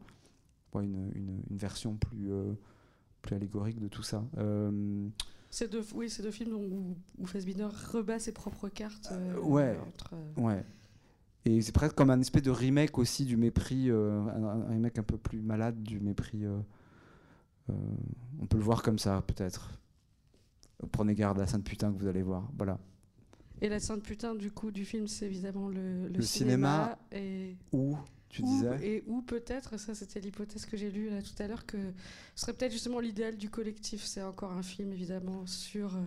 une, 0.82 1.10
une, 1.14 1.56
version 1.56 1.96
plus, 1.96 2.32
euh, 2.32 2.52
plus 3.22 3.36
allégorique 3.36 3.78
de 3.78 3.88
tout 3.88 4.02
ça. 4.02 4.24
Euh, 4.38 5.08
c'est 5.50 5.70
deux, 5.70 5.84
oui, 5.94 6.10
c'est 6.10 6.22
deux 6.22 6.30
films 6.30 6.54
où, 6.54 6.96
où 7.18 7.26
Fassbinder 7.26 7.68
rebat 7.92 8.18
ses 8.18 8.32
propres 8.32 8.68
cartes. 8.68 9.10
Euh, 9.12 9.38
ouais, 9.40 9.78
ouais. 10.36 10.64
Et 11.44 11.60
c'est 11.60 11.72
presque 11.72 11.94
comme 11.94 12.10
un 12.10 12.20
espèce 12.20 12.42
de 12.42 12.50
remake 12.50 12.98
aussi 12.98 13.24
du 13.24 13.36
mépris, 13.36 13.90
un, 13.90 14.64
remake 14.68 14.98
un 14.98 15.02
peu 15.02 15.18
plus 15.18 15.42
malade 15.42 15.82
du 15.82 16.00
mépris. 16.00 16.44
on 17.68 18.46
peut 18.46 18.56
le 18.56 18.62
voir 18.62 18.82
comme 18.82 18.98
ça, 18.98 19.22
peut-être. 19.26 19.78
Prenez 20.90 21.14
garde 21.14 21.38
à 21.38 21.42
la 21.42 21.46
sainte 21.46 21.64
putain 21.64 21.92
que 21.92 21.98
vous 21.98 22.08
allez 22.08 22.22
voir. 22.22 22.50
Voilà. 22.56 22.78
Et 23.60 23.68
la 23.68 23.78
sainte 23.78 24.02
putain 24.02 24.34
du 24.34 24.50
coup 24.50 24.70
du 24.70 24.84
film, 24.84 25.06
c'est 25.06 25.26
évidemment 25.26 25.68
le, 25.68 26.08
le, 26.08 26.22
cinéma, 26.22 26.98
et... 27.12 27.56
ou 28.42 28.64
et 28.82 29.04
où 29.06 29.22
peut-être, 29.22 29.78
ça 29.78 29.94
c'était 29.94 30.20
l'hypothèse 30.20 30.66
que 30.66 30.76
j'ai 30.76 30.90
lue 30.90 31.10
là 31.10 31.22
tout 31.22 31.42
à 31.42 31.46
l'heure, 31.46 31.66
que 31.66 31.78
ce 32.34 32.42
serait 32.42 32.52
peut-être 32.52 32.72
justement 32.72 33.00
l'idéal 33.00 33.36
du 33.36 33.50
collectif. 33.50 34.04
C'est 34.04 34.22
encore 34.22 34.52
un 34.52 34.62
film 34.62 34.92
évidemment 34.92 35.46
sur, 35.46 35.94
euh, 35.96 36.02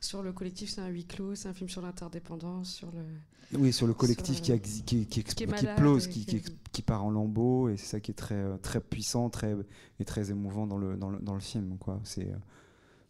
sur 0.00 0.22
le 0.22 0.32
collectif, 0.32 0.70
c'est 0.70 0.80
un 0.80 0.88
huis 0.88 1.04
clos, 1.04 1.34
c'est 1.34 1.48
un 1.48 1.54
film 1.54 1.68
sur 1.68 1.82
l'interdépendance, 1.82 2.72
sur 2.72 2.90
le. 2.92 3.58
Oui, 3.58 3.72
sur 3.72 3.86
le 3.86 3.94
collectif 3.94 4.42
qui, 4.42 4.60
qui, 4.60 5.06
qui, 5.06 5.20
explose, 5.20 6.06
qui, 6.06 6.26
qui, 6.70 6.82
part 6.82 7.04
en 7.04 7.10
lambeaux, 7.10 7.70
et 7.70 7.78
c'est 7.78 7.86
ça 7.86 8.00
qui 8.00 8.10
est 8.10 8.14
très, 8.14 8.34
euh, 8.34 8.58
très 8.58 8.78
puissant 8.80 9.30
très, 9.30 9.56
et 9.98 10.04
très 10.04 10.30
émouvant 10.30 10.66
dans 10.66 10.76
le, 10.76 10.98
dans 10.98 11.08
le, 11.08 11.18
dans 11.18 11.32
le 11.32 11.40
film. 11.40 11.78
Quoi. 11.78 11.98
C'est, 12.04 12.30
euh, 12.30 12.36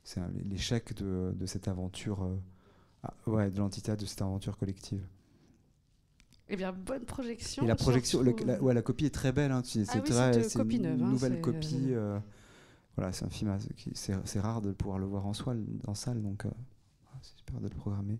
c'est 0.04 0.20
l'échec 0.48 0.94
de, 0.94 1.32
de, 1.34 1.46
cette 1.46 1.66
aventure, 1.66 2.30
ah, 3.02 3.14
ouais, 3.26 3.50
de 3.50 3.58
l'entité 3.58 3.96
de 3.96 4.06
cette 4.06 4.22
aventure 4.22 4.56
collective. 4.56 5.04
Eh 6.50 6.56
bien, 6.56 6.72
bonne 6.72 7.04
projection. 7.04 7.62
Et 7.62 7.66
la 7.66 7.76
projection, 7.76 8.22
la, 8.22 8.62
ouais, 8.62 8.74
la 8.74 8.82
copie 8.82 9.06
est 9.06 9.14
très 9.14 9.32
belle. 9.32 9.52
Hein, 9.52 9.62
c'est 9.64 9.84
ah 9.88 10.00
oui, 10.02 10.44
c'est 10.48 10.58
une 10.58 10.82
neuve, 10.82 11.02
hein, 11.02 11.10
nouvelle 11.10 11.40
copie. 11.40 11.92
Euh, 11.92 12.16
euh, 12.16 12.18
voilà, 12.96 13.12
c'est 13.12 13.24
un 13.24 13.30
film, 13.30 13.56
c'est 13.94 14.40
rare 14.40 14.62
de 14.62 14.72
pouvoir 14.72 14.98
le 14.98 15.06
voir 15.06 15.26
en 15.26 15.34
soi, 15.34 15.54
en 15.86 15.94
salle, 15.94 16.22
donc 16.22 16.46
euh, 16.46 16.50
c'est 17.22 17.36
super 17.36 17.60
de 17.60 17.68
le 17.68 17.74
programmer. 17.74 18.18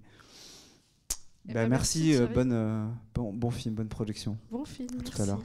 Eh 1.49 1.55
ben, 1.55 1.69
merci, 1.69 2.15
merci 2.19 2.35
bonne, 2.35 2.93
bon, 3.15 3.33
bon 3.33 3.51
film, 3.51 3.75
bonne 3.75 3.89
projection. 3.89 4.37
Bon 4.51 4.65
film. 4.65 5.01
À 5.01 5.03
tout 5.03 5.23
à 5.23 5.27
l'heure. 5.27 5.43